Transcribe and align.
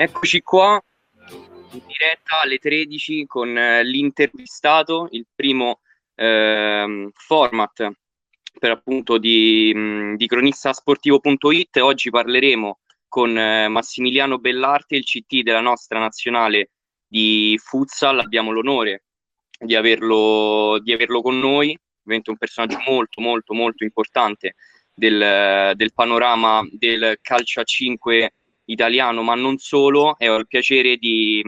Eccoci 0.00 0.42
qua 0.42 0.80
in 1.72 1.82
diretta 1.86 2.40
alle 2.42 2.58
13 2.58 3.26
con 3.26 3.58
eh, 3.58 3.82
l'intervistato, 3.82 5.08
il 5.10 5.26
primo 5.34 5.80
eh, 6.14 7.10
format 7.12 7.90
per 8.58 8.70
appunto 8.70 9.18
di, 9.18 9.72
mh, 9.74 10.14
di 10.14 10.26
cronistasportivo.it. 10.28 11.78
Oggi 11.78 12.10
parleremo 12.10 12.78
con 13.08 13.36
eh, 13.36 13.66
Massimiliano 13.66 14.38
Bellarti, 14.38 14.94
il 14.94 15.04
CT 15.04 15.42
della 15.42 15.60
nostra 15.60 15.98
nazionale 15.98 16.70
di 17.04 17.58
futsal. 17.60 18.20
Abbiamo 18.20 18.52
l'onore 18.52 19.04
di 19.58 19.74
averlo, 19.74 20.78
di 20.82 20.92
averlo 20.92 21.20
con 21.20 21.38
noi, 21.38 21.76
ovviamente 22.00 22.30
un 22.30 22.36
personaggio 22.36 22.78
molto 22.86 23.20
molto 23.20 23.54
molto 23.54 23.84
importante 23.84 24.54
del, 24.94 25.72
del 25.74 25.92
panorama 25.92 26.66
del 26.70 27.18
calcio 27.20 27.60
a 27.60 27.64
5 27.64 28.32
italiano, 28.66 29.22
ma 29.22 29.34
non 29.34 29.58
solo, 29.58 30.18
e 30.18 30.28
ho 30.28 30.36
il 30.36 30.46
piacere 30.46 30.96
di, 30.96 31.42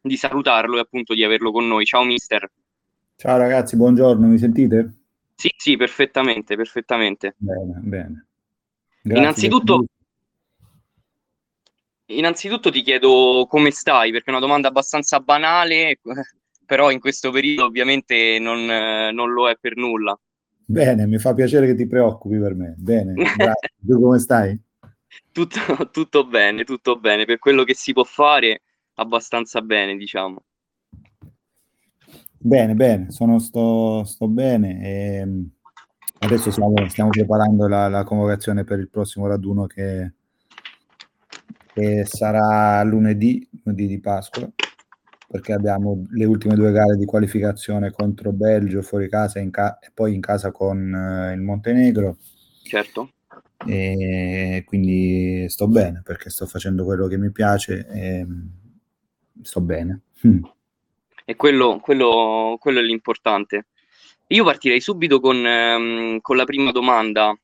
di 0.00 0.16
salutarlo 0.16 0.76
e 0.76 0.80
appunto 0.80 1.14
di 1.14 1.24
averlo 1.24 1.50
con 1.50 1.66
noi. 1.66 1.84
Ciao 1.84 2.04
mister. 2.04 2.50
Ciao 3.16 3.36
ragazzi, 3.36 3.76
buongiorno, 3.76 4.26
mi 4.26 4.38
sentite? 4.38 4.94
Sì, 5.34 5.52
sì, 5.56 5.76
perfettamente, 5.76 6.56
perfettamente. 6.56 7.34
Bene, 7.38 7.78
bene. 7.82 8.26
Grazie 9.02 9.22
innanzitutto, 9.22 9.84
innanzitutto 12.06 12.70
ti 12.70 12.82
chiedo 12.82 13.46
come 13.48 13.70
stai, 13.70 14.10
perché 14.10 14.26
è 14.26 14.30
una 14.30 14.40
domanda 14.40 14.68
abbastanza 14.68 15.20
banale, 15.20 15.98
però 16.70 16.92
in 16.92 17.00
questo 17.00 17.32
periodo 17.32 17.64
ovviamente 17.64 18.38
non, 18.38 18.64
non 18.64 19.32
lo 19.32 19.48
è 19.48 19.56
per 19.60 19.74
nulla. 19.74 20.16
Bene, 20.64 21.04
mi 21.08 21.18
fa 21.18 21.34
piacere 21.34 21.66
che 21.66 21.74
ti 21.74 21.88
preoccupi 21.88 22.38
per 22.38 22.54
me. 22.54 22.76
Bene, 22.78 23.14
grazie. 23.36 23.70
tu 23.84 24.00
come 24.00 24.20
stai? 24.20 24.56
tutto, 25.32 25.58
tutto 25.90 26.24
bene, 26.28 26.62
tutto 26.62 26.96
bene. 26.96 27.24
Per 27.24 27.40
quello 27.40 27.64
che 27.64 27.74
si 27.74 27.92
può 27.92 28.04
fare, 28.04 28.62
abbastanza 28.94 29.62
bene, 29.62 29.96
diciamo. 29.96 30.44
Bene, 32.38 32.74
bene, 32.76 33.10
sono, 33.10 33.40
sto, 33.40 34.04
sto 34.04 34.28
bene. 34.28 34.80
E 34.80 35.14
ehm, 35.16 35.50
adesso 36.20 36.52
stiamo, 36.52 36.88
stiamo 36.88 37.10
preparando 37.10 37.66
la, 37.66 37.88
la, 37.88 38.04
convocazione 38.04 38.62
per 38.62 38.78
il 38.78 38.88
prossimo 38.88 39.26
raduno 39.26 39.66
che, 39.66 40.12
che 41.74 42.04
sarà 42.04 42.80
lunedì, 42.84 43.44
lunedì 43.64 43.88
di 43.88 43.98
Pasqua, 43.98 44.48
perché 45.30 45.52
abbiamo 45.52 46.06
le 46.10 46.24
ultime 46.24 46.54
due 46.54 46.72
gare 46.72 46.96
di 46.96 47.04
qualificazione 47.04 47.92
contro 47.92 48.32
Belgio 48.32 48.82
fuori 48.82 49.08
casa 49.08 49.38
e, 49.38 49.50
ca- 49.50 49.78
e 49.78 49.90
poi 49.94 50.14
in 50.14 50.20
casa 50.20 50.50
con 50.50 50.78
uh, 50.78 51.32
il 51.32 51.40
Montenegro. 51.40 52.16
Certo 52.62 53.12
e 53.66 54.64
quindi 54.66 55.46
sto 55.48 55.68
bene 55.68 56.02
perché 56.04 56.30
sto 56.30 56.46
facendo 56.46 56.84
quello 56.84 57.06
che 57.06 57.18
mi 57.18 57.30
piace 57.30 57.86
e 57.88 58.26
sto 59.42 59.60
bene. 59.60 60.02
Mm. 60.26 60.42
E 61.24 61.36
quello, 61.36 61.78
quello, 61.80 62.56
quello, 62.58 62.80
è 62.80 62.82
l'importante. 62.82 63.66
Io 64.28 64.44
partirei 64.44 64.80
subito 64.80 65.20
con, 65.20 65.44
ehm, 65.44 66.20
con, 66.20 66.36
la 66.36 66.44
prima 66.44 66.72
domanda 66.72 67.36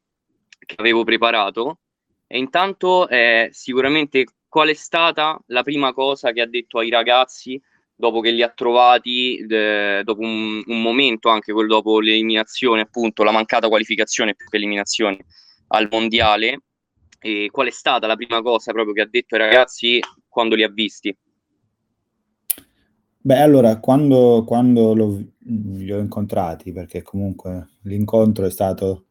che 0.58 0.74
avevo 0.78 1.04
preparato 1.04 1.78
e 2.26 2.38
intanto 2.38 3.08
è 3.08 3.48
sicuramente 3.52 4.24
qual 4.48 4.68
è 4.68 4.74
stata 4.74 5.38
la 5.46 5.62
prima 5.62 5.92
cosa 5.92 6.32
che 6.32 6.40
ha 6.40 6.46
detto 6.46 6.78
ai 6.78 6.90
ragazzi 6.90 7.60
dopo 7.96 8.20
che 8.20 8.30
li 8.30 8.42
ha 8.42 8.50
trovati, 8.50 9.38
eh, 9.38 10.02
dopo 10.04 10.20
un, 10.20 10.62
un 10.64 10.82
momento 10.82 11.30
anche 11.30 11.52
quello 11.52 11.68
dopo 11.68 11.98
l'eliminazione, 12.00 12.82
appunto 12.82 13.24
la 13.24 13.32
mancata 13.32 13.68
qualificazione 13.68 14.34
più 14.34 14.46
che 14.46 14.56
eliminazione 14.56 15.24
al 15.68 15.88
mondiale. 15.90 16.60
E 17.18 17.48
qual 17.50 17.66
è 17.66 17.72
stata 17.72 18.06
la 18.06 18.14
prima 18.14 18.42
cosa 18.42 18.72
proprio 18.72 18.94
che 18.94 19.00
ha 19.00 19.08
detto 19.10 19.34
ai 19.34 19.40
ragazzi 19.40 19.98
quando 20.28 20.54
li 20.54 20.62
ha 20.62 20.68
visti? 20.68 21.16
Beh, 23.26 23.40
allora, 23.40 23.80
quando, 23.80 24.44
quando 24.46 24.94
lo, 24.94 25.20
li 25.46 25.90
ho 25.90 25.98
incontrati, 25.98 26.70
perché 26.70 27.02
comunque 27.02 27.70
l'incontro 27.82 28.46
è 28.46 28.50
stato 28.50 29.06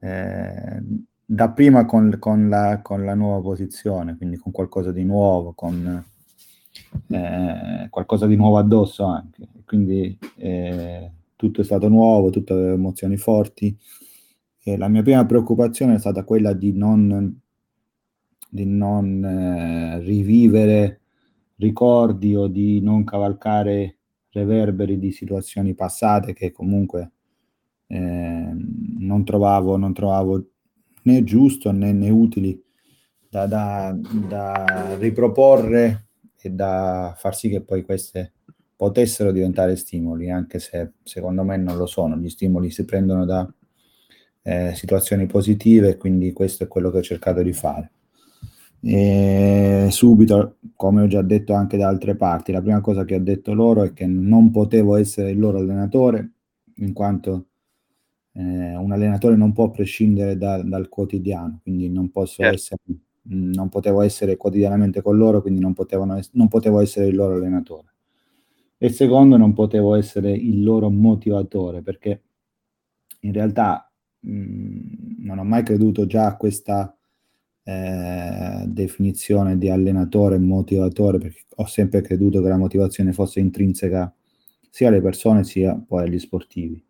eh, 0.00 0.82
dapprima 1.24 1.84
con, 1.84 2.16
con, 2.18 2.48
la, 2.48 2.80
con, 2.82 3.04
la, 3.04 3.14
nuova 3.14 3.40
posizione, 3.40 4.16
quindi 4.16 4.36
con 4.36 4.50
qualcosa 4.50 4.90
di 4.90 5.04
nuovo, 5.04 5.52
con 5.52 6.04
eh, 7.08 7.88
qualcosa 7.90 8.26
di 8.26 8.36
nuovo 8.36 8.58
addosso 8.58 9.04
anche. 9.04 9.48
Quindi 9.64 10.18
eh, 10.36 11.10
tutto 11.36 11.60
è 11.60 11.64
stato 11.64 11.88
nuovo, 11.88 12.30
tutte 12.30 12.54
emozioni 12.54 13.16
forti. 13.16 13.76
E 14.62 14.76
la 14.76 14.88
mia 14.88 15.02
prima 15.02 15.24
preoccupazione 15.24 15.94
è 15.94 15.98
stata 15.98 16.24
quella 16.24 16.52
di 16.52 16.72
non, 16.72 17.40
di 18.48 18.66
non 18.66 19.24
eh, 19.24 20.00
rivivere 20.00 21.00
ricordi 21.56 22.34
o 22.34 22.46
di 22.46 22.80
non 22.80 23.04
cavalcare 23.04 23.98
reverberi 24.30 24.98
di 24.98 25.12
situazioni 25.12 25.74
passate 25.74 26.32
che 26.32 26.52
comunque 26.52 27.12
eh, 27.86 28.52
non, 28.98 29.24
trovavo, 29.24 29.76
non 29.76 29.92
trovavo 29.92 30.44
né 31.02 31.24
giusto 31.24 31.72
né, 31.72 31.92
né 31.92 32.08
utili 32.08 32.62
da, 33.28 33.46
da, 33.46 33.96
da, 34.28 34.96
riproporre 34.98 36.09
e 36.40 36.50
da 36.50 37.14
far 37.16 37.36
sì 37.36 37.48
che 37.48 37.60
poi 37.60 37.82
queste 37.82 38.32
potessero 38.76 39.30
diventare 39.30 39.76
stimoli, 39.76 40.30
anche 40.30 40.58
se 40.58 40.92
secondo 41.02 41.44
me 41.44 41.56
non 41.56 41.76
lo 41.76 41.86
sono. 41.86 42.16
Gli 42.16 42.30
stimoli 42.30 42.70
si 42.70 42.84
prendono 42.84 43.24
da 43.26 43.52
eh, 44.42 44.72
situazioni 44.74 45.26
positive, 45.26 45.96
quindi 45.96 46.32
questo 46.32 46.64
è 46.64 46.68
quello 46.68 46.90
che 46.90 46.98
ho 46.98 47.02
cercato 47.02 47.42
di 47.42 47.52
fare. 47.52 47.92
E 48.82 49.88
subito, 49.90 50.56
come 50.74 51.02
ho 51.02 51.06
già 51.06 51.20
detto 51.20 51.52
anche 51.52 51.76
da 51.76 51.88
altre 51.88 52.16
parti, 52.16 52.52
la 52.52 52.62
prima 52.62 52.80
cosa 52.80 53.04
che 53.04 53.16
ho 53.16 53.20
detto 53.20 53.52
loro 53.52 53.82
è 53.82 53.92
che 53.92 54.06
non 54.06 54.50
potevo 54.50 54.96
essere 54.96 55.30
il 55.30 55.38
loro 55.38 55.58
allenatore, 55.58 56.30
in 56.76 56.94
quanto 56.94 57.48
eh, 58.32 58.76
un 58.76 58.92
allenatore 58.92 59.36
non 59.36 59.52
può 59.52 59.70
prescindere 59.70 60.38
da, 60.38 60.62
dal 60.62 60.88
quotidiano, 60.88 61.60
quindi 61.62 61.90
non 61.90 62.10
posso 62.10 62.42
certo. 62.42 62.54
essere, 62.54 62.80
non 63.22 63.68
potevo 63.68 64.02
essere 64.02 64.36
quotidianamente 64.36 65.02
con 65.02 65.16
loro, 65.16 65.40
quindi 65.42 65.60
non, 65.60 65.74
potevano, 65.74 66.20
non 66.32 66.48
potevo 66.48 66.80
essere 66.80 67.06
il 67.06 67.16
loro 67.16 67.34
allenatore. 67.34 67.88
E 68.78 68.88
secondo, 68.88 69.36
non 69.36 69.52
potevo 69.52 69.94
essere 69.94 70.32
il 70.32 70.62
loro 70.62 70.90
motivatore, 70.90 71.82
perché 71.82 72.22
in 73.20 73.32
realtà 73.32 73.90
Mm, 74.26 74.78
non 75.18 75.38
ho 75.38 75.44
mai 75.44 75.62
creduto 75.62 76.06
già 76.06 76.26
a 76.26 76.36
questa 76.36 76.94
eh, 77.62 78.64
definizione 78.66 79.56
di 79.58 79.70
allenatore 79.70 80.38
motivatore, 80.38 81.18
perché 81.18 81.44
ho 81.56 81.66
sempre 81.66 82.02
creduto 82.02 82.42
che 82.42 82.48
la 82.48 82.56
motivazione 82.58 83.12
fosse 83.12 83.40
intrinseca 83.40 84.12
sia 84.70 84.88
alle 84.88 85.00
persone 85.00 85.44
sia 85.44 85.74
poi 85.74 86.04
agli 86.04 86.18
sportivi. 86.18 86.82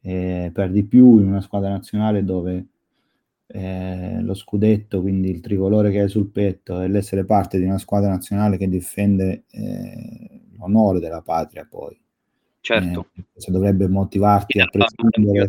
E 0.00 0.50
per 0.52 0.70
di 0.70 0.84
più 0.84 1.18
in 1.18 1.28
una 1.28 1.40
squadra 1.40 1.70
nazionale 1.70 2.24
dove 2.24 2.66
eh, 3.46 4.20
lo 4.22 4.34
scudetto, 4.34 5.00
quindi 5.00 5.30
il 5.30 5.40
tricolore 5.40 5.90
che 5.90 6.04
è 6.04 6.08
sul 6.08 6.30
petto, 6.30 6.80
e 6.80 6.88
l'essere 6.88 7.24
parte 7.24 7.58
di 7.58 7.64
una 7.64 7.78
squadra 7.78 8.10
nazionale 8.10 8.56
che 8.56 8.68
difende 8.68 9.44
eh, 9.50 10.40
l'onore 10.56 11.00
della 11.00 11.22
patria 11.22 11.66
poi. 11.68 11.98
Certo. 12.60 13.10
Eh, 13.14 13.50
dovrebbe 13.50 13.86
motivarti 13.86 14.60
a 14.60 14.66
prescindere 14.66 15.46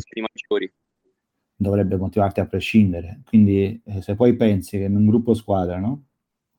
dovrebbe 1.57 1.97
motivarti 1.97 2.39
a 2.39 2.45
prescindere. 2.45 3.21
Quindi 3.25 3.81
eh, 3.83 4.01
se 4.01 4.15
poi 4.15 4.35
pensi 4.35 4.77
che 4.77 4.83
in 4.83 4.95
un 4.95 5.07
gruppo 5.07 5.33
squadra, 5.33 5.79
no? 5.79 6.03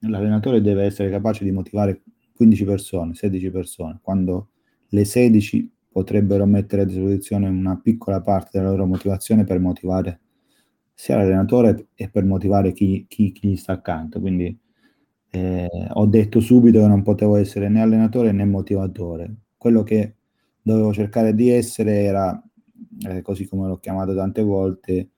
l'allenatore 0.00 0.60
deve 0.60 0.84
essere 0.84 1.10
capace 1.10 1.44
di 1.44 1.52
motivare 1.52 2.02
15 2.34 2.64
persone, 2.64 3.14
16 3.14 3.50
persone, 3.50 3.98
quando 4.02 4.50
le 4.88 5.04
16 5.04 5.72
potrebbero 5.90 6.44
mettere 6.46 6.82
a 6.82 6.84
disposizione 6.84 7.48
una 7.48 7.80
piccola 7.82 8.20
parte 8.20 8.58
della 8.58 8.70
loro 8.70 8.86
motivazione 8.86 9.44
per 9.44 9.58
motivare 9.58 10.20
sia 11.00 11.16
l'allenatore 11.16 11.90
e 11.94 12.08
per 12.10 12.24
motivare 12.24 12.72
chi, 12.72 13.06
chi, 13.06 13.30
chi 13.30 13.50
gli 13.50 13.56
sta 13.56 13.70
accanto. 13.70 14.18
Quindi 14.18 14.58
eh, 15.30 15.68
ho 15.92 16.06
detto 16.06 16.40
subito 16.40 16.80
che 16.80 16.88
non 16.88 17.04
potevo 17.04 17.36
essere 17.36 17.68
né 17.68 17.80
allenatore 17.80 18.32
né 18.32 18.44
motivatore. 18.44 19.32
Quello 19.56 19.84
che 19.84 20.16
dovevo 20.60 20.92
cercare 20.92 21.36
di 21.36 21.50
essere 21.50 22.00
era 22.00 22.42
eh, 23.06 23.22
così 23.22 23.46
come 23.46 23.68
l'ho 23.68 23.78
chiamato 23.78 24.12
tante 24.12 24.42
volte, 24.42 25.10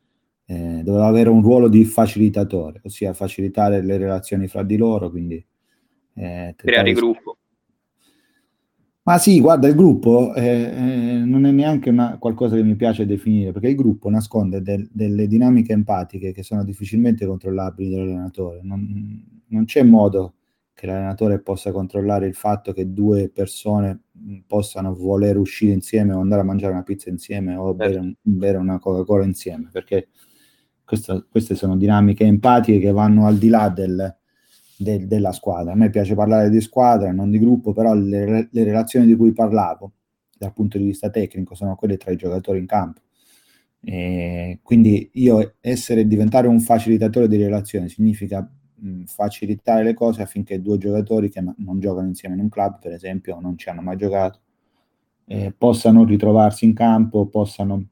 eh, 0.45 0.83
doveva 0.85 1.07
avere 1.07 1.31
un 1.31 1.41
ruolo 1.41 1.69
di 1.69 1.87
facilitatore, 1.87 2.83
ossia 2.85 3.15
facilitare 3.15 3.81
le 3.81 3.97
relazioni 3.97 4.49
fra 4.49 4.63
di 4.63 4.77
loro, 4.77 5.09
quindi... 5.09 5.43
Eh, 6.13 6.53
Creare 6.57 6.93
gruppo. 6.93 7.39
Ma 9.03 9.17
sì, 9.19 9.41
guarda, 9.41 9.67
il 9.67 9.75
gruppo 9.75 10.35
eh, 10.35 10.45
eh, 10.45 11.23
non 11.25 11.47
è 11.47 11.51
neanche 11.51 11.89
una, 11.89 12.19
qualcosa 12.19 12.55
che 12.57 12.63
mi 12.63 12.77
piace 12.77 13.07
definire, 13.07 13.51
perché 13.51 13.69
il 13.69 13.75
gruppo 13.75 14.11
nasconde 14.11 14.61
del, 14.61 14.89
delle 14.93 15.27
dinamiche 15.27 15.73
empatiche 15.73 16.33
che 16.33 16.43
sono 16.43 16.65
difficilmente 16.65 17.25
controllabili 17.27 17.91
dall'allenatore. 17.91 18.61
Non, 18.63 19.25
non 19.47 19.65
c'è 19.65 19.83
modo 19.85 20.35
che 20.75 20.87
l'allenatore 20.87 21.41
possa 21.41 21.73
controllare 21.73 22.27
il 22.27 22.35
fatto 22.35 22.73
che 22.73 22.93
due 22.93 23.31
persone 23.31 24.03
possano 24.47 24.95
voler 24.95 25.39
uscire 25.39 25.73
insieme 25.73 26.13
o 26.13 26.21
andare 26.21 26.43
a 26.43 26.45
mangiare 26.45 26.73
una 26.73 26.83
pizza 26.83 27.09
insieme 27.09 27.57
o 27.57 27.73
bere, 27.75 27.95
certo. 27.95 28.17
bere 28.21 28.59
una 28.59 28.79
Coca-Cola 28.79 29.25
insieme, 29.25 29.71
perché 29.73 30.09
questa, 30.85 31.25
queste 31.29 31.55
sono 31.55 31.77
dinamiche 31.77 32.25
empatiche 32.25 32.79
che 32.79 32.93
vanno 32.93 33.27
al 33.27 33.39
di 33.39 33.49
là 33.49 33.71
del, 33.71 34.20
del, 34.83 35.07
della 35.07 35.33
squadra. 35.33 35.73
A 35.73 35.77
me 35.77 35.91
piace 35.91 36.15
parlare 36.15 36.51
di 36.51 36.61
squadra, 36.61 37.13
non 37.13 37.31
di 37.31 37.39
gruppo, 37.39 37.73
però 37.73 37.95
le, 37.95 38.49
le 38.51 38.65
relazioni 38.65 39.07
di 39.07 39.17
cui 39.17 39.33
parlavo 39.33 39.93
dal 40.37 40.53
punto 40.53 40.79
di 40.79 40.85
vista 40.85 41.11
tecnico 41.11 41.55
sono 41.55 41.77
quelle 41.77 41.97
tra 41.97 42.11
i 42.11 42.17
giocatori 42.17 42.59
in 42.59 42.67
campo. 42.67 43.01
E 43.83 44.61
quindi 44.63 45.11
io 45.15 45.55
essere 45.61 46.07
diventare 46.07 46.47
un 46.49 46.61
facilitatore 46.61 47.29
di 47.29 47.37
relazioni 47.37 47.89
significa 47.89 48.49
facilitare 49.07 49.85
le 49.85 49.95
cose 49.95 50.23
affinché 50.23 50.61
due 50.63 50.79
giocatori 50.79 51.29
che 51.29 51.43
non 51.43 51.79
giocano 51.79 52.09
insieme 52.09 52.35
in 52.35 52.41
un 52.41 52.49
club, 52.49 52.79
per 52.81 52.93
esempio, 52.93 53.37
o 53.37 53.41
non 53.41 53.59
ci 53.59 53.69
hanno 53.69 53.83
mai 53.83 53.97
giocato, 53.97 54.41
eh, 55.27 55.53
possano 55.57 56.05
ritrovarsi 56.05 56.65
in 56.65 56.75
campo, 56.75 57.27
possano, 57.27 57.89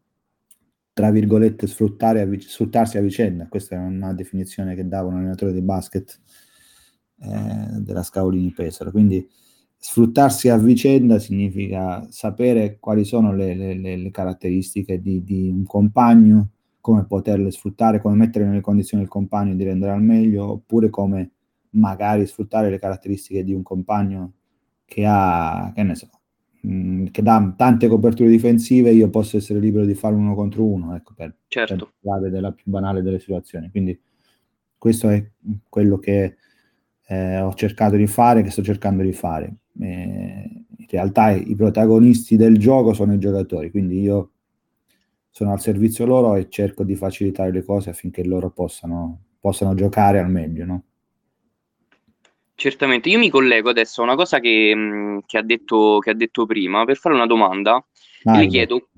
tra 0.92 1.10
virgolette, 1.10 1.66
sfruttare, 1.66 2.40
sfruttarsi 2.40 2.96
a 2.96 3.02
vicenda. 3.02 3.46
Questa 3.48 3.76
è 3.76 3.78
una 3.78 4.12
definizione 4.14 4.74
che 4.74 4.88
dava 4.88 5.08
un 5.08 5.16
allenatore 5.16 5.52
di 5.52 5.60
basket 5.60 6.18
eh, 7.20 7.80
della 7.80 8.02
Scaolini 8.02 8.52
Pesaro. 8.52 8.90
Quindi 8.90 9.28
sfruttarsi 9.76 10.48
a 10.48 10.58
vicenda 10.58 11.18
significa 11.18 12.06
sapere 12.10 12.78
quali 12.80 13.04
sono 13.04 13.32
le, 13.32 13.54
le, 13.54 13.96
le 13.96 14.10
caratteristiche 14.10 15.00
di, 15.00 15.22
di 15.22 15.48
un 15.48 15.64
compagno, 15.64 16.50
come 16.80 17.04
poterle 17.04 17.50
sfruttare, 17.50 18.00
come 18.00 18.16
mettere 18.16 18.44
nelle 18.46 18.60
condizioni 18.60 19.02
il 19.02 19.08
compagno 19.08 19.54
di 19.54 19.64
rendere 19.64 19.92
al 19.92 20.02
meglio, 20.02 20.52
oppure 20.52 20.90
come 20.90 21.30
magari 21.70 22.26
sfruttare 22.26 22.70
le 22.70 22.78
caratteristiche 22.78 23.44
di 23.44 23.52
un 23.52 23.62
compagno 23.62 24.32
che 24.84 25.04
ha, 25.06 25.70
che 25.74 25.82
ne 25.82 25.94
so, 25.94 26.08
mh, 26.62 26.72
mm, 26.72 27.06
che 27.06 27.22
dà 27.22 27.54
tante 27.56 27.88
coperture 27.88 28.30
difensive, 28.30 28.90
io 28.90 29.10
posso 29.10 29.36
essere 29.36 29.60
libero 29.60 29.84
di 29.84 29.94
fare 29.94 30.14
uno 30.14 30.34
contro 30.34 30.64
uno, 30.64 30.94
ecco, 30.96 31.12
per, 31.14 31.36
certo. 31.46 31.74
per 31.76 31.94
parlare 32.00 32.30
della 32.30 32.52
più 32.52 32.70
banale 32.70 33.02
delle 33.02 33.18
situazioni. 33.20 33.70
Quindi 33.70 34.00
questo 34.78 35.08
è 35.08 35.30
quello 35.68 35.98
che 35.98 36.36
eh, 37.10 37.40
ho 37.40 37.54
cercato 37.54 37.96
di 37.96 38.06
fare, 38.06 38.42
che 38.42 38.50
sto 38.50 38.62
cercando 38.62 39.02
di 39.02 39.12
fare. 39.12 39.52
Eh, 39.80 40.64
in 40.76 40.86
realtà 40.90 41.30
i 41.30 41.54
protagonisti 41.54 42.36
del 42.36 42.58
gioco 42.58 42.92
sono 42.92 43.14
i 43.14 43.18
giocatori, 43.18 43.70
quindi 43.70 44.00
io 44.00 44.30
sono 45.30 45.52
al 45.52 45.60
servizio 45.60 46.04
loro 46.04 46.34
e 46.34 46.48
cerco 46.50 46.84
di 46.84 46.96
facilitare 46.96 47.50
le 47.50 47.64
cose 47.64 47.90
affinché 47.90 48.24
loro 48.24 48.50
possano, 48.50 49.22
possano 49.40 49.74
giocare 49.74 50.18
al 50.18 50.30
meglio. 50.30 50.64
No? 50.66 50.82
Certamente, 52.54 53.08
io 53.08 53.18
mi 53.18 53.30
collego 53.30 53.70
adesso 53.70 54.00
a 54.00 54.04
una 54.04 54.16
cosa 54.16 54.40
che, 54.40 54.74
mm, 54.74 55.18
che, 55.24 55.38
ha, 55.38 55.42
detto, 55.42 55.98
che 56.00 56.10
ha, 56.10 56.14
detto, 56.14 56.44
prima 56.44 56.84
per 56.84 56.96
fare 56.96 57.14
una 57.14 57.26
domanda. 57.26 57.82
Ah, 58.24 58.38
le 58.38 58.46
chiedo. 58.48 58.88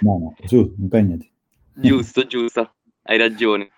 No, 0.00 0.18
no, 0.18 0.34
su, 0.46 0.74
impegnati. 0.78 1.30
Giusto, 1.74 2.26
giusto, 2.26 2.72
hai 3.02 3.18
ragione. 3.18 3.70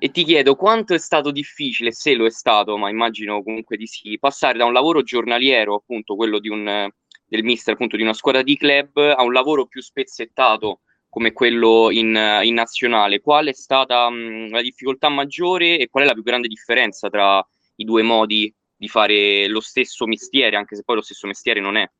E 0.00 0.10
ti 0.10 0.22
chiedo 0.22 0.54
quanto 0.54 0.94
è 0.94 0.98
stato 0.98 1.32
difficile, 1.32 1.90
se 1.90 2.14
lo 2.14 2.24
è 2.24 2.30
stato, 2.30 2.76
ma 2.76 2.88
immagino 2.88 3.42
comunque 3.42 3.76
di 3.76 3.86
sì, 3.86 4.16
passare 4.18 4.56
da 4.56 4.64
un 4.64 4.72
lavoro 4.72 5.02
giornaliero, 5.02 5.74
appunto 5.74 6.14
quello 6.14 6.38
di 6.38 6.48
un, 6.48 6.88
del 7.26 7.42
mister 7.42 7.74
appunto 7.74 7.96
di 7.96 8.02
una 8.02 8.12
squadra 8.12 8.42
di 8.42 8.56
club 8.56 8.96
a 8.96 9.22
un 9.22 9.32
lavoro 9.32 9.66
più 9.66 9.82
spezzettato 9.82 10.80
come 11.08 11.32
quello 11.32 11.90
in, 11.90 12.16
in 12.42 12.54
nazionale. 12.54 13.20
Qual 13.20 13.46
è 13.46 13.52
stata 13.52 14.08
mh, 14.08 14.50
la 14.50 14.62
difficoltà 14.62 15.08
maggiore 15.08 15.78
e 15.78 15.88
qual 15.88 16.04
è 16.04 16.06
la 16.06 16.14
più 16.14 16.22
grande 16.22 16.48
differenza 16.48 17.08
tra 17.08 17.44
i 17.76 17.84
due 17.84 18.02
modi 18.02 18.54
di 18.76 18.88
fare 18.88 19.48
lo 19.48 19.60
stesso 19.60 20.06
mestiere, 20.06 20.56
anche 20.56 20.76
se 20.76 20.82
poi 20.84 20.96
lo 20.96 21.02
stesso 21.02 21.26
mestiere 21.26 21.60
non 21.60 21.76
è? 21.76 21.90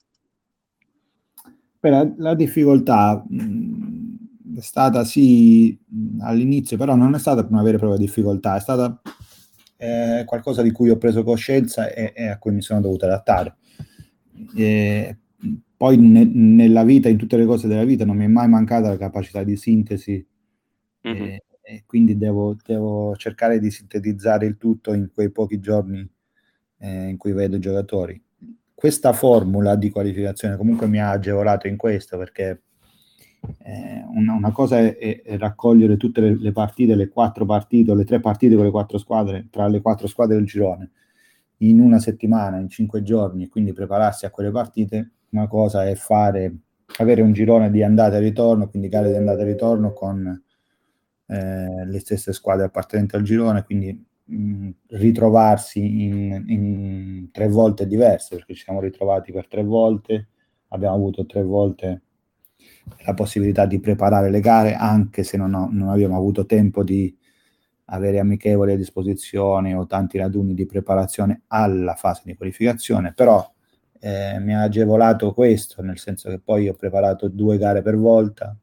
Beh, 1.81 1.91
la, 1.91 2.13
la, 2.17 2.35
difficoltà 2.35 3.25
mh, 3.29 3.78
è 4.59 4.63
stata 4.63 5.05
sì 5.05 5.79
all'inizio, 6.21 6.77
però 6.77 6.95
non 6.95 7.15
è 7.15 7.19
stata 7.19 7.47
una 7.49 7.63
vera 7.63 7.77
e 7.77 7.81
propria 7.81 7.99
difficoltà, 7.99 8.57
è 8.57 8.61
stata 8.61 9.01
eh, 9.77 10.25
qualcosa 10.27 10.63
di 10.63 10.71
cui 10.73 10.91
ho 10.91 10.99
preso 10.99 11.23
coscienza 11.23 11.93
e, 11.93 12.13
e 12.15 12.29
a 12.29 12.39
cui 12.39 12.53
mi 12.53 12.63
sono 12.63 12.81
dovuto 12.81 13.05
adattare 13.05 13.57
eh, 14.57 15.17
poi 15.77 15.97
ne, 15.97 16.25
nella 16.25 16.85
vita, 16.85 17.09
in 17.09 17.17
tutte 17.17 17.37
le 17.37 17.47
cose 17.47 17.69
della 17.69 17.85
vita, 17.85 18.05
non 18.05 18.17
mi 18.17 18.25
è 18.25 18.29
mai 18.29 18.49
mancata 18.49 18.89
la 18.89 18.97
capacità 18.97 19.43
di 19.43 19.57
sintesi 19.57 20.25
mm-hmm. 21.07 21.23
e, 21.23 21.45
e, 21.61 21.83
quindi 21.87 22.17
devo, 22.17 22.57
devo, 22.65 23.15
cercare 23.17 23.59
di 23.59 23.71
sintetizzare 23.71 24.47
il 24.47 24.57
tutto 24.57 24.93
in 24.93 25.11
quei 25.13 25.31
pochi 25.31 25.61
giorni 25.61 26.09
eh, 26.79 27.09
in 27.09 27.17
cui 27.17 27.33
vedo 27.33 27.57
i 27.57 27.61
giocatori. 27.61 28.21
Questa 28.75 29.13
formula 29.13 29.75
di 29.75 29.91
qualificazione 29.91 30.57
comunque 30.57 30.87
mi 30.87 31.01
ha 31.01 31.11
agevolato 31.11 31.67
in 31.67 31.77
questo 31.77 32.17
perché 32.17 32.63
eh, 33.59 34.05
una, 34.15 34.35
una, 34.35 34.53
cosa 34.53 34.79
è, 34.79 34.97
è, 34.97 35.23
è, 35.23 35.39
raccogliere 35.39 35.97
tutte 35.97 36.21
le, 36.21 36.37
le 36.39 36.53
partite, 36.53 36.95
le 36.95 37.09
quattro 37.09 37.45
partite 37.45 37.95
le 37.95 38.05
tre 38.05 38.21
partite 38.21 38.55
con 38.57 38.65
le 38.65 38.71
quattro 38.71 38.99
squadre, 38.99 39.47
tra 39.51 39.69
le 39.69 39.81
quattro 39.81 40.07
squadre 40.07 40.37
del 40.37 40.47
girone 40.47 40.91
in 41.59 41.81
una 41.81 41.99
settimana, 41.99 42.59
in 42.59 42.69
cinque 42.69 43.03
giorni, 43.03 43.45
e 43.45 43.49
quindi 43.49 43.73
prepararsi 43.73 44.27
a 44.27 44.31
quelle 44.31 44.51
partite, 44.51 45.11
una 45.31 45.49
cosa 45.49 45.87
è 45.87 45.95
fare, 45.95 46.55
avere 46.99 47.23
un 47.23 47.33
girone 47.33 47.71
di 47.71 47.83
andata 47.83 48.17
e 48.17 48.21
ritorno, 48.21 48.69
quindi 48.69 48.89
gare 48.89 49.11
di 49.11 49.17
andata 49.17 49.43
e 49.43 49.45
ritorno 49.45 49.93
con 49.93 50.43
eh, 51.27 51.85
le 51.85 51.99
stesse 51.99 52.33
squadre 52.33 52.67
appartenenti 52.67 53.17
al 53.17 53.23
girone, 53.23 53.65
quindi 53.65 54.07
mh, 54.25 54.71
ritrovarsi 54.89 56.05
in, 56.05 56.45
in, 56.47 57.29
tre 57.33 57.49
volte 57.49 57.87
diverse, 57.87 58.37
perché 58.37 58.55
ci 58.55 58.65
siamo 58.65 58.81
ritrovati 58.81 59.33
per 59.33 59.49
tre 59.49 59.65
volte, 59.65 60.29
abbiamo 60.69 60.95
avuto 60.95 61.27
tre 61.27 61.43
volte 61.43 62.03
la 63.05 63.15
possibilità 63.15 63.67
di 63.67 63.81
preparare 63.81 64.31
le 64.31 64.41
gare, 64.41 64.75
anche 64.75 65.23
se 65.23 65.37
non, 65.37 65.55
ho, 65.55 65.69
non 65.71 65.89
abbiamo 65.89 66.17
avuto 66.17 66.47
tempo 66.47 66.83
di 66.83 67.15
avere 67.91 68.19
amichevoli 68.19 68.73
a 68.73 68.77
disposizione 68.77 69.75
o 69.75 69.87
tanti 69.87 70.19
raduni 70.19 70.55
di 70.55 70.67
preparazione 70.67 71.43
alla 71.49 71.95
fase 71.95 72.23
di 72.25 72.37
qualificazione, 72.37 73.13
però 73.15 73.51
eh, 74.01 74.39
mi 74.41 74.55
ha 74.55 74.63
agevolato 74.63 75.33
questo, 75.33 75.83
nel 75.83 75.99
senso 75.99 76.29
che 76.29 76.39
poi 76.39 76.69
ho 76.69 76.75
preparato 76.75 77.29
due 77.29 77.57
gare 77.59 77.83
per 77.83 77.97
volta, 77.97 78.57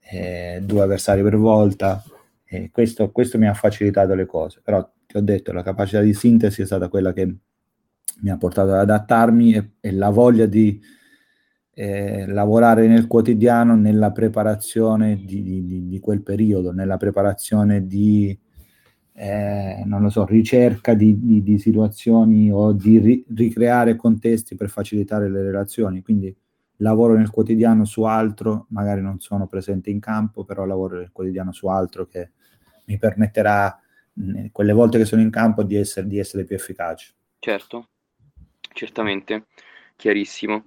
eh, 0.00 0.60
due 0.62 0.82
avversari 0.82 1.22
per 1.22 1.36
volta, 1.36 2.02
e 2.44 2.70
questo, 2.70 3.10
questo 3.10 3.38
mi 3.38 3.46
ha 3.46 3.54
facilitato 3.54 4.14
le 4.14 4.26
cose, 4.26 4.60
però 4.62 4.88
ti 5.06 5.16
ho 5.16 5.22
detto, 5.22 5.52
la 5.52 5.62
capacità 5.62 6.00
di 6.00 6.12
sintesi 6.12 6.62
è 6.62 6.66
stata 6.66 6.88
quella 6.88 7.12
che 7.12 7.36
mi 8.20 8.30
ha 8.30 8.36
portato 8.36 8.72
ad 8.72 8.80
adattarmi 8.80 9.54
e, 9.54 9.70
e 9.80 9.92
la 9.92 10.10
voglia 10.10 10.46
di 10.46 10.80
eh, 11.74 12.26
lavorare 12.26 12.86
nel 12.86 13.06
quotidiano 13.06 13.74
nella 13.74 14.12
preparazione 14.12 15.16
di, 15.24 15.42
di, 15.42 15.88
di, 15.88 16.00
quel 16.00 16.22
periodo, 16.22 16.72
nella 16.72 16.96
preparazione 16.96 17.86
di 17.86 18.36
eh, 19.16 19.82
non 19.84 20.02
lo 20.02 20.10
so, 20.10 20.24
ricerca 20.24 20.94
di, 20.94 21.42
di, 21.42 21.58
situazioni 21.58 22.50
o 22.50 22.72
di 22.72 22.98
ri- 22.98 23.24
ricreare 23.34 23.96
contesti 23.96 24.56
per 24.56 24.68
facilitare 24.68 25.28
le 25.28 25.42
relazioni. 25.42 26.02
Quindi 26.02 26.34
lavoro 26.78 27.14
nel 27.14 27.30
quotidiano 27.30 27.84
su 27.84 28.02
altro, 28.02 28.66
magari 28.70 29.00
non 29.00 29.20
sono 29.20 29.46
presente 29.46 29.90
in 29.90 30.00
campo, 30.00 30.44
però 30.44 30.64
lavoro 30.64 30.98
nel 30.98 31.12
quotidiano 31.12 31.52
su 31.52 31.66
altro 31.68 32.06
che 32.06 32.30
mi 32.86 32.98
permetterà, 32.98 33.80
mh, 34.12 34.46
quelle 34.50 34.72
volte 34.72 34.98
che 34.98 35.04
sono 35.04 35.22
in 35.22 35.30
campo, 35.30 35.62
di 35.62 35.76
essere, 35.76 36.06
di 36.06 36.18
essere 36.18 36.44
più 36.44 36.56
efficace. 36.56 37.14
Certo, 37.38 37.88
certamente, 38.72 39.46
chiarissimo. 39.96 40.64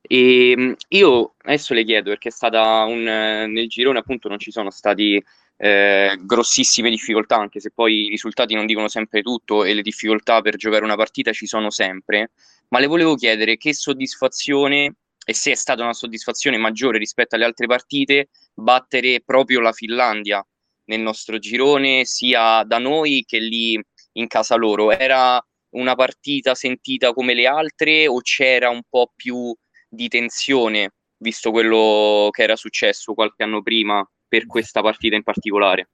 E 0.00 0.76
io 0.88 1.34
adesso 1.42 1.74
le 1.74 1.84
chiedo 1.84 2.10
perché 2.10 2.28
è 2.28 2.32
stata 2.32 2.84
un 2.84 3.02
nel 3.02 3.68
girone 3.68 3.98
appunto 3.98 4.28
non 4.28 4.38
ci 4.38 4.50
sono 4.50 4.70
stati 4.70 5.22
eh, 5.56 6.16
grossissime 6.20 6.90
difficoltà, 6.90 7.36
anche 7.36 7.60
se 7.60 7.70
poi 7.74 8.06
i 8.06 8.08
risultati 8.08 8.54
non 8.54 8.66
dicono 8.66 8.88
sempre 8.88 9.22
tutto 9.22 9.64
e 9.64 9.74
le 9.74 9.82
difficoltà 9.82 10.40
per 10.40 10.56
giocare 10.56 10.84
una 10.84 10.96
partita 10.96 11.32
ci 11.32 11.46
sono 11.46 11.70
sempre, 11.70 12.30
ma 12.68 12.78
le 12.78 12.86
volevo 12.86 13.16
chiedere 13.16 13.56
che 13.56 13.74
soddisfazione 13.74 14.94
e 15.24 15.34
se 15.34 15.50
è 15.50 15.54
stata 15.54 15.82
una 15.82 15.92
soddisfazione 15.92 16.56
maggiore 16.56 16.96
rispetto 16.96 17.34
alle 17.34 17.44
altre 17.44 17.66
partite 17.66 18.28
battere 18.54 19.20
proprio 19.22 19.60
la 19.60 19.72
Finlandia 19.72 20.44
nel 20.86 21.00
nostro 21.00 21.38
girone, 21.38 22.04
sia 22.06 22.62
da 22.64 22.78
noi 22.78 23.24
che 23.26 23.38
lì 23.38 23.78
in 24.12 24.26
casa 24.26 24.54
loro. 24.54 24.90
Era 24.90 25.38
una 25.70 25.94
partita 25.94 26.54
sentita 26.54 27.12
come 27.12 27.34
le 27.34 27.46
altre 27.46 28.06
o 28.06 28.20
c'era 28.20 28.70
un 28.70 28.80
po' 28.88 29.12
più 29.14 29.54
di 29.88 30.08
tensione, 30.08 30.90
visto 31.18 31.50
quello 31.50 32.28
che 32.30 32.42
era 32.42 32.56
successo 32.56 33.14
qualche 33.14 33.42
anno 33.42 33.62
prima 33.62 34.06
per 34.26 34.46
questa 34.46 34.80
partita 34.82 35.16
in 35.16 35.22
particolare? 35.22 35.88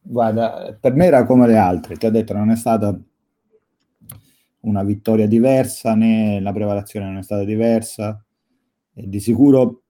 Guarda, 0.00 0.76
per 0.80 0.94
me 0.94 1.06
era 1.06 1.24
come 1.24 1.46
le 1.46 1.56
altre, 1.56 1.96
ti 1.96 2.06
ho 2.06 2.10
detto, 2.10 2.34
non 2.34 2.50
è 2.50 2.56
stata 2.56 2.98
una 4.62 4.82
vittoria 4.82 5.26
diversa 5.26 5.94
né 5.94 6.40
la 6.40 6.52
preparazione 6.52 7.06
non 7.06 7.18
è 7.18 7.22
stata 7.22 7.44
diversa. 7.44 8.24
E 8.94 9.08
di 9.08 9.20
sicuro 9.20 9.82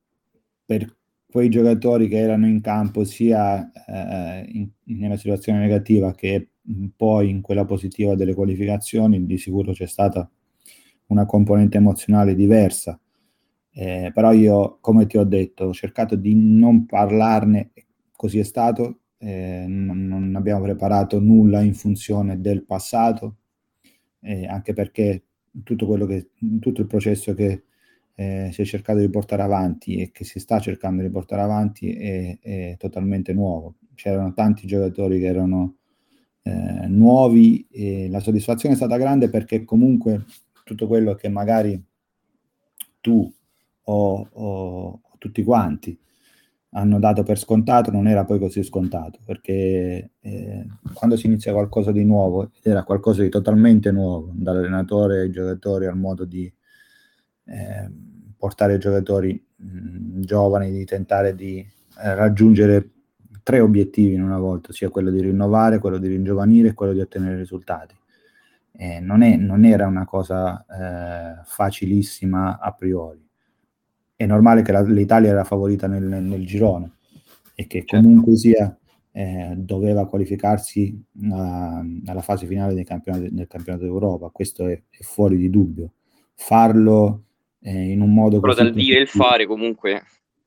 per 0.64 0.96
quei 1.26 1.48
giocatori 1.48 2.08
che 2.08 2.18
erano 2.18 2.46
in 2.46 2.60
campo 2.60 3.04
sia 3.04 3.70
eh, 3.86 4.44
in, 4.52 4.68
nella 4.98 5.16
situazione 5.16 5.58
negativa 5.60 6.14
che 6.14 6.50
poi 6.94 7.30
in 7.30 7.40
quella 7.40 7.64
positiva 7.64 8.14
delle 8.14 8.34
qualificazioni 8.34 9.24
di 9.26 9.38
sicuro 9.38 9.72
c'è 9.72 9.86
stata 9.86 10.30
una 11.12 11.26
componente 11.26 11.76
emozionale 11.76 12.34
diversa, 12.34 12.98
eh, 13.74 14.10
però 14.12 14.32
io, 14.32 14.78
come 14.80 15.06
ti 15.06 15.16
ho 15.16 15.24
detto, 15.24 15.66
ho 15.66 15.72
cercato 15.72 16.16
di 16.16 16.34
non 16.34 16.86
parlarne, 16.86 17.72
così 18.14 18.38
è 18.38 18.42
stato, 18.42 19.00
eh, 19.18 19.64
non, 19.66 20.06
non, 20.06 20.34
abbiamo 20.36 20.62
preparato 20.62 21.20
nulla 21.20 21.60
in 21.60 21.74
funzione 21.74 22.40
del 22.40 22.64
passato, 22.64 23.36
eh, 24.20 24.46
anche 24.46 24.72
perché 24.74 25.24
tutto, 25.62 25.86
quello 25.86 26.06
che, 26.06 26.30
tutto 26.60 26.80
il 26.80 26.86
processo 26.86 27.34
che 27.34 27.64
eh, 28.14 28.50
si 28.52 28.62
è 28.62 28.64
cercato 28.64 28.98
di 28.98 29.08
portare 29.08 29.42
avanti 29.42 29.96
e 29.96 30.10
che 30.10 30.24
si 30.24 30.38
sta 30.38 30.60
cercando 30.60 31.02
di 31.02 31.10
portare 31.10 31.42
avanti 31.42 31.92
è, 31.94 32.38
è 32.40 32.76
totalmente 32.78 33.32
nuovo. 33.32 33.76
C'erano 33.94 34.32
tanti 34.34 34.66
giocatori 34.66 35.18
che 35.18 35.26
erano 35.26 35.76
eh, 36.42 36.86
nuovi 36.88 37.66
e 37.70 38.08
la 38.10 38.20
soddisfazione 38.20 38.74
è 38.74 38.76
stata 38.76 38.96
grande 38.96 39.28
perché 39.28 39.64
comunque 39.64 40.24
tutto 40.72 40.86
quello 40.86 41.14
che 41.14 41.28
magari 41.28 41.80
tu 43.00 43.32
o, 43.84 44.28
o 44.32 45.00
tutti 45.18 45.42
quanti 45.42 45.98
hanno 46.74 46.98
dato 46.98 47.22
per 47.22 47.38
scontato 47.38 47.90
non 47.90 48.08
era 48.08 48.24
poi 48.24 48.38
così 48.38 48.62
scontato 48.62 49.18
perché 49.24 50.12
eh, 50.18 50.66
quando 50.94 51.16
si 51.16 51.26
inizia 51.26 51.52
qualcosa 51.52 51.92
di 51.92 52.04
nuovo 52.04 52.50
era 52.62 52.82
qualcosa 52.84 53.22
di 53.22 53.28
totalmente 53.28 53.90
nuovo 53.90 54.30
dall'allenatore 54.32 55.20
ai 55.20 55.30
giocatori 55.30 55.86
al 55.86 55.98
modo 55.98 56.24
di 56.24 56.50
eh, 57.44 57.90
portare 58.36 58.76
i 58.76 58.78
giocatori 58.78 59.44
mh, 59.56 60.20
giovani 60.20 60.70
di 60.70 60.84
tentare 60.86 61.34
di 61.34 61.58
eh, 61.58 62.14
raggiungere 62.14 62.88
tre 63.42 63.60
obiettivi 63.60 64.14
in 64.14 64.22
una 64.22 64.38
volta 64.38 64.72
sia 64.72 64.88
quello 64.88 65.10
di 65.10 65.20
rinnovare, 65.20 65.78
quello 65.78 65.98
di 65.98 66.08
ringiovanire 66.08 66.68
e 66.68 66.74
quello 66.74 66.92
di 66.92 67.00
ottenere 67.00 67.36
risultati 67.36 67.94
non, 69.00 69.22
è, 69.22 69.36
non, 69.36 69.64
era 69.64 69.86
una 69.86 70.04
cosa 70.04 70.64
eh, 70.64 71.42
facilissima 71.44 72.58
a 72.58 72.72
priori 72.72 73.22
è 74.22 74.26
normale 74.26 74.62
che 74.62 74.72
la, 74.72 74.82
l'Italia 74.82 75.30
era 75.30 75.44
favorita 75.44 75.86
nel, 75.86 76.04
nel, 76.04 76.46
girone 76.46 76.92
e 77.54 77.66
che 77.66 77.84
certo. 77.84 77.96
comunque 77.96 78.36
sia 78.36 78.76
eh, 79.10 79.54
doveva 79.56 80.06
qualificarsi 80.06 80.98
a, 81.32 81.84
alla 82.06 82.22
fase 82.22 82.46
finale 82.46 82.74
del 82.74 82.84
campionato, 82.84 83.26
del 83.30 83.46
campionato 83.46 83.84
d'Europa, 83.84 84.30
questo 84.30 84.66
è, 84.66 84.80
è, 84.88 85.02
fuori 85.02 85.36
di 85.36 85.50
dubbio. 85.50 85.92
Farlo 86.34 87.24
eh, 87.60 87.90
in 87.90 88.00
un 88.00 88.14
modo 88.14 88.40
Però 88.40 88.54
dal 88.54 88.72
dire 88.72 88.98
e 88.98 89.02
il 89.02 89.08
fare 89.08 89.46
comunque, 89.46 90.02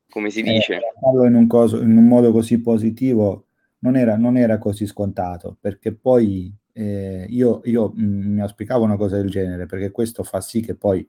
come 0.09 0.29
si 0.29 0.39
eh, 0.39 0.53
dice. 0.53 0.79
farlo 0.99 1.25
in 1.25 1.35
un, 1.35 1.47
coso, 1.47 1.81
in 1.81 1.95
un, 1.95 2.07
modo 2.07 2.31
così 2.31 2.59
positivo 2.59 3.47
non 3.79 3.95
era, 3.95 4.17
non 4.17 4.37
era 4.37 4.57
così 4.57 4.87
scontato, 4.87 5.57
perché 5.59 5.93
poi 5.93 6.51
eh, 6.77 7.25
io, 7.29 7.61
io 7.63 7.93
mh, 7.95 8.03
mm, 8.03 8.33
mi 8.33 8.41
auspicavo 8.41 8.83
una 8.83 8.97
cosa 8.97 9.15
del 9.15 9.29
genere, 9.29 9.65
perché 9.65 9.91
questo 9.91 10.23
fa 10.23 10.41
sì 10.41 10.59
che 10.59 10.75
poi 10.75 11.07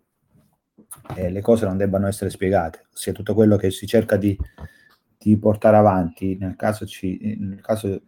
eh, 1.16 1.30
le 1.30 1.40
cose 1.40 1.66
non 1.66 1.76
debbano 1.76 2.06
essere 2.06 2.30
spiegate, 2.30 2.86
ossia 2.94 3.12
tutto 3.12 3.34
quello 3.34 3.56
che 3.56 3.72
si 3.72 3.84
cerca 3.86 4.16
di, 4.16 4.38
di 5.18 5.36
portare 5.38 5.76
avanti 5.76 6.36
nel 6.38 6.54
caso, 6.54 6.86
ci, 6.86 7.36
nel 7.40 7.60
caso 7.60 8.02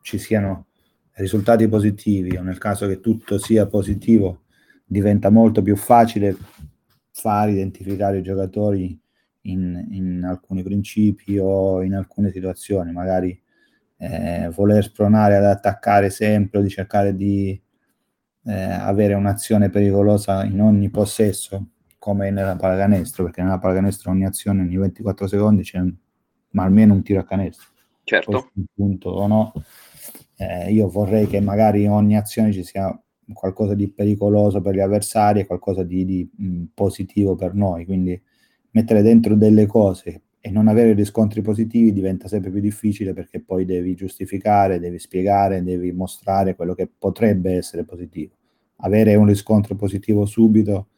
ci 0.00 0.16
siano 0.18 0.66
risultati 1.14 1.66
positivi 1.68 2.36
o 2.36 2.42
nel 2.42 2.58
caso 2.58 2.86
che 2.86 3.00
tutto 3.00 3.36
sia 3.38 3.66
positivo, 3.66 4.42
diventa 4.84 5.28
molto 5.28 5.60
più 5.60 5.74
facile 5.74 6.36
far 7.10 7.48
identificare 7.48 8.18
i 8.18 8.22
giocatori 8.22 8.96
in, 9.42 9.86
in 9.90 10.22
alcuni 10.24 10.62
principi 10.62 11.36
o 11.38 11.82
in 11.82 11.94
alcune 11.94 12.30
situazioni, 12.30 12.92
magari 12.92 13.40
eh, 14.02 14.50
voler 14.52 14.82
spronare 14.82 15.36
ad 15.36 15.44
attaccare 15.44 16.10
sempre 16.10 16.58
o 16.58 16.62
di 16.62 16.68
cercare 16.68 17.14
di 17.14 17.60
eh, 18.44 18.52
avere 18.52 19.14
un'azione 19.14 19.70
pericolosa 19.70 20.44
in 20.44 20.60
ogni 20.60 20.90
possesso 20.90 21.68
come 21.98 22.30
nella 22.30 22.56
pallacanestro, 22.56 23.22
perché 23.24 23.42
nella 23.42 23.58
pallacanestro 23.58 24.10
ogni 24.10 24.24
azione 24.24 24.62
ogni 24.62 24.76
24 24.76 25.28
secondi 25.28 25.62
c'è 25.62 25.80
ma 26.50 26.64
almeno 26.64 26.94
un 26.94 27.02
tiro 27.04 27.20
a 27.20 27.24
canestro. 27.24 27.68
Certo. 28.02 28.50
Un 28.54 28.64
punto 28.74 29.10
o 29.10 29.26
no. 29.28 29.52
Eh, 30.36 30.72
io 30.72 30.88
vorrei 30.88 31.28
che 31.28 31.40
magari 31.40 31.84
in 31.84 31.90
ogni 31.90 32.16
azione 32.16 32.52
ci 32.52 32.64
sia 32.64 33.00
qualcosa 33.32 33.74
di 33.74 33.88
pericoloso 33.88 34.60
per 34.60 34.74
gli 34.74 34.80
avversari 34.80 35.40
e 35.40 35.46
qualcosa 35.46 35.84
di, 35.84 36.04
di 36.04 36.28
mh, 36.36 36.64
positivo 36.74 37.36
per 37.36 37.54
noi, 37.54 37.84
quindi 37.84 38.20
mettere 38.70 39.02
dentro 39.02 39.36
delle 39.36 39.66
cose 39.66 40.22
e 40.44 40.50
non 40.50 40.66
avere 40.66 40.92
riscontri 40.92 41.40
positivi 41.40 41.92
diventa 41.92 42.26
sempre 42.26 42.50
più 42.50 42.60
difficile 42.60 43.12
perché 43.12 43.40
poi 43.40 43.64
devi 43.64 43.94
giustificare, 43.94 44.80
devi 44.80 44.98
spiegare, 44.98 45.62
devi 45.62 45.92
mostrare 45.92 46.56
quello 46.56 46.74
che 46.74 46.90
potrebbe 46.98 47.52
essere 47.52 47.84
positivo. 47.84 48.34
Avere 48.78 49.14
un 49.14 49.26
riscontro 49.26 49.76
positivo 49.76 50.26
subito 50.26 50.88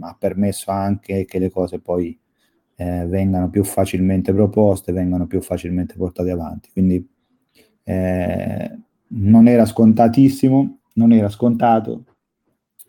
ha 0.00 0.16
permesso 0.18 0.70
anche 0.70 1.26
che 1.26 1.38
le 1.38 1.50
cose 1.50 1.78
poi 1.78 2.18
eh, 2.76 3.04
vengano 3.06 3.50
più 3.50 3.64
facilmente 3.64 4.32
proposte, 4.32 4.92
vengano 4.92 5.26
più 5.26 5.42
facilmente 5.42 5.94
portate 5.96 6.30
avanti. 6.30 6.70
Quindi 6.72 7.06
eh, 7.82 8.78
non 9.08 9.46
era 9.46 9.66
scontatissimo, 9.66 10.78
non 10.94 11.12
era 11.12 11.28
scontato, 11.28 12.04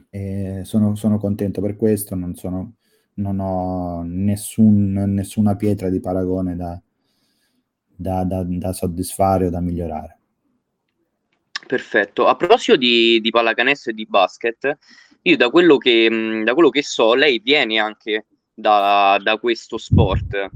eh, 0.09 0.61
sono, 0.63 0.95
sono, 0.95 1.17
contento 1.17 1.59
per 1.59 1.75
questo, 1.75 2.15
non, 2.15 2.35
sono, 2.35 2.75
non 3.15 3.39
ho 3.39 4.03
nessun, 4.03 4.93
nessuna 4.93 5.55
pietra 5.55 5.89
di 5.89 5.99
paragone 5.99 6.55
da, 6.55 6.79
da, 7.95 8.23
da, 8.23 8.43
da 8.45 8.73
soddisfare 8.73 9.47
o 9.47 9.49
da 9.49 9.61
migliorare. 9.61 10.19
Perfetto. 11.67 12.27
A 12.27 12.35
proposito 12.35 12.75
di, 12.75 13.19
di 13.21 13.29
pallacanestro 13.31 13.91
e 13.91 13.95
di 13.95 14.05
basket, 14.05 14.77
io 15.23 15.37
da 15.37 15.49
quello 15.49 15.77
che, 15.77 16.41
da 16.43 16.53
quello 16.53 16.69
che 16.69 16.83
so, 16.83 17.15
lei 17.15 17.39
viene 17.39 17.79
anche 17.79 18.27
da, 18.53 19.19
da 19.21 19.37
questo 19.37 19.77
sport 19.77 20.49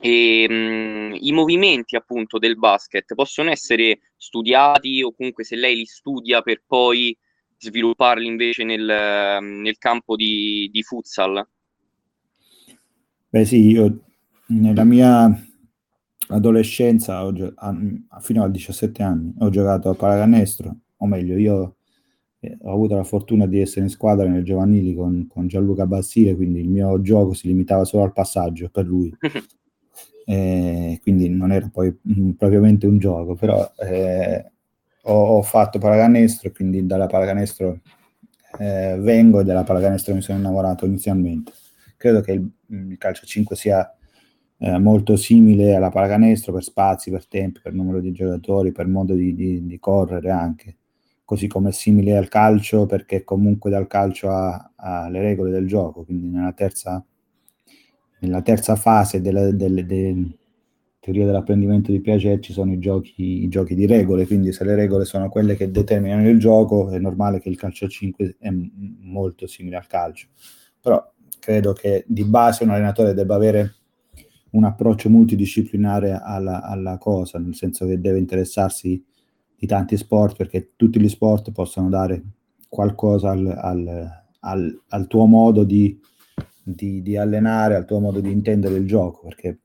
e 0.00 0.48
mh, 0.48 1.18
i 1.20 1.32
movimenti 1.32 1.94
appunto 1.94 2.38
del 2.38 2.56
basket 2.56 3.14
possono 3.14 3.50
essere 3.50 4.00
studiati 4.16 5.02
o 5.02 5.12
comunque 5.12 5.44
se 5.44 5.56
lei 5.56 5.76
li 5.76 5.84
studia 5.84 6.40
per 6.40 6.62
poi 6.66 7.16
svilupparli 7.58 8.26
invece 8.26 8.64
nel, 8.64 9.38
nel 9.42 9.76
campo 9.76 10.16
di, 10.16 10.70
di 10.72 10.82
futsal? 10.82 11.46
Beh 13.32 13.44
sì, 13.44 13.70
io 13.70 14.00
nella 14.46 14.82
mia 14.82 15.32
adolescenza, 16.30 17.24
ho, 17.24 17.32
fino 18.18 18.42
a 18.42 18.48
17 18.48 19.02
anni, 19.04 19.32
ho 19.38 19.50
giocato 19.50 19.90
a 19.90 19.94
pallacanestro, 19.94 20.76
o 20.96 21.06
meglio, 21.06 21.36
io 21.36 21.76
ho 22.62 22.72
avuto 22.72 22.96
la 22.96 23.04
fortuna 23.04 23.46
di 23.46 23.60
essere 23.60 23.82
in 23.82 23.90
squadra 23.90 24.26
nel 24.26 24.42
giovanili 24.42 24.94
con, 24.94 25.28
con 25.28 25.46
Gianluca 25.46 25.86
Bassile, 25.86 26.34
quindi 26.34 26.60
il 26.60 26.68
mio 26.68 27.00
gioco 27.02 27.32
si 27.32 27.46
limitava 27.46 27.84
solo 27.84 28.02
al 28.02 28.12
passaggio 28.12 28.68
per 28.68 28.86
lui. 28.86 29.14
eh, 30.26 30.98
quindi 31.00 31.28
non 31.28 31.52
era 31.52 31.68
poi 31.72 31.96
mh, 32.00 32.30
propriamente 32.30 32.86
un 32.86 32.98
gioco, 32.98 33.34
però 33.34 33.70
eh, 33.78 34.50
ho, 35.02 35.36
ho, 35.36 35.42
fatto 35.42 35.78
pallacanestro 35.78 36.48
e 36.48 36.52
quindi 36.52 36.84
dalla 36.86 37.06
pallacanestro 37.06 37.80
eh, 38.58 38.96
vengo 38.98 39.40
e 39.40 39.44
della 39.44 39.62
pallacanestro 39.62 40.14
mi 40.14 40.22
sono 40.22 40.38
innamorato 40.38 40.86
inizialmente. 40.86 41.52
Credo 41.96 42.22
che 42.22 42.32
il, 42.32 42.50
il 42.70 42.96
calcio 42.98 43.26
5 43.26 43.56
sia 43.56 43.94
eh, 44.58 44.78
molto 44.78 45.16
simile 45.16 45.74
alla 45.74 45.90
pallacanestro 45.90 46.52
per 46.52 46.62
spazi, 46.62 47.10
per 47.10 47.26
tempi, 47.26 47.60
per 47.62 47.72
numero 47.72 48.00
di 48.00 48.12
giocatori, 48.12 48.72
per 48.72 48.86
modo 48.86 49.14
di, 49.14 49.34
di, 49.34 49.66
di 49.66 49.78
correre 49.78 50.30
anche. 50.30 50.76
Così 51.24 51.46
come 51.46 51.70
è 51.70 51.72
simile 51.72 52.16
al 52.16 52.28
calcio 52.28 52.86
perché 52.86 53.24
comunque 53.24 53.70
dal 53.70 53.86
calcio 53.86 54.30
ha, 54.30 54.72
ha 54.74 55.08
le 55.08 55.20
regole 55.20 55.50
del 55.50 55.66
gioco, 55.66 56.04
quindi 56.04 56.26
nella 56.26 56.52
terza, 56.52 57.04
nella 58.20 58.42
terza 58.42 58.76
fase 58.76 59.20
della, 59.20 59.50
delle, 59.52 59.86
delle 59.86 60.38
teoria 61.00 61.24
dell'apprendimento 61.24 61.90
di 61.90 62.00
Piaget 62.00 62.40
ci 62.42 62.52
sono 62.52 62.72
i 62.72 62.78
giochi, 62.78 63.42
i 63.42 63.48
giochi, 63.48 63.74
di 63.74 63.86
regole, 63.86 64.26
quindi 64.26 64.52
se 64.52 64.64
le 64.64 64.74
regole 64.74 65.06
sono 65.06 65.30
quelle 65.30 65.56
che 65.56 65.70
determinano 65.70 66.28
il 66.28 66.38
gioco 66.38 66.90
è 66.90 66.98
normale 66.98 67.40
che 67.40 67.48
il 67.48 67.56
calcio 67.56 67.88
5 67.88 68.36
è 68.38 68.50
molto 68.50 69.46
simile 69.46 69.76
al 69.76 69.86
calcio, 69.86 70.28
però 70.80 71.02
credo 71.40 71.72
che 71.72 72.04
di 72.06 72.24
base 72.24 72.62
un 72.62 72.70
allenatore 72.70 73.14
debba 73.14 73.34
avere 73.34 73.74
un 74.50 74.64
approccio 74.64 75.08
multidisciplinare 75.08 76.20
alla, 76.22 76.62
alla 76.62 76.98
cosa, 76.98 77.38
nel 77.38 77.54
senso 77.54 77.86
che 77.86 78.00
deve 78.00 78.18
interessarsi 78.18 79.04
di 79.56 79.66
tanti 79.66 79.96
sport, 79.96 80.36
perché 80.36 80.72
tutti 80.76 81.00
gli 81.00 81.08
sport 81.08 81.50
possono 81.52 81.88
dare 81.88 82.22
qualcosa 82.68 83.30
al, 83.30 83.46
al, 83.46 84.24
al, 84.40 84.82
al 84.88 85.06
tuo 85.06 85.26
modo 85.26 85.64
di, 85.64 85.98
di, 86.62 87.02
di, 87.02 87.16
allenare, 87.16 87.74
al 87.74 87.84
tuo 87.84 88.00
modo 88.00 88.20
di 88.20 88.30
intendere 88.30 88.76
il 88.76 88.86
gioco, 88.86 89.26
perché 89.26 89.58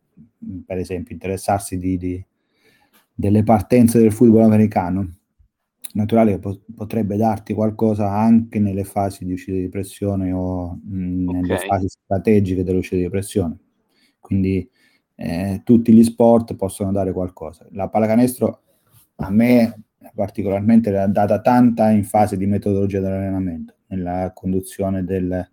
per 0.66 0.78
esempio 0.78 1.14
interessarsi 1.14 1.78
di, 1.78 2.26
delle 3.14 3.44
partenze 3.44 4.00
del 4.00 4.12
football 4.12 4.44
americano, 4.44 5.20
naturale 5.96 6.34
che 6.34 6.40
po- 6.40 6.62
potrebbe 6.76 7.18
darti 7.18 7.54
qualcosa 7.54 8.12
anche 8.12 8.60
nelle 8.60 8.84
fasi 8.84 9.26
di 9.26 9.34
uscita 9.34 9.58
di 9.58 9.70
pressione 9.70 10.32
o 10.32 10.80
mh, 10.84 11.32
nelle 11.32 11.54
okay. 11.54 11.68
fasi 11.68 11.88
strategiche 11.88 12.64
dell'uscita 12.64 13.02
di 13.02 13.10
pressione. 13.10 13.58
Quindi 14.20 14.70
eh, 15.16 15.62
tutti 15.64 15.94
gli 15.94 16.04
sport 16.04 16.56
possono 16.56 16.92
dare 16.92 17.12
qualcosa. 17.12 17.66
La 17.72 17.90
pallacanestro 17.90 18.62
a 19.16 19.30
me 19.30 19.84
particolarmente 20.14 20.92
data 20.92 21.42
tanta 21.42 21.90
in 21.90 22.04
fase 22.04 22.38
di 22.38 22.46
metodologia 22.46 23.00
dell'allenamento, 23.00 23.76
nella 23.88 24.32
conduzione 24.34 25.04
del, 25.04 25.50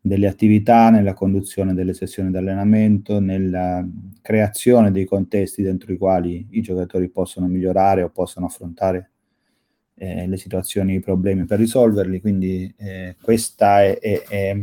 delle 0.00 0.26
attività, 0.26 0.90
nella 0.90 1.14
conduzione 1.14 1.74
delle 1.74 1.94
sessioni 1.94 2.30
di 2.30 2.36
allenamento, 2.36 3.20
nella 3.20 3.86
creazione 4.22 4.90
dei 4.90 5.04
contesti 5.04 5.62
dentro 5.62 5.92
i 5.92 5.98
quali 5.98 6.46
i 6.50 6.62
giocatori 6.62 7.08
possono 7.10 7.46
migliorare 7.46 8.02
o 8.02 8.10
possono 8.10 8.46
affrontare 8.46 9.10
eh, 9.96 10.26
le 10.26 10.36
situazioni, 10.36 10.94
i 10.94 11.00
problemi 11.00 11.44
per 11.44 11.58
risolverli. 11.58 12.20
Quindi 12.20 12.72
eh, 12.76 13.16
questa 13.20 13.82
è, 13.82 13.98
è, 13.98 14.22
è, 14.28 14.56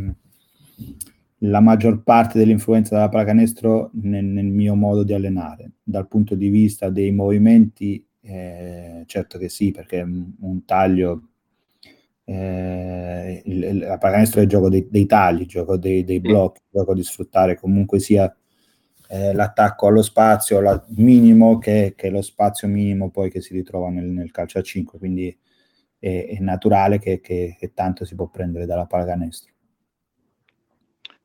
la 1.44 1.60
maggior 1.60 2.04
parte 2.04 2.38
dell'influenza 2.38 2.96
della 2.96 3.10
pallacanestro 3.10 3.92
nel, 3.94 4.26
nel, 4.26 4.46
mio 4.46 4.76
modo 4.76 5.04
di 5.04 5.14
allenare. 5.14 5.72
Dal 5.84 6.08
punto 6.08 6.36
di 6.36 6.50
vista 6.50 6.90
dei 6.90 7.12
movimenti, 7.12 8.06
eh, 8.22 9.04
certo 9.06 9.38
che 9.38 9.50
sì, 9.50 9.72
perché 9.72 10.02
un, 10.02 10.66
taglio 10.66 11.30
eh, 12.26 13.42
il, 13.46 13.78
la 13.80 13.98
pallacanestro 13.98 14.42
è 14.42 14.44
il 14.44 14.50
gioco 14.50 14.70
dei, 14.70 14.88
dei 14.90 15.06
tagli, 15.06 15.42
il 15.42 15.48
gioco 15.48 15.78
dei, 15.78 16.04
dei 16.04 16.20
blocchi, 16.20 16.62
il 16.64 16.80
gioco 16.80 16.94
di 16.94 17.04
sfruttare 17.04 17.58
comunque 17.58 18.00
sia 18.00 18.34
eh, 19.12 19.34
l'attacco 19.34 19.88
allo 19.88 20.02
spazio 20.02 20.62
la, 20.62 20.82
minimo 20.96 21.58
che, 21.58 21.96
che, 21.98 22.10
lo 22.10 22.22
spazio 22.22 22.70
minimo 22.70 23.12
poi 23.12 23.30
che 23.30 23.42
si 23.42 23.54
ritrova 23.54 23.90
nel, 23.90 24.06
nel 24.06 24.32
calcio 24.32 24.58
a 24.60 24.62
5, 24.62 24.98
quindi 24.98 25.38
è, 26.00 26.28
è 26.30 26.38
naturale 26.40 26.98
che, 26.98 27.20
che, 27.20 27.58
che, 27.60 27.74
tanto 27.74 28.06
si 28.06 28.16
può 28.16 28.30
prendere 28.30 28.66
dalla 28.66 28.86
pallacanestro. 28.86 29.52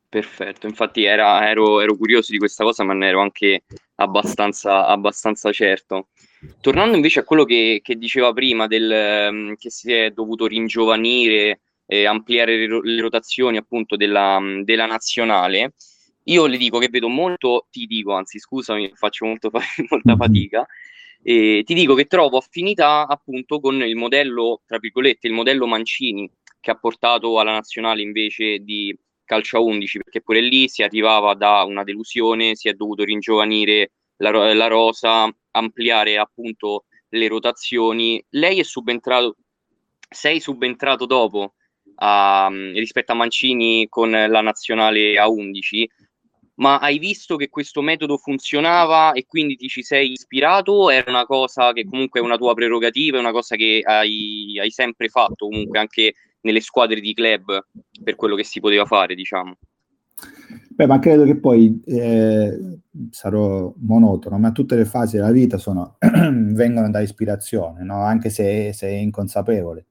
Perfetto, 0.08 0.66
infatti 0.66 1.04
era, 1.04 1.48
ero, 1.48 1.80
ero, 1.80 1.96
curioso 1.96 2.32
di 2.32 2.38
questa 2.38 2.64
cosa, 2.64 2.82
ma 2.82 2.92
ne 2.92 3.06
ero 3.06 3.20
anche 3.20 3.62
abbastanza, 3.96 4.86
abbastanza 4.86 5.52
certo. 5.52 6.08
Tornando 6.60 6.96
invece 6.96 7.20
a 7.20 7.24
quello 7.24 7.44
che, 7.44 7.80
che 7.84 7.96
diceva 7.96 8.32
prima, 8.32 8.66
del, 8.66 9.28
um, 9.30 9.54
che 9.56 9.70
si 9.70 9.92
è 9.92 10.10
dovuto 10.10 10.46
ringiovanire 10.46 11.60
e 11.86 12.04
ampliare 12.04 12.66
le, 12.66 13.00
rotazioni 13.00 13.58
appunto 13.58 13.94
della, 13.96 14.40
della, 14.64 14.86
nazionale, 14.86 15.74
io 16.28 16.46
le 16.46 16.56
dico 16.56 16.78
che 16.78 16.88
vedo 16.88 17.08
molto, 17.08 17.66
ti 17.70 17.86
dico, 17.86 18.14
anzi 18.14 18.38
scusami, 18.38 18.92
faccio 18.94 19.26
molto, 19.26 19.50
molta 19.90 20.10
mm-hmm. 20.10 20.18
fatica, 20.18 20.66
e 21.22 21.62
ti 21.64 21.74
dico 21.74 21.94
che 21.94 22.06
trovo 22.06 22.38
affinità 22.38 23.06
appunto 23.06 23.60
con 23.60 23.82
il 23.82 23.96
modello, 23.96 24.62
tra 24.66 24.78
virgolette, 24.78 25.26
il 25.26 25.32
modello 25.32 25.66
Mancini, 25.66 26.30
che 26.60 26.70
ha 26.70 26.78
portato 26.78 27.38
alla 27.38 27.52
nazionale 27.52 28.02
invece 28.02 28.58
di 28.58 28.96
calcio 29.24 29.56
a 29.56 29.60
11, 29.60 29.98
perché 29.98 30.22
pure 30.22 30.40
lì 30.40 30.68
si 30.68 30.82
arrivava 30.82 31.34
da 31.34 31.62
una 31.64 31.84
delusione, 31.84 32.54
si 32.54 32.68
è 32.68 32.74
dovuto 32.74 33.04
ringiovanire 33.04 33.92
la, 34.18 34.54
la 34.54 34.66
rosa, 34.66 35.28
ampliare 35.52 36.16
appunto 36.16 36.84
le 37.10 37.28
rotazioni. 37.28 38.24
Lei 38.30 38.60
è 38.60 38.62
subentrato, 38.62 39.36
sei 40.08 40.40
subentrato 40.40 41.06
dopo 41.06 41.54
a, 41.96 42.48
rispetto 42.50 43.12
a 43.12 43.16
Mancini 43.16 43.86
con 43.88 44.10
la 44.10 44.40
nazionale 44.40 45.14
A11, 45.14 45.84
ma 46.56 46.78
hai 46.78 46.98
visto 46.98 47.36
che 47.36 47.48
questo 47.48 47.82
metodo 47.82 48.16
funzionava 48.16 49.12
e 49.12 49.26
quindi 49.26 49.56
ti 49.56 49.68
ci 49.68 49.82
sei 49.82 50.12
ispirato 50.12 50.90
era 50.90 51.10
una 51.10 51.26
cosa 51.26 51.72
che 51.72 51.84
comunque 51.84 52.20
è 52.20 52.22
una 52.22 52.36
tua 52.36 52.54
prerogativa, 52.54 53.16
è 53.16 53.20
una 53.20 53.32
cosa 53.32 53.56
che 53.56 53.82
hai, 53.84 54.58
hai 54.60 54.70
sempre 54.70 55.08
fatto 55.08 55.48
comunque 55.48 55.78
anche 55.78 56.14
nelle 56.40 56.60
squadre 56.60 57.00
di 57.00 57.12
club 57.12 57.66
per 58.02 58.14
quello 58.14 58.36
che 58.36 58.44
si 58.44 58.60
poteva 58.60 58.84
fare, 58.86 59.14
diciamo? 59.14 59.56
Beh, 60.76 60.86
ma 60.86 60.98
credo 60.98 61.24
che 61.24 61.36
poi 61.36 61.82
eh, 61.86 62.80
sarò 63.10 63.72
monotono, 63.78 64.38
ma 64.38 64.52
tutte 64.52 64.76
le 64.76 64.84
fasi 64.84 65.16
della 65.16 65.32
vita 65.32 65.58
sono, 65.58 65.96
vengono 65.98 66.90
da 66.90 67.00
ispirazione, 67.00 67.82
no? 67.82 68.02
anche 68.02 68.30
se 68.30 68.72
sei 68.72 69.02
inconsapevole, 69.02 69.86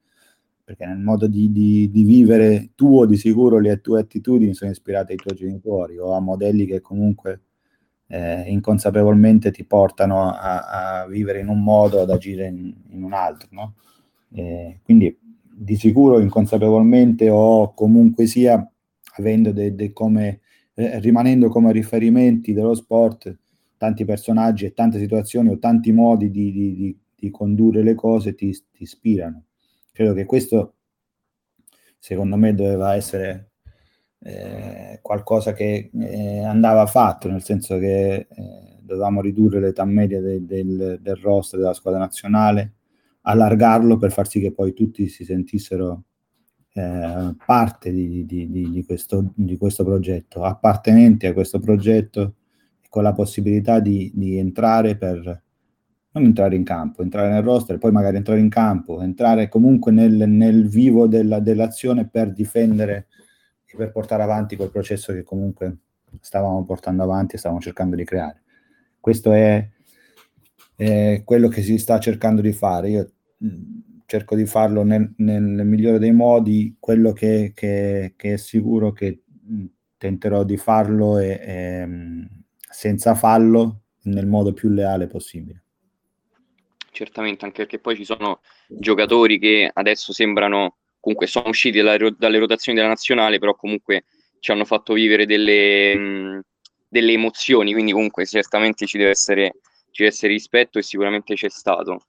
perché 0.66 0.86
nel 0.88 0.98
modo 0.98 1.28
di, 1.28 1.52
di, 1.52 1.92
di, 1.92 2.04
vivere 2.04 2.72
tuo 2.74 3.06
di 3.06 3.18
sicuro 3.18 3.60
le 3.60 3.80
tue 3.82 4.00
attitudini 4.00 4.56
sono 4.56 4.72
ispirate 4.72 5.12
ai 5.12 5.20
tuoi 5.20 5.38
genitori 5.38 6.00
o 6.00 6.14
a 6.14 6.20
modelli 6.20 6.66
che 6.66 6.82
comunque 6.82 7.42
eh, 8.08 8.50
inconsapevolmente 8.50 9.51
ti 9.51 9.64
portano 9.64 10.32
a, 10.32 11.04
a, 11.04 11.08
vivere 11.08 11.40
in 11.40 11.50
un 11.50 11.62
modo, 11.62 12.01
ad 12.01 12.10
agire 12.10 12.48
in, 12.48 12.74
in 12.90 13.04
un 13.04 13.14
altro. 13.14 13.48
No? 13.51 13.75
Eh, 14.34 14.80
quindi 14.84 15.16
di 15.58 15.75
sicuro 15.75 16.20
inconsapevolmente 16.20 17.30
o 17.30 17.74
comunque 17.75 18.25
sia 18.25 18.68
avendo 19.18 19.51
de, 19.51 19.75
de 19.75 19.94
come 19.94 20.42
eh, 20.74 21.00
rimanendo 21.00 21.48
come 21.48 21.72
riferimenti 21.72 22.54
dello 22.54 22.74
sport 22.74 23.34
tanti 23.78 24.04
personaggi 24.04 24.66
e 24.66 24.74
tante 24.74 25.00
situazioni 25.00 25.50
o 25.50 25.60
tanti 25.60 25.92
modi 25.92 26.32
di, 26.32 26.98
di, 27.16 27.30
condurre 27.32 27.82
le 27.82 27.96
cose 27.96 28.36
ti, 28.36 28.51
ti, 28.51 28.84
ispirano. 28.84 29.44
Credo 29.96 30.12
che 30.12 30.25
questo, 30.25 30.74
secondo 31.98 32.36
me, 32.36 32.53
doveva 32.53 32.96
essere 32.96 33.51
eh, 34.20 35.00
qualcosa 35.01 35.53
che 35.53 35.90
eh, 35.98 36.44
andava 36.44 36.86
fatto, 36.86 37.29
nel 37.29 37.42
senso 37.42 37.77
che 37.77 38.27
eh, 38.29 38.77
dovevamo 38.81 39.22
ridurre 39.22 39.62
l'età 39.62 39.86
media 39.86 40.20
de, 40.20 40.46
del, 40.46 41.00
del 41.01 41.16
roster 41.16 41.62
della 41.62 41.72
squadra 41.72 42.01
nazionale, 42.01 42.74
allargarlo 43.22 43.98
per 43.98 44.12
far 44.12 44.27
sì 44.27 44.42
che 44.42 44.51
poi 44.51 44.74
tutti 44.74 45.08
si 45.08 45.24
sentissero 45.24 46.03
eh, 46.74 47.34
parte 47.46 47.90
di, 47.94 48.25
di, 48.25 48.50
di, 48.50 48.84
questo, 48.86 49.31
di 49.34 49.55
questo 49.55 49.86
progetto, 49.86 50.44
appartenenti 50.44 51.25
a 51.25 51.31
questo 51.31 51.60
progetto 51.60 52.34
con 52.90 53.01
la 53.01 53.14
possibilità 53.14 53.79
di, 53.79 54.12
entrare 54.38 54.98
per 54.98 55.44
non 56.16 56.25
entrare 56.25 56.56
in 56.56 56.64
campo, 56.64 57.01
entrare 57.01 57.30
nel 57.30 57.44
roster, 57.44 57.78
poi 57.78 57.92
magari 57.92 58.18
entrare 58.18 58.40
in 58.40 58.50
campo, 58.50 59.01
entrare 59.01 59.50
comunque 59.50 59.92
nel, 59.92 60.30
nel 60.30 60.68
vivo 60.68 61.08
della, 61.08 61.40
dell'azione 61.40 62.08
per 62.08 62.32
difendere 62.32 63.08
e 63.66 63.75
per 63.75 63.92
portare 63.92 64.24
avanti 64.24 64.56
quel 64.56 64.72
processo 64.72 65.12
che 65.12 65.24
comunque 65.24 65.78
stavamo 66.22 66.64
portando 66.64 67.04
avanti 67.04 67.36
e 67.36 67.38
stavamo 67.38 67.60
cercando 67.60 67.98
di 67.98 68.06
creare. 68.06 68.44
Questo 69.00 69.34
è, 69.34 69.68
è 70.75 71.22
quello 71.25 71.50
che 71.50 71.62
si 71.62 71.78
sta 71.78 72.00
cercando 72.00 72.42
di 72.42 72.54
fare. 72.54 72.90
Io 72.90 73.12
cerco 74.06 74.36
di 74.36 74.46
farlo 74.46 74.84
nel, 74.84 75.14
nel, 75.18 75.66
migliore 75.66 76.00
dei 76.00 76.14
modi, 76.14 76.78
quello 76.80 77.12
che, 77.12 77.51
che, 77.54 78.14
che, 78.16 78.34
è 78.34 78.38
sicuro 78.38 78.94
che 78.94 79.24
tenterò 79.98 80.46
di 80.46 80.56
farlo 80.56 81.18
e, 81.18 81.40
e, 81.44 81.88
senza 82.70 83.16
fallo 83.16 83.82
nel 84.04 84.28
modo 84.28 84.54
più 84.54 84.70
leale 84.70 85.08
possibile. 85.08 85.65
Certamente, 86.96 87.44
anche 87.44 87.58
perché 87.58 87.79
poi 87.79 87.98
ci 87.98 88.05
sono 88.05 88.40
giocatori 88.70 89.38
che 89.38 89.70
adesso 89.74 90.14
sembrano, 90.14 90.77
comunque 91.01 91.27
sono 91.27 91.50
usciti 91.50 91.81
dalle, 91.81 92.16
dalle 92.18 92.40
rotazioni 92.40 92.77
della 92.77 92.90
nazionale, 92.90 93.38
però 93.38 93.53
comunque 93.53 94.05
ci 94.40 94.51
hanno 94.51 94.64
fatto 94.64 94.94
vivere 94.94 95.25
delle, 95.25 95.94
mh, 95.94 96.42
delle 96.88 97.12
emozioni, 97.12 97.74
quindi 97.74 97.92
comunque 97.92 98.25
certamente 98.25 98.86
ci 98.86 98.98
deve 98.98 99.10
essere, 99.10 99.55
ci 99.92 100.03
deve 100.03 100.10
essere 100.14 100.31
rispetto 100.31 100.79
e 100.79 100.84
sicuramente 100.84 101.36
c'è 101.36 101.50
stato. 101.50 102.05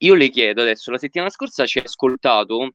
Io 0.00 0.14
le 0.14 0.28
chiedo 0.28 0.60
adesso, 0.60 0.90
la 0.90 0.98
settimana 0.98 1.30
scorsa 1.30 1.64
ci 1.64 1.78
ha 1.78 1.82
ascoltato 1.82 2.74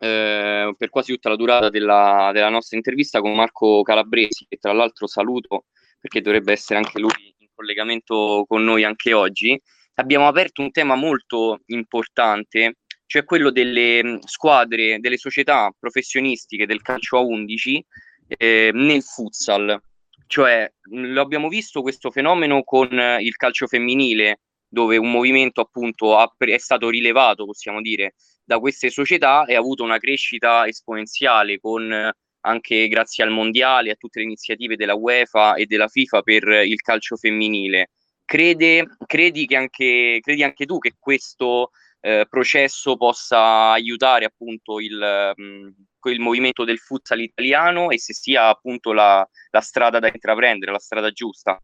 eh, 0.00 0.74
per 0.76 0.88
quasi 0.90 1.12
tutta 1.12 1.28
la 1.28 1.36
durata 1.36 1.68
della, 1.70 2.30
della, 2.32 2.48
nostra 2.48 2.76
intervista 2.76 3.20
con 3.20 3.32
Marco 3.32 3.82
Calabresi, 3.82 4.46
che 4.48 4.56
tra 4.56 4.72
l'altro 4.72 5.06
saluto 5.06 5.66
perché 6.00 6.20
dovrebbe 6.20 6.50
essere 6.50 6.80
anche 6.80 6.98
lui 6.98 7.32
in 7.38 7.46
collegamento 7.54 8.44
con 8.48 8.64
noi 8.64 8.82
anche 8.82 9.12
oggi. 9.12 9.56
Abbiamo 9.94 10.26
aperto 10.26 10.60
un 10.60 10.70
tema 10.70 10.96
molto 10.96 11.60
importante, 11.66 12.78
cioè 13.06 13.24
quello 13.24 13.50
delle 13.50 14.18
squadre, 14.24 14.98
delle 14.98 15.16
società 15.16 15.72
professionistiche 15.78 16.66
del 16.66 16.82
calcio 16.82 17.18
a 17.18 17.20
11 17.20 17.84
eh, 18.26 18.70
nel 18.72 19.02
futsal. 19.02 19.80
Cioè, 20.26 20.72
lo 20.90 21.20
abbiamo 21.20 21.48
visto 21.48 21.82
questo 21.82 22.10
fenomeno 22.10 22.62
con 22.64 22.90
il 23.20 23.36
calcio 23.36 23.66
femminile 23.66 24.40
dove 24.66 24.96
un 24.96 25.10
movimento 25.10 25.60
appunto 25.60 26.16
è 26.36 26.58
stato 26.58 26.88
rilevato, 26.88 27.44
possiamo 27.44 27.80
dire, 27.80 28.14
da 28.42 28.58
queste 28.58 28.90
società 28.90 29.44
e 29.44 29.54
ha 29.54 29.58
avuto 29.58 29.84
una 29.84 29.98
crescita 29.98 30.66
esponenziale 30.66 31.60
con 31.60 32.10
anche 32.46 32.88
grazie 32.88 33.22
al 33.22 33.30
mondiale, 33.30 33.92
a 33.92 33.94
tutte 33.94 34.18
le 34.18 34.26
iniziative 34.26 34.76
della 34.76 34.94
UEFA 34.94 35.54
e 35.54 35.66
della 35.66 35.86
FIFA 35.86 36.22
per 36.22 36.48
il 36.64 36.80
calcio 36.80 37.16
femminile. 37.16 37.90
Crede, 38.24 38.96
credi, 39.06 39.46
che 39.46 39.56
anche, 39.56 40.18
credi 40.22 40.42
anche 40.42 40.66
tu 40.66 40.78
che 40.78 40.94
questo 40.98 41.70
eh, 42.00 42.26
processo 42.28 42.96
possa 42.96 43.72
aiutare 43.72 44.24
appunto 44.24 44.80
il, 44.80 45.32
mh, 45.34 45.42
mm, 45.42 45.68
il, 46.10 46.20
movimento 46.20 46.64
del 46.64 46.78
futsal 46.78 47.20
italiano 47.20 47.90
e 47.90 47.98
se 47.98 48.12
sia 48.12 48.48
appunto 48.48 48.92
la, 48.92 49.26
la 49.50 49.60
strada 49.60 49.98
da 49.98 50.10
intraprendere, 50.12 50.72
la 50.72 50.78
strada 50.78 51.10
giusta? 51.10 51.60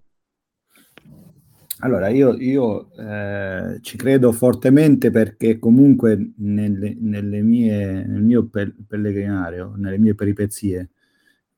Allora, 1.83 2.09
io, 2.09 2.35
io 2.37 2.90
eh, 2.94 3.79
ci 3.81 3.96
credo 3.96 4.33
fortemente 4.33 5.11
perché 5.11 5.59
comunque 5.59 6.33
nelle, 6.37 6.94
nelle 6.99 7.40
mie, 7.40 8.05
nel 8.07 8.23
mio 8.23 8.49
pellegrinario, 8.87 9.73
nelle 9.77 9.96
mie 9.96 10.14
peripezie 10.14 10.90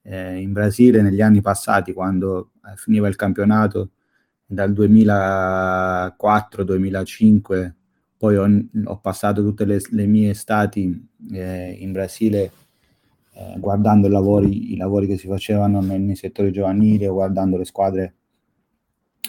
eh, 0.02 0.40
in 0.40 0.52
Brasile 0.52 1.02
negli 1.02 1.20
anni 1.20 1.40
passati, 1.40 1.92
quando 1.92 2.52
eh, 2.64 2.76
finiva 2.76 3.08
il 3.08 3.16
campionato, 3.16 3.90
dal 4.52 4.72
2004-2005, 4.72 7.72
poi 8.16 8.36
ho, 8.36 8.46
ho 8.84 8.98
passato 8.98 9.42
tutte 9.42 9.64
le, 9.64 9.80
le 9.90 10.06
mie 10.06 10.30
estati 10.30 11.08
eh, 11.32 11.76
in 11.80 11.92
Brasile 11.92 12.52
eh, 13.34 13.58
guardando 13.58 14.08
i 14.08 14.10
lavori, 14.10 14.72
i 14.72 14.76
lavori, 14.76 15.06
che 15.06 15.16
si 15.16 15.26
facevano 15.26 15.80
nei, 15.80 15.98
nei 15.98 16.16
settori 16.16 16.52
giovanili, 16.52 17.06
guardando 17.06 17.56
le 17.56 17.64
squadre 17.64 18.14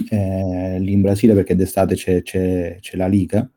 eh, 0.09 0.77
lì 0.79 0.91
in 0.91 1.01
Brasile, 1.01 1.33
perché 1.33 1.55
d'estate 1.55 1.95
c'è, 1.95 2.21
c'è, 2.21 2.77
c'è 2.81 2.97
la 2.97 3.07
Liga, 3.07 3.49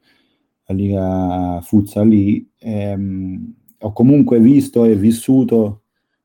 la 0.67 0.75
Liga 0.75 1.61
Futsal 1.63 2.09
lì. 2.09 2.49
Ehm, 2.61 3.55
ho 3.79 3.93
comunque 3.93 4.39
visto 4.39 4.85
e 4.85 4.95
vissuto 4.95 5.83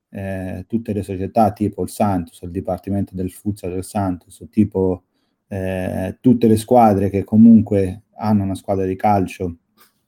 eh, 0.09 0.65
tutte 0.67 0.93
le 0.93 1.03
società 1.03 1.51
tipo 1.51 1.81
il 1.81 1.89
Santos, 1.89 2.41
il 2.43 2.51
Dipartimento 2.51 3.15
del 3.15 3.31
Futsal 3.31 3.71
del 3.71 3.83
Santos, 3.83 4.45
tipo 4.51 5.05
eh, 5.53 6.17
tutte 6.21 6.47
le 6.47 6.55
squadre 6.55 7.09
che 7.09 7.25
comunque 7.25 8.03
hanno 8.15 8.43
una 8.43 8.55
squadra 8.55 8.85
di 8.85 8.95
calcio 8.95 9.57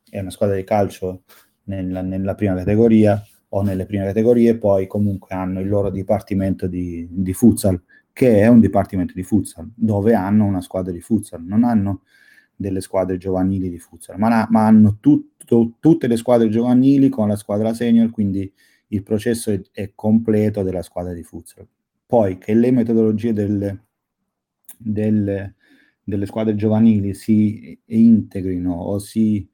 e 0.10 0.22
una 0.22 0.30
squadra 0.30 0.56
di 0.56 0.64
calcio 0.64 1.24
nella, 1.64 2.02
nella 2.02 2.34
prima 2.34 2.56
categoria 2.56 3.22
o 3.50 3.62
nelle 3.62 3.86
prime 3.86 4.06
categorie, 4.06 4.58
poi 4.58 4.88
comunque 4.88 5.36
hanno 5.36 5.60
il 5.60 5.68
loro 5.68 5.90
dipartimento 5.90 6.66
di, 6.68 7.06
di 7.12 7.34
futsal, 7.34 7.82
che 8.14 8.40
è 8.40 8.48
un 8.48 8.62
dipartimento 8.62 9.14
di 9.14 9.24
futsal, 9.24 9.70
dove 9.76 10.14
hanno 10.14 10.46
una 10.46 10.62
squadra 10.62 10.94
di 10.94 11.02
futsal, 11.02 11.44
non 11.44 11.66
hanno 11.66 12.04
delle 12.56 12.80
squadre 12.80 13.18
giovanili 13.18 13.70
di 13.70 13.80
futsal, 13.80 14.18
ma, 14.18 14.48
ma 14.50 14.66
hanno 14.66 14.98
tutto, 15.02 15.74
tutte 15.80 16.08
le 16.08 16.16
squadre 16.16 16.48
giovanili 16.48 17.10
con 17.10 17.28
la 17.28 17.36
squadra 17.36 17.74
senior, 17.74 18.12
quindi 18.12 18.50
il 18.88 19.04
processo 19.04 19.52
è, 19.52 19.62
è 19.74 19.92
completo 19.94 20.64
della 20.64 20.84
squadra 20.84 21.12
di 21.12 21.24
futsal. 21.24 21.68
Poi 22.06 22.38
che 22.38 22.54
le 22.54 22.72
metodologie 22.72 23.34
delle, 23.34 23.88
delle, 24.78 25.56
delle 26.04 26.26
squadre 26.26 26.56
giovanili 26.56 27.14
si 27.14 27.78
integrino 27.86 28.74
o 28.74 29.00
si 29.00 29.48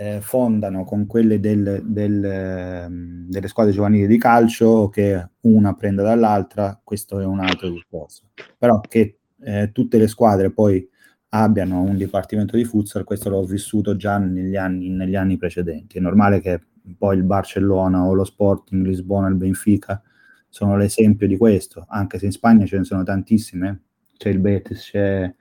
eh, 0.00 0.20
fondano 0.20 0.84
con 0.84 1.06
quelle 1.06 1.40
del, 1.40 1.82
del, 1.84 2.24
ehm, 2.24 3.28
delle 3.28 3.48
squadre 3.48 3.72
giovanili 3.72 4.06
di 4.06 4.16
calcio 4.16 4.88
che 4.88 5.30
una 5.40 5.74
prenda 5.74 6.04
dall'altra, 6.04 6.80
questo 6.82 7.18
è 7.18 7.24
un 7.24 7.40
altro 7.40 7.68
discorso. 7.68 8.30
Però 8.56 8.80
che 8.80 9.18
eh, 9.40 9.70
tutte 9.72 9.98
le 9.98 10.06
squadre 10.06 10.50
poi 10.50 10.88
abbiano 11.30 11.82
un 11.82 11.96
dipartimento 11.96 12.56
di 12.56 12.64
futsal, 12.64 13.04
questo 13.04 13.28
l'ho 13.28 13.44
vissuto 13.44 13.96
già 13.96 14.18
negli 14.18 14.56
anni, 14.56 14.88
negli 14.88 15.16
anni 15.16 15.36
precedenti. 15.36 15.98
È 15.98 16.00
normale 16.00 16.40
che 16.40 16.60
poi 16.96 17.16
il 17.16 17.24
Barcellona 17.24 18.04
o 18.04 18.14
lo 18.14 18.24
Sporting, 18.24 18.86
Lisbona, 18.86 19.28
il 19.28 19.34
Benfica 19.34 20.00
sono 20.48 20.76
l'esempio 20.76 21.26
di 21.26 21.36
questo, 21.36 21.84
anche 21.88 22.18
se 22.18 22.26
in 22.26 22.32
Spagna 22.32 22.64
ce 22.64 22.78
ne 22.78 22.84
sono 22.84 23.02
tantissime, 23.02 23.82
c'è 24.18 24.28
il 24.28 24.38
Betis, 24.38 24.90
c'è 24.90 25.32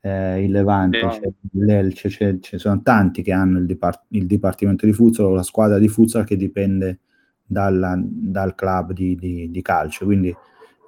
eh, 0.00 0.44
il 0.44 0.50
Levante, 0.50 1.00
no. 1.00 1.08
c'è 1.08 1.28
l'Elce, 1.52 2.08
c'è, 2.08 2.38
ci 2.40 2.58
sono 2.58 2.82
tanti 2.82 3.22
che 3.22 3.32
hanno 3.32 3.58
il, 3.58 3.66
dipart- 3.66 4.04
il, 4.08 4.26
Dipartimento 4.26 4.84
di 4.84 4.92
Futsal 4.92 5.26
o 5.26 5.34
la 5.34 5.42
squadra 5.42 5.78
di 5.78 5.88
Futsal 5.88 6.24
che 6.24 6.36
dipende 6.36 6.98
dalla, 7.44 7.98
dal 7.98 8.54
club 8.54 8.92
di, 8.92 9.16
di, 9.16 9.50
di 9.50 9.62
calcio. 9.62 10.04
Quindi 10.04 10.34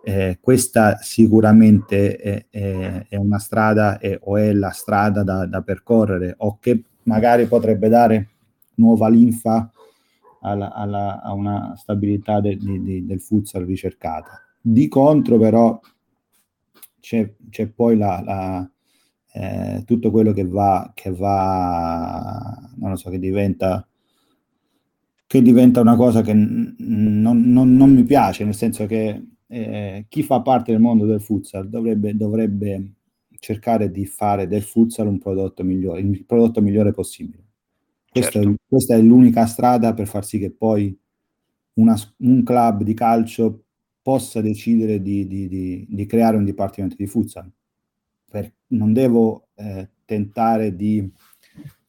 eh, 0.05 0.38
questa 0.40 0.98
sicuramente 1.01 2.16
è, 2.16 2.46
è, 2.51 3.07
è 3.09 3.16
una 3.16 3.38
strada 3.38 3.98
è, 3.98 4.18
o 4.22 4.37
è 4.37 4.53
la 4.53 4.70
strada 4.70 5.22
da, 5.22 5.46
da, 5.46 5.62
percorrere 5.62 6.35
o 6.38 6.59
che 6.61 6.83
magari 7.05 7.46
potrebbe 7.46 7.88
dare 7.88 8.29
nuova 8.74 9.09
linfa 9.09 9.70
alla, 10.42 10.72
alla, 10.72 11.20
a 11.22 11.33
una 11.33 11.74
stabilità 11.77 12.40
de, 12.40 12.57
de, 12.57 13.05
del 13.05 13.20
futsal 13.20 13.64
ricercata. 13.64 14.42
Di 14.61 14.87
contro 14.88 15.38
però 15.38 15.81
c'è, 17.00 17.34
c'è 17.50 17.68
poi 17.68 17.96
la, 17.96 18.22
la 18.24 18.70
eh, 19.32 19.82
tutto 19.84 20.11
quello 20.11 20.32
che 20.32 20.44
va, 20.44 20.90
che 20.94 21.12
va, 21.12 22.70
non 22.76 22.90
lo 22.90 22.96
so, 22.96 23.11
che 23.11 23.18
diventa, 23.18 23.87
che 25.26 25.42
diventa 25.42 25.80
una 25.80 25.96
cosa 25.96 26.22
che 26.22 26.32
n- 26.32 26.74
non, 26.78 27.42
non, 27.52 27.76
non, 27.76 27.92
mi 27.92 28.04
piace, 28.04 28.44
nel 28.44 28.54
senso 28.54 28.87
che 28.87 29.22
eh, 29.46 30.06
chi 30.08 30.22
fa 30.22 30.40
parte 30.40 30.72
del 30.72 30.80
mondo 30.80 31.06
del 31.06 31.20
futsal 31.20 31.68
dovrebbe, 31.68 32.16
dovrebbe 32.16 32.94
cercare 33.38 33.90
di 33.90 34.06
fare 34.06 34.46
del 34.48 34.62
futsal 34.62 35.06
un 35.06 35.18
prodotto 35.18 35.62
migliore, 35.62 36.00
il 36.00 36.24
prodotto 36.24 36.61
migliore 36.61 36.92
possibile. 36.92 37.44
Questa, 38.11 38.32
certo. 38.32 38.50
è, 38.50 38.54
questa 38.66 38.94
è 38.96 39.00
l'unica 39.00 39.46
strada 39.46 39.94
per 39.94 40.08
far 40.08 40.24
sì 40.24 40.38
che 40.38 40.50
poi 40.50 40.98
una, 41.74 41.96
un 42.18 42.42
club 42.42 42.82
di 42.82 42.94
calcio 42.94 43.64
possa 44.08 44.40
decidere 44.40 45.02
di, 45.02 45.26
di, 45.26 45.48
di, 45.48 45.86
di 45.86 46.06
creare 46.06 46.38
un 46.38 46.44
dipartimento 46.46 46.96
di 46.96 47.06
futsal 47.06 47.46
per, 48.30 48.50
non 48.68 48.94
devo 48.94 49.48
eh, 49.54 49.86
tentare 50.06 50.74
di 50.74 51.12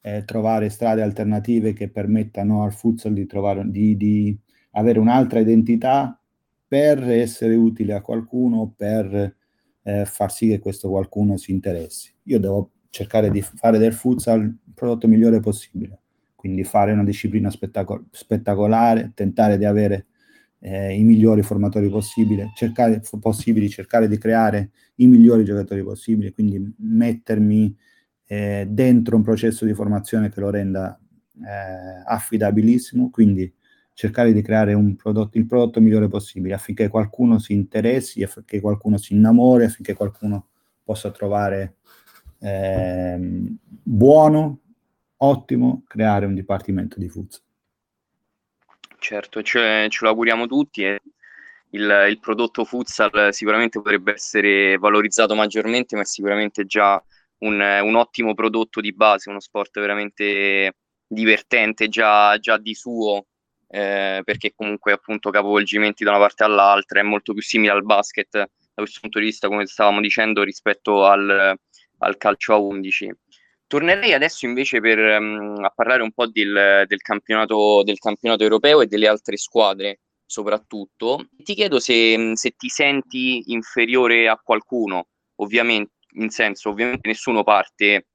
eh, 0.02 0.26
trovare 0.26 0.68
strade 0.68 1.02
alternative 1.02 1.72
che 1.72 1.88
permettano 1.90 2.64
al 2.64 2.74
futsal 2.74 3.14
di, 3.14 3.26
trovare, 3.26 3.64
di, 3.72 4.38
avere 4.72 5.00
un'altra 5.00 5.40
identità 5.40 6.22
per 6.68 7.02
essere 7.10 7.56
utile 7.56 7.94
a 7.94 8.02
qualcuno, 8.02 8.74
per 8.76 9.36
eh, 9.82 10.04
far 10.04 10.30
sì 10.34 10.50
che 10.50 10.60
questo 10.60 10.90
qualcuno 10.90 11.38
si 11.38 11.54
interessi. 11.54 12.14
Io 12.24 12.40
devo 12.42 12.72
cercare 12.90 13.32
di 13.32 13.42
fare 13.42 13.78
del 13.78 13.94
futsal 13.94 14.42
il 14.42 14.74
prodotto 14.74 15.08
migliore 15.08 15.40
possibile, 15.40 16.02
quindi 16.36 16.66
fare 16.66 16.92
una 16.92 17.06
disciplina 17.06 17.50
spettaco- 17.50 18.08
spettacolare, 18.12 19.14
tentare 19.16 19.58
di 19.58 19.64
avere 19.64 20.08
eh, 20.60 20.98
i 20.98 21.04
migliori 21.04 21.42
formatori 21.42 21.90
possibili, 21.90 22.52
cercare, 22.56 23.02
possibili, 23.20 23.70
cercare 23.70 24.08
di 24.08 24.18
creare 24.18 24.72
i 24.96 25.08
migliori 25.08 25.44
giocatori 25.44 25.84
possibili, 25.84 26.34
quindi 26.34 26.74
mettermi 26.78 27.76
eh, 28.26 28.68
dentro 28.70 29.16
un 29.16 29.24
processo 29.24 29.66
di 29.66 29.74
formazione 29.74 30.30
che 30.30 30.40
lo 30.40 30.50
renda 30.50 31.00
eh, 31.36 32.04
affidabilissimo, 32.06 33.10
quindi 33.10 33.52
cercare 33.94 34.32
di 34.32 34.42
creare 34.42 34.78
prodotto, 34.96 35.38
il 35.38 35.46
prodotto 35.46 35.82
migliore 35.82 36.08
possibile 36.08 36.54
affinché 36.54 36.88
qualcuno 36.88 37.38
si 37.40 37.54
interessi, 37.54 38.24
affinché 38.24 38.62
qualcuno 38.62 38.98
si 38.98 39.14
innamori, 39.14 39.66
affinché 39.66 39.94
qualcuno 39.94 40.48
possa 40.84 41.12
trovare 41.12 41.76
ehm, 42.40 43.58
buono, 43.84 44.60
ottimo, 45.18 45.84
creare 45.86 46.26
un 46.26 46.34
dipartimento 46.34 46.98
di 46.98 47.10
futsal. 47.10 47.42
Certo, 49.00 49.42
cioè, 49.42 49.88
ce 49.90 50.00
lo 50.04 50.10
auguriamo 50.10 50.46
tutti 50.46 50.84
e 50.84 51.02
il, 51.72 52.06
il, 52.10 52.20
prodotto 52.20 52.66
futsal 52.66 53.34
sicuramente 53.34 53.82
potrebbe 53.82 54.14
essere 54.14 54.78
valorizzato 54.78 55.36
maggiormente, 55.36 55.96
ma 55.96 56.02
è 56.02 56.06
sicuramente 56.06 56.66
già 56.66 57.02
un, 57.40 57.60
un 57.60 57.96
ottimo 57.96 58.34
prodotto 58.34 58.82
di 58.82 58.94
base, 58.94 59.30
uno 59.30 59.40
sport 59.40 59.80
veramente 59.80 60.74
divertente 61.08 61.88
già, 61.88 62.38
già 62.40 62.58
di 62.58 62.76
suo, 62.76 63.26
eh, 63.68 64.22
perché 64.24 64.54
comunque 64.56 64.92
appunto 64.92 65.30
capovolgimenti 65.30 66.04
da 66.04 66.12
una 66.12 66.20
parte 66.20 66.44
all'altra 66.44 67.00
è 67.00 67.04
molto 67.04 67.34
più 67.34 67.42
simile 67.42 67.72
al 67.72 67.84
basket 67.84 68.32
da 68.32 68.48
questo 68.74 69.00
punto 69.02 69.20
di 69.20 69.26
vista, 69.26 69.48
come 69.48 69.66
stavamo 69.66 70.02
dicendo, 70.02 70.44
rispetto 70.44 71.06
al, 71.06 71.58
al 72.00 72.18
calcio 72.18 72.54
a 72.54 72.58
11. 72.58 73.12
Tornerei 73.70 74.14
adesso 74.14 74.48
invece 74.48 74.80
per, 74.80 74.98
um, 74.98 75.64
a 75.64 75.70
parlare 75.70 76.02
un 76.02 76.12
po' 76.12 76.26
del, 76.26 76.86
del, 76.88 77.02
campionato, 77.02 77.84
del, 77.84 78.00
campionato, 78.00 78.42
europeo 78.42 78.82
e 78.82 78.88
delle 78.88 79.08
altre 79.08 79.38
squadre 79.38 80.00
soprattutto. 80.26 81.28
Ti 81.38 81.54
chiedo 81.54 81.80
se, 81.80 82.32
se 82.34 82.56
ti 82.58 82.68
senti 82.68 83.52
inferiore 83.52 84.28
a 84.28 84.42
qualcuno, 84.44 85.10
ovviamente, 85.36 85.92
in 86.14 86.32
senso, 86.32 86.70
ovviamente 86.70 87.08
nessuno 87.08 87.44
parte 87.44 88.08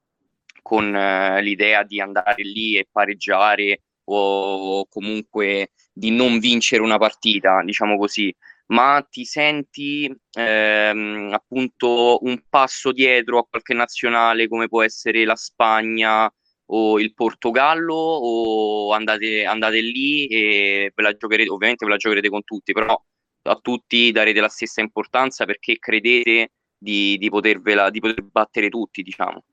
con 0.60 0.92
uh, 0.92 1.40
l'idea 1.40 1.84
di 1.84 2.00
andare 2.00 2.42
lì 2.42 2.76
e 2.76 2.88
pareggiare 2.90 3.82
o 4.06 4.84
comunque 4.86 5.70
di 5.92 6.10
non 6.10 6.40
vincere 6.40 6.82
una 6.82 6.98
partita, 6.98 7.62
diciamo 7.62 7.96
così 7.96 8.34
ma 8.66 9.06
ti 9.08 9.24
senti 9.24 10.12
ehm, 10.32 11.30
appunto 11.32 12.18
un 12.22 12.42
passo 12.48 12.92
dietro 12.92 13.38
a 13.38 13.46
qualche 13.48 13.74
nazionale 13.74 14.48
come 14.48 14.68
può 14.68 14.82
essere 14.82 15.24
la 15.24 15.36
Spagna 15.36 16.32
o 16.66 16.98
il 16.98 17.12
Portogallo 17.12 17.94
o 17.94 18.92
andate, 18.92 19.44
andate 19.44 19.80
lì 19.80 20.26
e 20.26 20.92
ve 20.94 21.02
la 21.02 21.12
giocherete, 21.12 21.50
ovviamente 21.50 21.84
ve 21.84 21.90
la 21.90 21.98
giocherete 21.98 22.28
con 22.30 22.42
tutti, 22.42 22.72
però 22.72 22.98
a 23.46 23.58
tutti 23.60 24.10
darete 24.10 24.40
la 24.40 24.48
stessa 24.48 24.80
importanza 24.80 25.44
perché 25.44 25.78
credete 25.78 26.52
di, 26.78 27.18
di, 27.18 27.28
potervela, 27.28 27.90
di 27.90 28.00
poter 28.00 28.22
battere 28.22 28.70
tutti, 28.70 29.02
diciamo. 29.02 29.44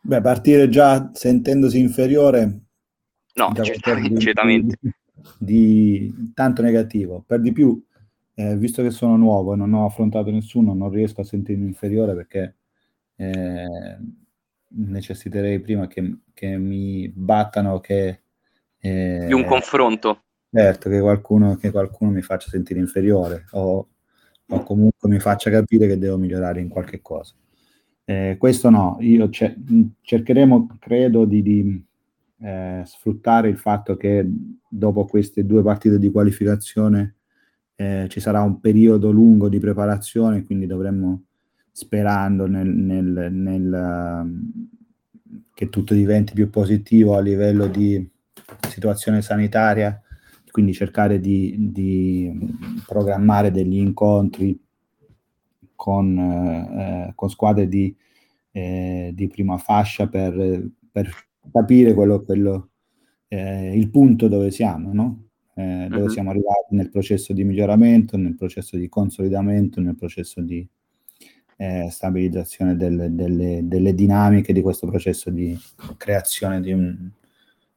Beh, 0.00 0.20
partire 0.20 0.68
già 0.68 1.10
sentendosi 1.14 1.78
inferiore 1.78 2.68
No, 3.38 3.54
certamente, 3.62 4.20
certamente 4.20 4.78
di 5.38 6.32
tanto 6.34 6.62
negativo. 6.62 7.22
Per 7.26 7.40
di 7.40 7.52
più, 7.52 7.82
eh, 8.34 8.56
visto 8.56 8.82
che 8.82 8.90
sono 8.90 9.16
nuovo 9.16 9.54
e 9.54 9.56
non 9.56 9.72
ho 9.74 9.84
affrontato 9.84 10.30
nessuno, 10.30 10.74
non 10.74 10.90
riesco 10.90 11.20
a 11.20 11.24
sentirmi 11.24 11.66
inferiore 11.66 12.14
perché 12.14 12.56
eh, 13.16 13.98
necessiterei 14.68 15.60
prima 15.60 15.86
che, 15.86 16.18
che, 16.32 16.56
mi 16.56 17.08
battano 17.08 17.80
che... 17.80 18.22
Eh, 18.78 19.24
di 19.26 19.32
un 19.32 19.44
confronto. 19.44 20.22
Certo, 20.50 20.88
che 20.88 21.00
qualcuno, 21.00 21.56
che 21.56 21.70
qualcuno 21.70 22.10
mi 22.10 22.22
faccia 22.22 22.48
sentire 22.48 22.80
inferiore 22.80 23.44
o, 23.50 23.88
o, 24.46 24.62
comunque 24.62 25.08
mi 25.08 25.18
faccia 25.18 25.50
capire 25.50 25.86
che 25.86 25.98
devo 25.98 26.16
migliorare 26.16 26.60
in 26.60 26.68
qualche 26.68 27.00
cosa. 27.02 27.34
Eh, 28.04 28.36
questo 28.38 28.70
no, 28.70 28.96
io 29.00 29.28
ce- 29.28 29.56
cercheremo, 30.00 30.78
credo, 30.78 31.26
di, 31.26 31.42
di 31.42 31.86
eh, 32.40 32.82
sfruttare 32.84 33.48
il 33.48 33.58
fatto 33.58 33.96
che 33.96 34.26
dopo 34.68 35.04
queste 35.04 35.44
due 35.44 35.62
partite 35.62 35.98
di 35.98 36.10
qualificazione 36.10 37.16
eh, 37.74 38.06
ci 38.08 38.20
sarà 38.20 38.42
un 38.42 38.60
periodo 38.60 39.10
lungo 39.10 39.48
di 39.48 39.58
preparazione, 39.58 40.44
quindi 40.44 40.66
dovremmo, 40.66 41.22
sperando 41.70 42.46
nel, 42.46 42.66
nel, 42.66 43.28
nel, 43.32 44.20
um, 44.22 44.68
che 45.54 45.68
tutto 45.68 45.94
diventi 45.94 46.34
più 46.34 46.50
positivo 46.50 47.16
a 47.16 47.20
livello 47.20 47.66
di 47.68 48.04
situazione 48.68 49.22
sanitaria, 49.22 50.00
quindi 50.50 50.72
cercare 50.72 51.20
di, 51.20 51.54
di 51.70 52.36
programmare 52.84 53.52
degli 53.52 53.76
incontri 53.76 54.60
con, 55.76 56.18
eh, 56.18 57.12
con 57.14 57.30
squadre 57.30 57.68
di, 57.68 57.94
eh, 58.50 59.12
di, 59.14 59.28
prima 59.28 59.56
fascia 59.58 60.08
per, 60.08 60.68
per 60.90 61.27
capire 61.52 61.94
quello, 61.94 62.22
quello 62.22 62.70
eh, 63.28 63.76
il 63.76 63.90
punto 63.90 64.28
dove 64.28 64.50
siamo, 64.50 64.92
no? 64.92 65.28
eh, 65.54 65.86
dove 65.88 66.02
uh-huh. 66.02 66.08
siamo 66.08 66.30
arrivati 66.30 66.74
nel 66.76 66.88
processo 66.88 67.32
di 67.32 67.44
miglioramento, 67.44 68.16
nel 68.16 68.36
processo 68.36 68.76
di 68.76 68.88
consolidamento, 68.88 69.80
nel 69.80 69.96
processo 69.96 70.40
di 70.40 70.66
eh, 71.56 71.88
stabilizzazione 71.90 72.76
delle, 72.76 73.12
delle, 73.12 73.62
delle, 73.64 73.94
dinamiche 73.94 74.52
di 74.52 74.62
questo 74.62 74.86
processo 74.86 75.30
di 75.30 75.58
creazione 75.96 76.60
di, 76.60 76.72
un, 76.72 77.10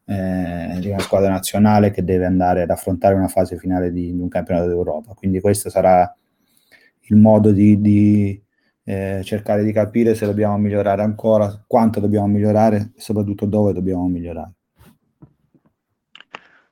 eh, 0.05 0.77
di, 0.79 0.89
una 0.89 0.99
squadra 0.99 1.31
nazionale 1.31 1.89
che 1.89 2.03
deve 2.03 2.25
andare 2.25 2.61
ad 2.61 2.69
affrontare 2.69 3.15
una 3.15 3.27
fase 3.27 3.57
finale 3.57 3.91
di, 3.91 4.13
di 4.13 4.21
un 4.21 4.27
campionato 4.27 4.67
d'Europa. 4.67 5.15
Quindi 5.15 5.39
questo 5.39 5.71
sarà 5.71 6.15
il 7.05 7.15
modo 7.17 7.51
di, 7.51 7.81
di 7.81 8.39
eh, 8.91 9.23
cercare 9.23 9.63
di 9.63 9.71
capire 9.71 10.15
se 10.15 10.25
dobbiamo 10.25 10.57
migliorare 10.57 11.01
ancora, 11.01 11.63
quanto 11.65 12.01
dobbiamo 12.01 12.27
migliorare 12.27 12.91
e 12.93 12.99
soprattutto 12.99 13.45
dove 13.45 13.71
dobbiamo 13.71 14.05
migliorare. 14.09 14.51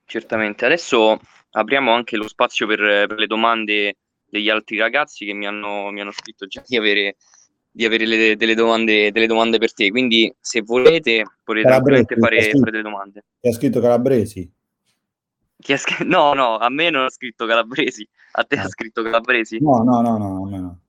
Certamente. 0.04 0.66
Adesso 0.66 1.18
apriamo 1.52 1.94
anche 1.94 2.18
lo 2.18 2.28
spazio 2.28 2.68
per, 2.68 3.08
per 3.08 3.18
le 3.18 3.26
domande 3.26 3.96
degli 4.26 4.50
altri 4.50 4.78
ragazzi 4.78 5.26
che 5.26 5.32
mi 5.32 5.48
hanno, 5.48 5.92
mi 5.92 6.02
hanno 6.02 6.12
scritto 6.12 6.46
già 6.46 6.62
di 6.68 6.76
avere, 6.76 7.16
di 7.72 7.86
avere 7.86 8.06
le, 8.06 8.36
delle, 8.36 8.54
domande, 8.54 9.12
delle, 9.12 9.28
domande, 9.28 9.58
per 9.58 9.74
te. 9.74 9.90
Quindi, 9.90 10.34
se 10.42 10.62
volete, 10.62 11.24
potete 11.42 11.68
tranquillamente 11.68 12.18
fare, 12.18 12.50
fare, 12.52 12.72
delle 12.72 12.84
domande. 12.84 13.24
Chi 13.40 13.48
ha 13.48 13.54
scritto 13.54 13.80
Calabresi? 13.80 14.52
Scritto? 15.58 16.04
No, 16.04 16.34
no, 16.34 16.58
a 16.58 16.70
me 16.70 16.90
non 16.90 17.06
ha 17.06 17.10
scritto 17.10 17.46
Calabresi. 17.46 18.06
A 18.34 18.44
te 18.44 18.58
ha 18.58 18.64
ah. 18.64 18.68
scritto 18.68 19.04
Calabresi? 19.04 19.60
No, 19.62 19.84
no, 19.84 20.02
no, 20.02 20.18
no, 20.18 20.44
a 20.46 20.50
me 20.50 20.60
no. 20.60 20.80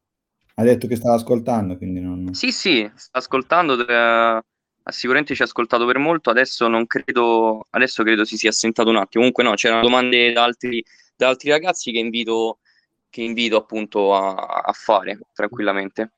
Ha 0.60 0.62
detto 0.62 0.86
che 0.86 0.96
stava 0.96 1.14
ascoltando, 1.14 1.78
quindi 1.78 2.00
non... 2.00 2.34
Sì, 2.34 2.52
sì, 2.52 2.90
sta 2.94 3.18
ascoltando, 3.18 3.86
eh, 3.86 4.42
sicuramente 4.84 5.34
ci 5.34 5.40
ha 5.40 5.46
ascoltato 5.46 5.86
per 5.86 5.96
molto, 5.96 6.28
adesso 6.28 6.68
non 6.68 6.86
credo, 6.86 7.66
adesso 7.70 8.02
credo 8.02 8.26
si 8.26 8.36
sia 8.36 8.50
assentato 8.50 8.90
un 8.90 8.96
attimo. 8.96 9.22
Comunque 9.22 9.42
no, 9.42 9.54
c'erano 9.54 9.80
domande 9.80 10.32
da 10.32 10.44
altri, 10.44 10.84
da 11.16 11.28
altri 11.28 11.48
ragazzi 11.48 11.90
che 11.90 11.98
invito, 11.98 12.58
che 13.08 13.22
invito 13.22 13.56
appunto 13.56 14.14
a, 14.14 14.34
a 14.34 14.72
fare 14.72 15.18
tranquillamente. 15.32 16.10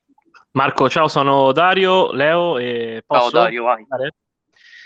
Marco, 0.54 0.88
ciao, 0.88 1.06
sono 1.06 1.52
Dario, 1.52 2.10
Leo 2.10 2.58
e 2.58 3.04
posso... 3.06 3.30
Ciao 3.30 3.42
Dario, 3.42 3.62
vai. 3.62 3.86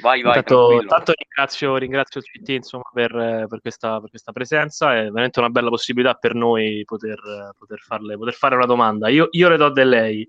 Vai, 0.02 0.22
vai, 0.22 0.36
Intanto, 0.36 0.84
tanto 0.86 1.12
ringrazio, 1.16 1.76
ringrazio 1.76 2.20
il 2.20 2.26
CT 2.26 2.48
insomma, 2.50 2.84
per, 2.92 3.46
per, 3.48 3.60
questa, 3.60 4.00
per, 4.00 4.10
questa, 4.10 4.32
presenza, 4.32 4.94
è 4.94 5.04
veramente 5.04 5.38
una 5.38 5.48
bella 5.48 5.68
possibilità 5.68 6.14
per 6.14 6.34
noi 6.34 6.82
poter, 6.84 7.18
poter, 7.58 7.78
farle, 7.80 8.16
poter 8.16 8.34
fare 8.34 8.56
una 8.56 8.66
domanda. 8.66 9.08
Io, 9.08 9.28
io 9.30 9.48
le 9.48 9.56
do 9.56 9.70
del 9.70 9.88
lei. 9.88 10.26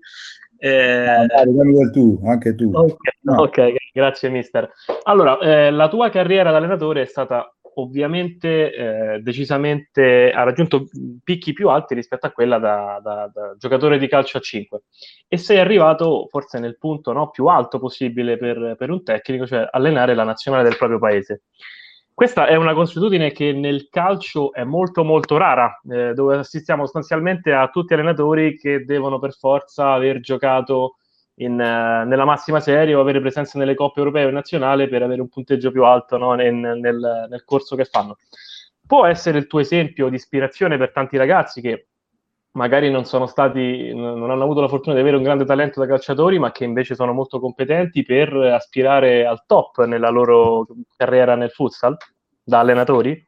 Eh... 0.58 1.04
No, 1.06 1.26
dai, 1.26 1.90
tu, 1.92 2.20
anche 2.24 2.54
tu. 2.54 2.70
Okay, 2.74 3.12
no. 3.20 3.42
ok, 3.42 3.74
grazie 3.92 4.28
mister. 4.28 4.70
Allora, 5.04 5.38
eh, 5.38 5.70
la 5.70 5.88
tua 5.88 6.08
carriera 6.08 6.50
da 6.50 6.56
allenatore 6.56 7.02
è 7.02 7.06
stata 7.06 7.54
ovviamente 7.80 8.72
eh, 8.72 9.20
decisamente 9.20 10.30
ha 10.30 10.42
raggiunto 10.42 10.86
picchi 11.22 11.52
più 11.52 11.68
alti 11.68 11.94
rispetto 11.94 12.26
a 12.26 12.30
quella 12.30 12.58
da, 12.58 13.00
da, 13.02 13.30
da, 13.32 13.54
giocatore 13.56 13.98
di 13.98 14.08
calcio 14.08 14.38
a 14.38 14.40
5 14.40 14.82
e 15.28 15.36
sei 15.36 15.58
arrivato 15.58 16.26
forse 16.28 16.58
nel 16.58 16.76
punto 16.78 17.12
no, 17.12 17.30
più 17.30 17.46
alto 17.46 17.78
possibile 17.78 18.36
per, 18.36 18.74
per, 18.76 18.90
un 18.90 19.02
tecnico, 19.02 19.46
cioè 19.46 19.68
allenare 19.70 20.14
la 20.14 20.24
nazionale 20.24 20.64
del 20.64 20.76
proprio 20.76 20.98
paese. 20.98 21.42
Questa 22.12 22.46
è 22.46 22.56
una 22.56 22.74
consuetudine 22.74 23.30
che 23.30 23.52
nel 23.52 23.88
calcio 23.88 24.52
è 24.52 24.64
molto 24.64 25.04
molto 25.04 25.36
rara, 25.36 25.80
eh, 25.88 26.14
dove 26.14 26.38
assistiamo 26.38 26.82
sostanzialmente 26.82 27.52
a 27.52 27.68
tutti 27.68 27.94
allenatori 27.94 28.56
che 28.58 28.84
devono 28.84 29.20
per 29.20 29.34
forza 29.34 29.92
aver 29.92 30.18
giocato 30.18 30.96
in, 31.38 31.52
uh, 31.52 32.06
nella 32.06 32.24
massima 32.24 32.60
serie 32.60 32.94
o 32.94 33.00
avere 33.00 33.20
presenza 33.20 33.58
nelle 33.58 33.74
coppe 33.74 34.00
europee 34.00 34.24
o 34.24 34.30
nazionali 34.30 34.88
per 34.88 35.02
avere 35.02 35.20
un 35.20 35.28
punteggio 35.28 35.70
più 35.70 35.84
alto 35.84 36.16
no, 36.16 36.34
nel, 36.34 36.54
nel, 36.54 36.78
nel, 36.80 37.44
corso 37.44 37.76
che 37.76 37.84
fanno. 37.84 38.16
Può 38.86 39.04
essere 39.04 39.38
il 39.38 39.46
tuo 39.46 39.60
esempio 39.60 40.08
di 40.08 40.16
ispirazione 40.16 40.78
per 40.78 40.92
tanti 40.92 41.16
ragazzi 41.16 41.60
che 41.60 41.88
magari 42.52 42.90
non 42.90 43.04
sono 43.04 43.26
stati, 43.26 43.94
non 43.94 44.30
hanno 44.30 44.42
avuto 44.42 44.60
la 44.60 44.68
fortuna 44.68 44.94
di 44.94 45.00
avere 45.00 45.16
un 45.16 45.22
grande 45.22 45.44
talento 45.44 45.78
da 45.80 45.86
calciatori, 45.86 46.38
ma 46.38 46.50
che 46.50 46.64
invece 46.64 46.94
sono 46.94 47.12
molto 47.12 47.38
competenti 47.38 48.02
per 48.02 48.34
aspirare 48.34 49.26
al 49.26 49.44
top 49.46 49.84
nella 49.84 50.08
loro 50.08 50.66
carriera 50.96 51.36
nel 51.36 51.50
futsal 51.50 51.96
da 52.42 52.60
allenatori? 52.60 53.26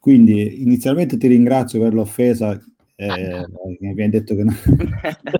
Quindi 0.00 0.62
inizialmente 0.62 1.16
ti 1.16 1.28
ringrazio 1.28 1.80
per 1.80 1.94
l'offesa 1.94 2.58
eh, 2.96 3.46
mi 3.80 3.90
abbiamo 3.90 4.10
detto 4.10 4.36
che 4.36 4.44
non, 4.44 4.56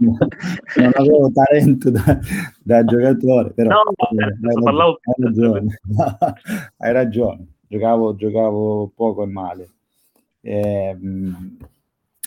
non 0.77 0.93
avevo 0.95 1.31
talento 1.33 1.91
da, 1.91 2.19
da 2.63 2.85
giocatore, 2.85 3.53
però 3.53 3.71
no, 3.71 3.93
eh, 4.19 4.25
hai, 4.25 4.33
ragione, 4.55 4.99
hai, 5.03 5.15
ragione. 5.19 5.81
hai 6.79 6.93
ragione, 6.93 7.47
giocavo, 7.69 8.17
giocavo 8.17 8.93
poco 8.95 9.23
e 9.23 9.27
male. 9.27 9.69
Eh, 10.41 10.97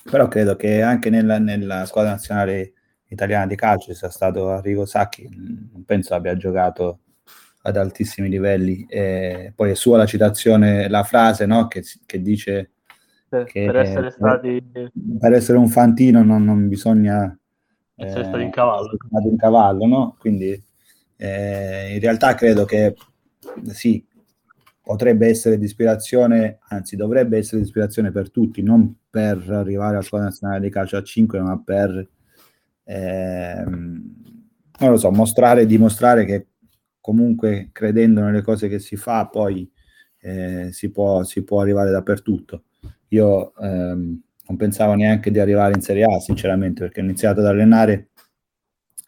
però 0.10 0.28
credo 0.30 0.56
che 0.56 0.82
anche 0.82 1.10
nella, 1.10 1.40
nella, 1.40 1.86
squadra 1.86 2.12
nazionale 2.12 2.74
italiana 3.10 3.48
di 3.48 3.56
calcio 3.56 3.94
sia 3.94 4.10
stato 4.10 4.50
Arrigo 4.50 4.86
Sacchi, 4.86 5.30
non 5.30 5.84
penso 5.86 6.14
abbia 6.14 6.38
giocato 6.38 7.00
ad 7.64 7.76
altissimi 7.76 8.30
livelli. 8.30 8.86
Eh, 8.88 9.52
poi 9.54 9.72
è 9.72 9.76
sua 9.76 9.98
la 9.98 10.06
citazione, 10.06 10.88
la 10.88 11.04
frase 11.04 11.46
no, 11.46 11.68
che, 11.68 11.84
che 12.06 12.22
dice 12.22 12.72
per, 13.28 13.50
per 13.52 13.76
essere 13.76 14.12
stati 14.12 14.64
per 15.20 15.34
essere 15.34 15.58
un 15.58 15.68
fantino 15.68 16.24
non, 16.24 16.44
non 16.44 16.68
bisogna 16.68 17.38
essere 17.96 18.22
eh, 18.22 18.26
stati 18.26 18.44
in 18.44 18.52
cavallo, 18.52 18.92
in 19.30 19.38
cavallo 19.38 19.86
no? 19.86 20.16
quindi 20.20 20.64
eh, 21.18 21.94
in 21.94 22.00
realtà 22.00 22.36
credo 22.36 22.64
che 22.66 22.96
sì 23.66 24.06
potrebbe 24.82 25.28
essere 25.28 25.58
di 25.58 25.66
ispirazione 25.66 26.60
anzi 26.70 26.96
dovrebbe 26.96 27.38
essere 27.38 27.58
di 27.58 27.68
ispirazione 27.68 28.12
per 28.12 28.32
tutti 28.32 28.62
non 28.62 28.96
per 29.10 29.44
arrivare 29.50 29.96
alla 29.96 30.02
squadra 30.02 30.30
nazionale 30.30 30.62
di 30.62 30.70
calcio 30.70 30.96
a 30.96 31.04
5 31.04 31.40
ma 31.42 31.62
per 31.62 32.10
ehm, 32.84 34.16
non 34.80 34.90
lo 34.90 34.98
so 34.98 35.12
mostrare 35.12 35.66
dimostrare 35.66 36.24
che 36.24 36.48
comunque 37.02 37.70
credendo 37.74 38.22
nelle 38.22 38.42
cose 38.42 38.70
che 38.70 38.80
si 38.80 38.96
fa 38.96 39.28
poi 39.28 39.70
eh, 40.20 40.70
si, 40.72 40.92
può, 40.92 41.24
si 41.24 41.44
può 41.44 41.62
arrivare 41.62 41.92
dappertutto 41.92 42.64
io 43.10 43.54
ehm, 43.56 44.22
non 44.48 44.58
pensavo 44.58 44.94
neanche 44.94 45.32
di 45.32 45.40
arrivare 45.40 45.74
in 45.76 45.82
Serie 45.82 46.04
A, 46.06 46.20
sinceramente, 46.20 46.82
perché 46.82 47.02
ho 47.02 47.04
iniziato 47.04 47.40
ad 47.40 47.48
allenare 47.48 48.10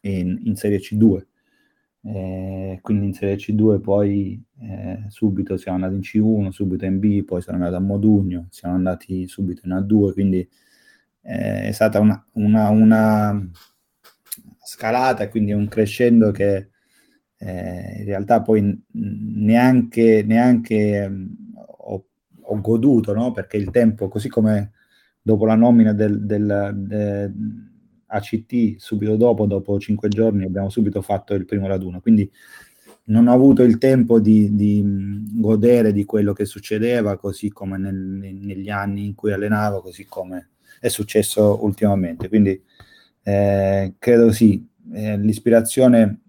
in, 0.02 0.40
in 0.44 0.56
Serie 0.56 0.80
C2. 0.80 1.26
Eh, 2.02 2.80
quindi 2.82 3.08
in 3.08 3.14
Serie 3.14 3.36
C2 3.36 3.82
poi 3.82 4.42
eh, 4.62 5.04
subito 5.10 5.58
siamo 5.58 5.84
andati 5.84 5.96
in 5.96 6.02
C1, 6.02 6.50
subito 6.50 6.86
in 6.86 7.00
B, 7.00 7.24
poi 7.24 7.42
sono 7.42 7.58
andato 7.58 7.76
a 7.76 7.80
Modugno, 7.80 8.48
siamo 8.50 8.76
andati 8.76 9.28
subito 9.28 9.62
in 9.66 9.72
A2, 9.72 10.14
quindi 10.14 10.48
eh, 11.22 11.64
è 11.68 11.72
stata 11.72 12.00
una, 12.00 12.26
una, 12.34 12.70
una, 12.70 13.50
scalata, 14.64 15.28
quindi 15.30 15.52
un 15.52 15.68
crescendo 15.68 16.32
che 16.32 16.70
eh, 17.38 17.96
in 18.00 18.06
realtà 18.06 18.42
poi 18.42 18.82
neanche, 18.92 20.24
neanche 20.26 21.12
ho 22.52 22.62
goduto, 22.62 23.14
no? 23.14 23.32
perché 23.32 23.58
il 23.58 23.70
tempo, 23.72 24.08
così 24.08 24.30
come 24.30 24.72
dopo 25.22 25.46
la 25.46 25.56
nomina 25.56 25.94
del, 25.94 26.22
del, 26.26 26.74
del 26.76 27.34
ACT, 28.08 28.76
subito 28.78 29.16
dopo, 29.16 29.46
dopo 29.46 29.80
cinque 29.80 30.10
giorni, 30.10 30.46
abbiamo 30.46 30.70
subito 30.70 31.02
fatto 31.02 31.34
il 31.34 31.46
primo 31.46 31.68
raduno. 31.68 32.02
Quindi 32.02 32.30
non 33.06 33.28
ho 33.28 33.34
avuto 33.34 33.64
il 33.64 33.78
tempo 33.78 34.20
di, 34.20 34.56
di 34.56 34.84
godere 35.34 35.92
di 35.94 36.06
quello 36.06 36.34
che 36.34 36.46
succedeva, 36.46 37.18
così 37.18 37.50
come 37.50 37.78
nel, 37.78 37.96
negli 37.96 38.70
anni 38.70 39.06
in 39.06 39.16
cui 39.16 39.32
allenavo, 39.32 39.82
così 39.82 40.06
come 40.06 40.50
è 40.80 40.88
successo 40.88 41.64
ultimamente. 41.64 42.28
Quindi 42.30 42.62
eh, 43.24 43.96
credo 43.98 44.32
sì, 44.32 44.68
eh, 44.94 45.18
l'ispirazione 45.18 46.22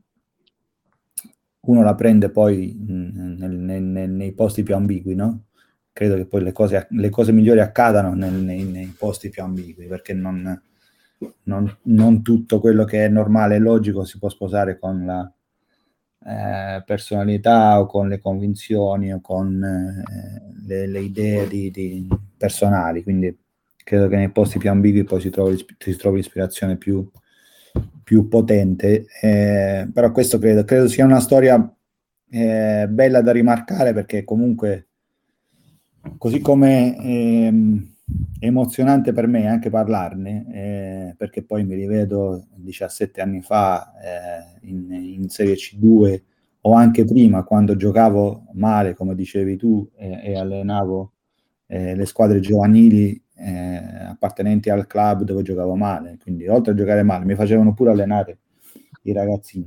uno 1.63 1.83
la 1.83 1.95
prende 1.95 2.31
poi 2.31 2.75
nel, 2.79 3.51
nel, 3.51 4.11
nei 4.11 4.33
posti 4.33 4.63
più 4.63 4.75
ambigui, 4.75 5.15
no? 5.15 5.45
Credo 5.93 6.17
che 6.17 6.27
poi 6.27 6.43
le 6.43 6.53
cose, 6.53 6.87
le 6.91 7.11
cose 7.11 7.33
migliori 7.33 7.61
accadano 7.61 8.15
nel, 8.15 8.33
nei, 8.33 8.65
nei, 8.65 8.95
posti 8.97 9.29
più 9.29 9.43
ambigui, 9.43 9.87
perché 9.87 10.15
non, 10.15 10.61
non, 11.45 11.79
non, 11.83 12.23
tutto 12.23 12.61
quello 12.61 12.85
che 12.85 13.05
è 13.05 13.09
normale 13.09 13.57
e 13.57 13.59
logico 13.59 14.05
si 14.05 14.19
può 14.19 14.29
sposare 14.29 14.79
con 14.79 15.05
la 15.05 15.33
eh, 16.25 16.83
personalità 16.85 17.81
o 17.81 17.87
con 17.87 18.09
le 18.09 18.19
convinzioni 18.19 19.13
o 19.13 19.21
con 19.21 19.63
eh, 19.63 20.67
le, 20.67 20.87
le, 20.87 21.01
idee 21.01 21.49
di, 21.49 21.71
di 21.71 22.07
personali, 22.37 23.03
quindi 23.03 23.37
credo 23.83 24.09
che 24.09 24.17
nei 24.17 24.31
posti 24.31 24.59
più 24.59 24.71
ambigui 24.71 25.05
poi 25.05 25.21
si 25.21 25.31
trovi, 25.31 25.65
si 25.79 25.97
trovi 25.97 26.19
l'ispirazione 26.19 26.77
più, 26.77 27.11
più 28.05 28.29
potente, 28.29 29.07
eh, 29.21 29.89
però 29.93 30.13
questo 30.13 30.39
credo, 30.39 30.65
credo, 30.65 30.89
sia 30.89 31.05
una 31.05 31.21
storia 31.21 31.75
eh, 32.31 32.87
bella 32.89 33.21
da 33.21 33.33
rimarcare 33.33 33.93
perché 33.93 34.23
comunque 34.25 34.90
così 36.19 36.41
come 36.41 36.97
ehm, 36.97 37.91
emozionante 38.39 39.13
per 39.13 39.27
me 39.27 39.47
anche 39.47 39.71
parlarne, 39.71 40.47
eh, 40.53 41.15
perché 41.17 41.43
poi 41.43 41.65
mi 41.65 41.75
rivedo 41.75 42.47
17 42.57 43.21
anni 43.21 43.43
fa 43.43 43.93
eh, 44.03 44.69
in, 44.69 44.91
in, 44.93 45.29
Serie 45.29 45.55
C2 45.55 46.23
o 46.63 46.73
anche 46.73 47.05
prima 47.05 47.45
quando 47.45 47.77
giocavo 47.77 48.47
male, 48.55 48.95
come 48.95 49.15
dicevi 49.15 49.57
tu, 49.57 49.89
eh, 49.97 50.21
e 50.25 50.37
allenavo 50.37 51.13
eh, 51.67 51.95
le 51.95 52.07
squadre 52.07 52.41
giovanili 52.41 53.23
eh, 53.37 53.77
appartenenti 54.09 54.71
al 54.71 54.87
club 54.87 55.23
dove 55.23 55.43
giocavo 55.43 55.75
male, 55.75 56.19
quindi 56.21 56.47
oltre 56.49 56.73
a 56.73 56.75
giocare 56.75 57.03
male 57.03 57.25
mi 57.25 57.35
facevano 57.35 57.75
pure 57.75 57.91
allenare 57.91 58.39
i 59.03 59.13
ragazzini. 59.13 59.67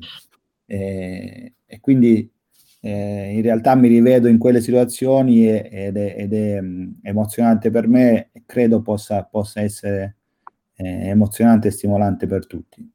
Eh, 0.65 1.53
e 1.65 1.79
quindi 1.79 2.31
eh, 2.85 3.31
in 3.33 3.41
realtà 3.41 3.75
mi 3.75 3.87
rivedo 3.87 4.27
in 4.27 4.37
quelle 4.37 4.59
situazioni 4.59 5.47
e, 5.47 5.69
ed, 5.71 5.95
è, 5.95 6.15
ed 6.17 6.33
è 6.33 6.59
um, 6.59 6.99
emozionante 7.01 7.69
per 7.69 7.87
me 7.87 8.29
e 8.33 8.43
credo 8.45 8.81
possa, 8.81 9.23
possa 9.23 9.61
essere 9.61 10.17
eh, 10.75 11.07
emozionante 11.07 11.69
e 11.69 11.71
stimolante 11.71 12.27
per 12.27 12.45
tutti. 12.45 12.85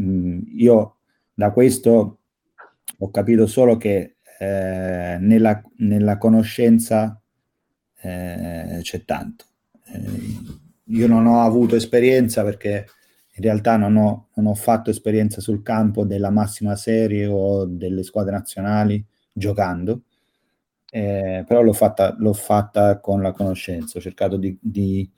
Mm, 0.00 0.40
io 0.48 0.96
da 1.32 1.50
questo 1.50 2.18
ho 2.98 3.10
capito 3.10 3.46
solo 3.46 3.78
che 3.78 4.16
eh, 4.38 5.16
nella, 5.18 5.62
nella, 5.78 6.18
conoscenza 6.18 7.18
eh, 8.02 8.80
c'è 8.82 9.04
tanto. 9.06 9.46
Eh, 9.86 10.56
io 10.90 11.06
non 11.06 11.24
ho 11.24 11.40
avuto 11.40 11.74
esperienza 11.74 12.44
perché 12.44 12.84
in 13.34 13.42
realtà 13.42 13.78
non 13.78 13.96
ho, 13.96 14.28
non 14.34 14.44
ho 14.44 14.54
fatto 14.54 14.90
esperienza 14.90 15.40
sul 15.40 15.62
campo 15.62 16.04
della 16.04 16.28
massima 16.28 16.76
serie 16.76 17.24
o 17.24 17.64
delle 17.64 18.02
squadre 18.02 18.32
nazionali 18.32 19.02
giocando, 19.38 20.02
eh, 20.90 21.44
però 21.46 21.62
l'ho 21.62 21.72
fatta, 21.72 22.14
l'ho 22.18 22.32
fatta, 22.32 23.00
con 23.00 23.22
la 23.22 23.32
conoscenza, 23.32 23.98
ho 23.98 24.00
cercato 24.00 24.36
di, 24.36 24.56
di, 24.60 25.10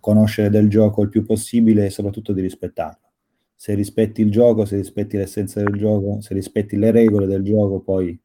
conoscere 0.00 0.50
del 0.50 0.68
gioco 0.68 1.02
il 1.02 1.08
più 1.08 1.24
possibile 1.24 1.86
e 1.86 1.90
soprattutto 1.90 2.32
di 2.32 2.40
rispettarlo. 2.40 3.10
Se 3.54 3.74
rispetti 3.74 4.20
il 4.20 4.30
gioco, 4.30 4.64
se 4.64 4.76
rispetti 4.76 5.16
l'essenza 5.16 5.62
del 5.62 5.74
gioco, 5.76 6.20
se 6.20 6.34
rispetti 6.34 6.76
le 6.76 6.90
regole 6.90 7.26
del 7.26 7.42
gioco, 7.42 7.80
poi 7.80 8.18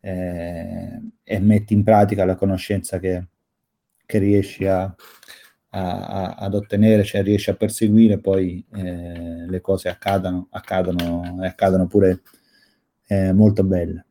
eh, 0.00 1.00
e 1.22 1.40
metti 1.40 1.74
in 1.74 1.82
pratica 1.84 2.24
la 2.24 2.36
conoscenza 2.36 2.98
che, 2.98 3.26
che 4.06 4.18
riesci 4.18 4.66
a, 4.66 4.94
a, 5.70 6.34
ad 6.34 6.54
ottenere, 6.54 7.04
cioè 7.04 7.22
riesci 7.22 7.50
a 7.50 7.54
perseguire, 7.54 8.18
poi 8.18 8.64
eh, 8.74 9.46
le 9.46 9.60
cose 9.60 9.88
accadono, 9.88 10.48
accadono 10.50 11.42
e 11.42 11.46
accadono 11.46 11.86
pure 11.86 12.22
eh, 13.06 13.32
molto 13.32 13.64
belle. 13.64 14.06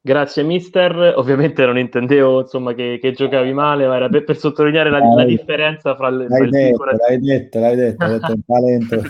Grazie 0.00 0.42
mister, 0.42 1.14
ovviamente 1.16 1.66
non 1.66 1.76
intendevo 1.76 2.40
insomma, 2.40 2.72
che, 2.72 2.98
che 3.00 3.12
giocavi 3.12 3.52
male, 3.52 3.86
ma 3.86 3.96
era 3.96 4.08
per, 4.08 4.24
per 4.24 4.38
sottolineare 4.38 4.88
la, 4.90 5.00
la, 5.00 5.24
differenza 5.24 5.94
fra 5.96 6.08
le... 6.08 6.28
L'hai, 6.28 6.48
detto, 6.48 6.84
l'hai 6.84 7.18
detto, 7.20 7.58
l'hai 7.58 7.76
detto, 7.76 8.06
l'hai 8.06 8.18
detto, 8.18 8.32
un 8.32 8.44
talento. 8.46 9.02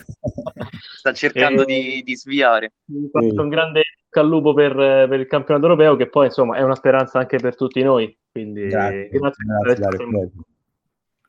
Sta 0.97 1.13
cercando 1.13 1.63
e, 1.63 1.65
di, 1.67 2.03
di, 2.03 2.17
sviare. 2.17 2.73
Un 2.87 3.49
grande 3.49 3.83
callupo 4.09 4.55
per, 4.55 4.75
per, 4.75 5.21
il 5.21 5.27
campionato 5.27 5.67
europeo 5.67 5.95
che 5.95 6.09
poi 6.09 6.27
insomma 6.27 6.57
è 6.57 6.63
una 6.63 6.75
speranza 6.75 7.21
anche 7.21 7.37
per 7.37 7.55
tutti 7.55 7.81
noi. 7.83 8.17
Quindi 8.33 8.67
grazie, 8.67 9.09
grazie, 9.11 9.45
grazie, 9.77 10.31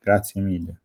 grazie 0.01 0.41
mille. 0.41 0.81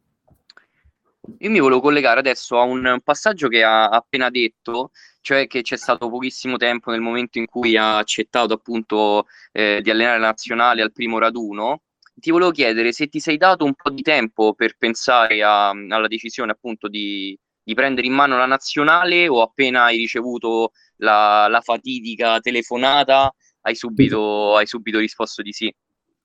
Io 1.38 1.50
mi 1.50 1.60
volevo 1.60 1.80
collegare 1.80 2.20
adesso 2.20 2.58
a 2.58 2.64
un 2.64 2.98
passaggio 3.02 3.48
che 3.48 3.62
ha 3.62 3.88
appena 3.88 4.28
detto, 4.28 4.90
cioè 5.24 5.46
che 5.46 5.62
c'è 5.62 5.78
stato 5.78 6.10
pochissimo 6.10 6.58
tempo 6.58 6.90
nel 6.90 7.00
momento 7.00 7.38
in 7.38 7.46
cui 7.46 7.78
ha 7.78 7.96
accettato 7.96 8.52
appunto 8.52 9.24
eh, 9.52 9.80
di 9.82 9.88
allenare 9.88 10.18
la 10.18 10.26
nazionale 10.26 10.82
al 10.82 10.92
primo 10.92 11.18
raduno. 11.18 11.80
Ti 12.14 12.30
volevo 12.30 12.50
chiedere 12.50 12.92
se 12.92 13.06
ti 13.06 13.20
sei 13.20 13.38
dato 13.38 13.64
un 13.64 13.72
po' 13.72 13.88
di 13.88 14.02
tempo 14.02 14.52
per 14.52 14.76
pensare 14.76 15.42
a, 15.42 15.70
alla 15.70 16.08
decisione 16.08 16.52
appunto 16.52 16.88
di, 16.88 17.36
di, 17.62 17.72
prendere 17.72 18.06
in 18.06 18.12
mano 18.12 18.36
la 18.36 18.44
nazionale 18.44 19.26
o 19.26 19.40
appena 19.40 19.84
hai 19.84 19.96
ricevuto 19.96 20.72
la, 20.96 21.48
la 21.48 21.62
fatidica 21.62 22.38
telefonata 22.40 23.34
hai 23.62 23.74
subito, 23.74 24.56
hai 24.56 24.66
subito 24.66 24.98
risposto 24.98 25.40
di 25.40 25.52
sì. 25.52 25.74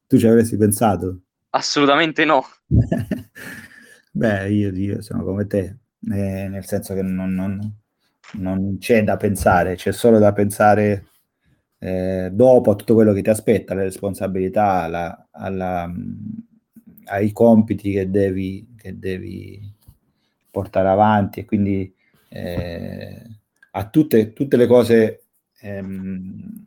Tu 0.07 0.17
ci 0.17 0.27
avresti 0.27 0.57
pensato? 0.57 1.21
Assolutamente 1.51 2.25
no. 2.25 2.43
Beh, 4.11 4.51
io, 4.51 4.73
io, 4.73 5.01
sono 5.01 5.23
come 5.23 5.47
te, 5.47 5.77
eh, 6.11 6.49
nel 6.49 6.65
senso 6.65 6.93
che 6.93 7.01
non, 7.01 7.33
non, 7.33 7.59
non, 8.33 8.77
c'è 8.79 9.03
da 9.03 9.17
pensare, 9.17 9.75
c'è 9.75 9.91
solo 9.91 10.19
da 10.19 10.33
pensare 10.33 11.07
eh, 11.79 12.29
dopo 12.31 12.71
a 12.71 12.75
tutto 12.75 12.93
quello 12.93 13.13
che 13.13 13.21
ti 13.21 13.29
aspetta, 13.29 13.73
alle 13.73 13.83
responsabilità, 13.83 14.83
alla, 14.83 15.27
alla, 15.31 15.91
ai 17.05 17.31
compiti 17.31 17.91
che 17.91 18.09
devi, 18.09 18.75
che 18.77 18.97
devi, 18.99 19.77
portare 20.51 20.89
avanti 20.89 21.41
e 21.41 21.45
quindi 21.45 21.93
eh, 22.29 23.21
a 23.71 23.89
tutte, 23.89 24.33
tutte, 24.33 24.57
le 24.57 24.67
cose 24.67 25.23
ehm, 25.61 26.65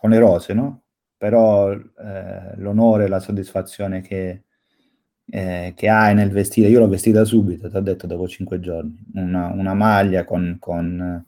onerose, 0.00 0.54
no? 0.54 0.82
Però 1.16 1.72
eh, 1.72 2.56
l'onore, 2.56 3.08
la 3.08 3.20
soddisfazione 3.20 4.00
che 4.00 4.44
eh, 5.30 5.72
che 5.76 5.88
hai 5.88 6.14
nel 6.14 6.30
vestire, 6.30 6.68
io 6.68 6.80
l'ho 6.80 6.88
vestita 6.88 7.24
subito, 7.24 7.70
ti 7.70 7.76
ho 7.76 7.80
detto 7.80 8.06
dopo 8.06 8.26
cinque 8.28 8.58
giorni, 8.60 8.98
una, 9.14 9.46
una 9.46 9.74
maglia 9.74 10.24
con, 10.24 10.56
con, 10.58 11.24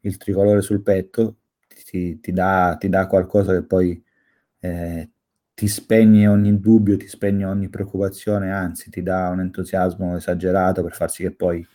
il 0.00 0.16
tricolore 0.18 0.60
sul 0.60 0.82
petto 0.82 1.36
ti, 1.84 2.20
ti, 2.20 2.32
dà, 2.32 2.76
ti 2.78 2.88
dà, 2.88 3.06
qualcosa 3.06 3.52
che 3.52 3.62
poi 3.62 4.02
eh, 4.60 5.10
ti 5.54 5.68
spegne 5.68 6.26
ogni 6.26 6.58
dubbio, 6.60 6.96
ti 6.96 7.06
spegne 7.06 7.44
ogni 7.44 7.68
preoccupazione, 7.68 8.50
anzi 8.52 8.90
ti 8.90 9.02
dà 9.02 9.28
un 9.28 9.40
entusiasmo 9.40 10.16
esagerato 10.16 10.82
per 10.82 10.92
far 10.92 11.10
sì 11.10 11.22
che 11.22 11.32
poi 11.32 11.66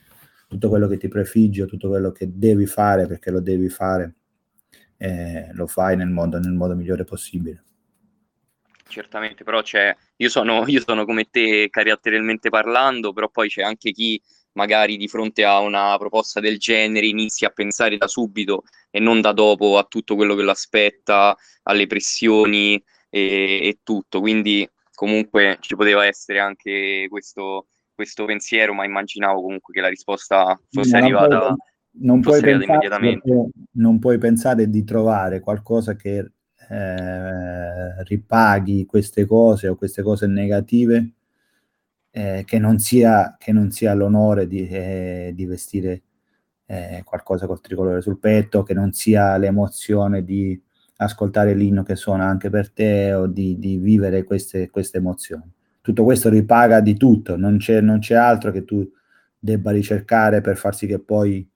tutto 0.47 0.69
quello 0.69 0.87
che 0.87 0.97
ti 0.97 1.07
prefiggi 1.07 1.61
o 1.61 1.65
tutto 1.65 1.89
quello 1.89 2.11
che 2.11 2.29
devi 2.33 2.65
fare 2.65 3.07
perché 3.07 3.31
lo 3.31 3.39
devi 3.39 3.69
fare, 3.69 4.15
eh, 4.97 5.49
lo 5.53 5.67
fai 5.67 5.95
nel 5.95 6.09
modo, 6.09 6.39
nel 6.39 6.53
modo 6.53 6.75
migliore 6.75 7.03
possibile 7.03 7.63
certamente, 8.89 9.43
però 9.43 9.61
c'è, 9.61 9.95
io 10.17 10.29
sono, 10.29 10.63
io 10.67 10.81
sono 10.81 11.05
come 11.05 11.29
te 11.29 11.69
caratterialmente 11.69 12.49
parlando, 12.49 13.13
però 13.13 13.29
poi 13.29 13.47
c'è 13.47 13.61
anche 13.61 13.91
chi 13.91 14.21
magari 14.53 14.97
di 14.97 15.07
fronte 15.07 15.45
a 15.45 15.59
una 15.59 15.95
proposta 15.97 16.39
del 16.39 16.57
genere 16.57 17.05
inizia 17.05 17.47
a 17.47 17.51
pensare 17.51 17.97
da 17.97 18.07
subito 18.07 18.63
e 18.89 18.99
non 18.99 19.21
da 19.21 19.31
dopo 19.31 19.77
a 19.77 19.85
tutto 19.85 20.15
quello 20.15 20.35
che 20.35 20.41
lo 20.41 20.51
aspetta, 20.51 21.37
alle 21.63 21.87
pressioni 21.87 22.81
e, 23.09 23.59
e 23.61 23.79
tutto. 23.83 24.19
Quindi 24.19 24.69
comunque 24.93 25.57
ci 25.61 25.75
poteva 25.75 26.05
essere 26.05 26.39
anche 26.39 27.07
questo, 27.09 27.67
questo, 27.93 28.25
pensiero, 28.25 28.73
ma 28.73 28.85
immaginavo 28.85 29.41
comunque 29.41 29.73
che 29.73 29.81
la 29.81 29.87
risposta 29.87 30.59
fosse 30.69 30.91
non 30.97 31.03
arrivata, 31.03 31.39
puoi, 31.39 31.55
non, 32.01 32.21
fosse 32.21 32.39
puoi 32.39 32.53
arrivata 32.53 32.71
immediatamente. 32.73 33.49
Non 33.73 33.99
puoi 33.99 34.17
pensare 34.17 34.67
di 34.69 34.83
trovare 34.83 35.39
qualcosa 35.39 35.95
che 35.95 36.31
eh, 36.69 38.03
ripaghi 38.03 38.85
queste 38.85 39.25
cose 39.25 39.67
o 39.67 39.75
queste 39.75 40.01
cose 40.03 40.27
negative, 40.27 41.11
eh, 42.11 42.43
che, 42.45 42.59
non 42.59 42.79
sia, 42.79 43.35
che 43.37 43.51
non 43.51 43.71
sia 43.71 43.93
l'onore 43.93 44.47
di, 44.47 44.67
eh, 44.67 45.31
di 45.33 45.45
vestire 45.45 46.01
eh, 46.65 47.01
qualcosa 47.03 47.47
col 47.47 47.61
tricolore 47.61 48.01
sul 48.01 48.19
petto, 48.19 48.63
che 48.63 48.73
non 48.73 48.91
sia 48.93 49.37
l'emozione 49.37 50.23
di 50.23 50.59
ascoltare 50.97 51.53
l'inno 51.53 51.83
che 51.83 51.95
suona 51.95 52.25
anche 52.25 52.49
per 52.49 52.71
te 52.71 53.13
o 53.13 53.25
di, 53.25 53.57
di 53.57 53.77
vivere 53.77 54.23
queste, 54.23 54.69
queste, 54.69 54.97
emozioni. 54.97 55.49
Tutto 55.81 56.03
questo 56.03 56.29
ripaga 56.29 56.81
di 56.81 56.95
tutto, 56.97 57.37
non 57.37 57.57
c'è, 57.57 57.81
non 57.81 57.99
c'è 57.99 58.15
altro 58.15 58.51
che 58.51 58.65
tu 58.65 58.87
debba 59.39 59.71
ricercare 59.71 60.41
per 60.41 60.57
far 60.57 60.75
sì 60.75 60.85
che 60.85 60.99
poi 60.99 61.49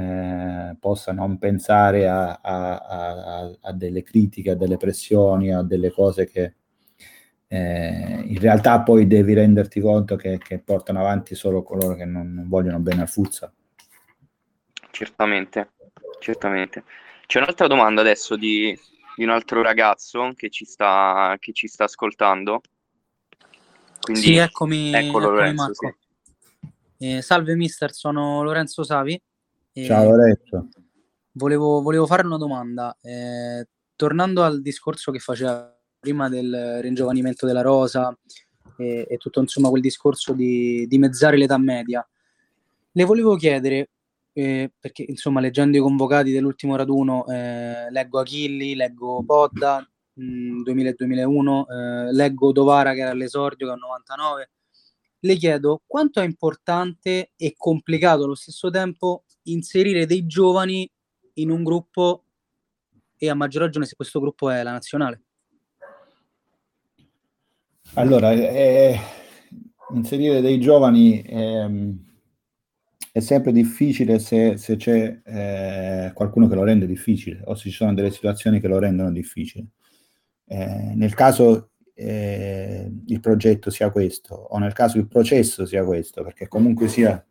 eh, 0.00 0.76
possa 0.78 1.12
non 1.12 1.38
pensare 1.38 2.08
a, 2.08 2.40
a, 2.42 2.76
a, 2.78 3.50
a, 3.60 3.72
delle 3.72 4.02
critiche, 4.02 4.52
a 4.52 4.56
delle 4.56 4.76
pressioni, 4.76 5.52
a 5.52 5.62
delle 5.62 5.90
cose 5.90 6.26
che 6.26 6.54
eh, 7.48 8.22
in 8.24 8.38
realtà 8.38 8.80
poi 8.80 9.06
devi 9.06 9.34
renderti 9.34 9.80
conto 9.80 10.16
che, 10.16 10.38
che 10.38 10.58
portano 10.60 11.00
avanti 11.00 11.34
solo 11.34 11.62
coloro 11.62 11.94
che 11.96 12.04
non, 12.04 12.32
non 12.32 12.48
vogliono 12.48 12.78
bene 12.78 13.02
al 13.02 13.08
futsal. 13.08 13.52
Certamente, 14.90 15.72
certamente. 16.20 16.84
C'è 17.26 17.40
un'altra 17.40 17.66
domanda 17.66 18.00
adesso 18.00 18.36
di, 18.36 18.76
di 19.16 19.24
un 19.24 19.30
altro 19.30 19.62
ragazzo 19.62 20.32
che 20.34 20.48
ci 20.48 20.64
sta, 20.64 21.36
che 21.38 21.52
ci 21.52 21.68
sta 21.68 21.84
ascoltando. 21.84 22.60
Quindi, 24.00 24.22
sì, 24.22 24.36
eccomi, 24.36 24.92
eccolo 24.94 25.26
eccomi 25.26 25.54
Lorenzo, 25.54 25.74
sì. 25.74 25.94
Eh, 27.02 27.22
salve 27.22 27.54
mister, 27.54 27.92
sono 27.92 28.42
Lorenzo 28.42 28.82
Savi. 28.82 29.20
Eh, 29.72 29.84
Ciao 29.84 30.04
Lorenzo. 30.04 30.68
Volevo, 31.32 31.80
volevo, 31.80 32.06
fare 32.06 32.26
una 32.26 32.36
domanda. 32.36 32.96
Eh, 33.00 33.68
tornando 33.94 34.42
al 34.42 34.62
discorso 34.62 35.12
che 35.12 35.18
faceva 35.20 35.72
prima 35.98 36.28
del 36.28 36.78
ringiovanimento 36.80 37.46
della 37.46 37.60
rosa 37.60 38.16
e, 38.76 39.06
e 39.08 39.16
tutto 39.18 39.40
insomma 39.40 39.68
quel 39.68 39.82
discorso 39.82 40.32
di 40.32 40.86
dimezzare 40.88 41.36
l'età 41.36 41.58
media, 41.58 42.06
le 42.92 43.04
volevo 43.04 43.36
chiedere, 43.36 43.90
eh, 44.32 44.72
perché 44.78 45.04
insomma 45.06 45.40
leggendo 45.40 45.76
i 45.76 45.80
convocati 45.80 46.32
dell'ultimo 46.32 46.76
raduno, 46.76 47.26
eh, 47.26 47.90
leggo 47.90 48.18
Achilli, 48.20 48.74
leggo 48.74 49.22
Podda, 49.24 49.86
2000-2001, 50.16 51.66
eh, 51.68 52.12
leggo 52.12 52.52
Dovara 52.52 52.92
che 52.92 53.00
era 53.00 53.10
all'esordio 53.10 53.66
che 53.66 53.72
ha 53.72 53.76
99. 53.76 54.50
Le 55.22 55.36
chiedo 55.36 55.82
quanto 55.86 56.20
è 56.20 56.24
importante 56.24 57.32
e 57.36 57.54
complicato 57.56 58.24
allo 58.24 58.34
stesso 58.34 58.70
tempo 58.70 59.24
inserire 59.44 60.06
dei 60.06 60.26
giovani 60.26 60.90
in 61.34 61.50
un 61.50 61.62
gruppo 61.62 62.24
e 63.16 63.28
a 63.28 63.34
maggior 63.34 63.62
ragione 63.62 63.86
se 63.86 63.96
questo 63.96 64.20
gruppo 64.20 64.50
è 64.50 64.62
la 64.62 64.72
nazionale. 64.72 65.22
Allora, 67.94 68.32
eh, 68.32 68.98
inserire 69.94 70.40
dei 70.40 70.60
giovani 70.60 71.20
eh, 71.22 71.94
è 73.12 73.20
sempre 73.20 73.52
difficile 73.52 74.18
se, 74.20 74.56
se 74.56 74.76
c'è 74.76 75.20
eh, 75.24 76.12
qualcuno 76.14 76.46
che 76.46 76.54
lo 76.54 76.62
rende 76.62 76.86
difficile 76.86 77.42
o 77.44 77.54
se 77.54 77.68
ci 77.68 77.74
sono 77.74 77.92
delle 77.92 78.10
situazioni 78.10 78.60
che 78.60 78.68
lo 78.68 78.78
rendono 78.78 79.10
difficile. 79.10 79.66
Eh, 80.46 80.92
nel 80.94 81.14
caso 81.14 81.70
eh, 81.94 82.90
il 83.06 83.20
progetto 83.20 83.70
sia 83.70 83.90
questo 83.90 84.34
o 84.34 84.58
nel 84.58 84.72
caso 84.72 84.98
il 84.98 85.08
processo 85.08 85.66
sia 85.66 85.84
questo, 85.84 86.22
perché 86.22 86.46
comunque 86.48 86.88
sia 86.88 87.24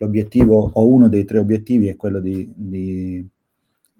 l'obiettivo 0.00 0.70
o 0.72 0.86
uno 0.86 1.08
dei 1.08 1.24
tre 1.24 1.38
obiettivi 1.38 1.88
è 1.88 1.96
quello 1.96 2.20
di, 2.20 2.50
di 2.56 3.26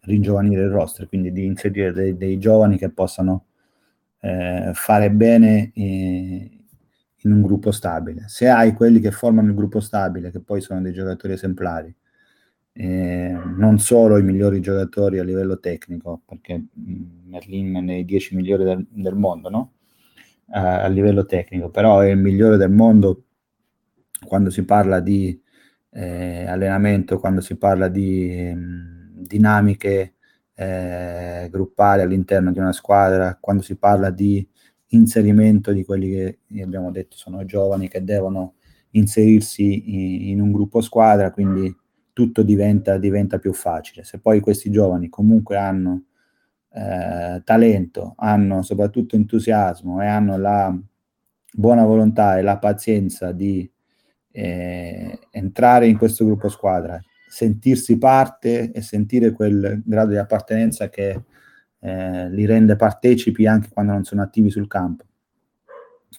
ringiovanire 0.02 0.62
il 0.62 0.70
roster, 0.70 1.08
quindi 1.08 1.30
di 1.30 1.44
inserire 1.44 1.92
dei, 1.92 2.16
dei 2.16 2.38
giovani 2.38 2.78
che 2.78 2.90
possano 2.90 3.44
eh, 4.20 4.70
fare 4.72 5.10
bene 5.10 5.70
in, 5.74 6.48
in 7.16 7.32
un 7.32 7.42
gruppo 7.42 7.70
stabile. 7.70 8.24
Se 8.28 8.48
hai 8.48 8.72
quelli 8.72 8.98
che 8.98 9.10
formano 9.10 9.48
il 9.48 9.54
gruppo 9.54 9.80
stabile, 9.80 10.30
che 10.30 10.40
poi 10.40 10.62
sono 10.62 10.80
dei 10.80 10.94
giocatori 10.94 11.34
esemplari, 11.34 11.94
eh, 12.72 13.38
non 13.56 13.78
solo 13.78 14.16
i 14.16 14.22
migliori 14.22 14.60
giocatori 14.60 15.18
a 15.18 15.24
livello 15.24 15.60
tecnico, 15.60 16.22
perché 16.24 16.56
mm, 16.56 17.28
Merlin 17.28 17.74
è 17.76 17.80
nei 17.80 18.04
10 18.06 18.36
migliori 18.36 18.64
del, 18.64 18.86
del 18.88 19.16
mondo, 19.16 19.50
no? 19.50 19.72
A 20.52 20.88
livello 20.88 21.26
tecnico, 21.26 21.70
però 21.70 22.00
è 22.00 22.08
il 22.08 22.18
migliore 22.18 22.56
del 22.56 22.72
mondo 22.72 23.26
quando 24.26 24.50
si 24.50 24.64
parla 24.64 24.98
di 24.98 25.40
eh, 25.90 26.46
allenamento, 26.46 27.18
quando 27.18 27.40
si 27.40 27.56
parla 27.56 27.88
di 27.88 28.52
mh, 28.54 28.58
mm, 28.58 29.22
dinamiche 29.24 30.14
eh, 30.54 31.48
gruppali 31.50 32.02
all'interno 32.02 32.52
di 32.52 32.58
una 32.58 32.72
squadra, 32.72 33.36
quando 33.40 33.62
si 33.62 33.76
parla 33.76 34.10
di 34.10 34.46
inserimento 34.88 35.72
di 35.72 35.84
quelli 35.84 36.10
che 36.10 36.38
abbiamo 36.62 36.90
detto 36.90 37.16
sono 37.16 37.44
giovani 37.44 37.88
che 37.88 38.02
devono 38.02 38.54
inserirsi 38.90 40.24
in, 40.24 40.30
in 40.30 40.40
un 40.40 40.52
gruppo 40.52 40.80
squadra, 40.80 41.30
quindi 41.30 41.74
tutto 42.12 42.42
diventa, 42.42 42.98
diventa 42.98 43.38
più 43.38 43.52
facile. 43.52 44.04
Se 44.04 44.18
poi 44.18 44.40
questi 44.40 44.70
giovani 44.70 45.08
comunque 45.08 45.56
hanno 45.56 46.04
eh, 46.72 47.40
talento, 47.44 48.14
hanno 48.16 48.62
soprattutto 48.62 49.16
entusiasmo 49.16 50.02
e 50.02 50.06
hanno 50.06 50.36
la 50.36 50.76
buona 51.52 51.84
volontà 51.84 52.38
e 52.38 52.42
la 52.42 52.58
pazienza 52.58 53.32
di 53.32 53.68
eh, 54.32 55.18
entrare 55.30 55.86
in 55.86 55.96
questo 55.96 56.24
gruppo 56.24 56.48
squadra, 56.48 57.00
sentirsi 57.28 57.98
parte 57.98 58.72
e 58.72 58.82
sentire 58.82 59.32
quel 59.32 59.82
grado 59.84 60.10
di 60.10 60.16
appartenenza 60.16 60.88
che 60.88 61.22
eh, 61.78 62.30
li 62.30 62.44
rende 62.46 62.76
partecipi 62.76 63.46
anche 63.46 63.68
quando 63.72 63.92
non 63.92 64.04
sono 64.04 64.22
attivi 64.22 64.50
sul 64.50 64.66
campo. 64.66 65.04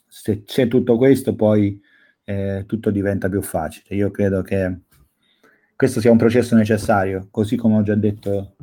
Se 0.07 0.43
c'è 0.43 0.68
tutto 0.68 0.97
questo, 0.97 1.36
poi 1.36 1.80
eh, 2.24 2.64
tutto 2.66 2.91
diventa 2.91 3.30
più 3.30 3.41
facile. 3.41 3.95
Io 3.95 4.12
credo 4.12 4.41
che 4.41 4.80
questo 5.76 5.99
sia 5.99 6.12
un 6.12 6.18
processo 6.18 6.55
necessario, 6.55 7.28
così 7.32 7.55
come 7.55 7.78
ho 7.78 7.84
già 7.84 7.95
detto 7.95 8.55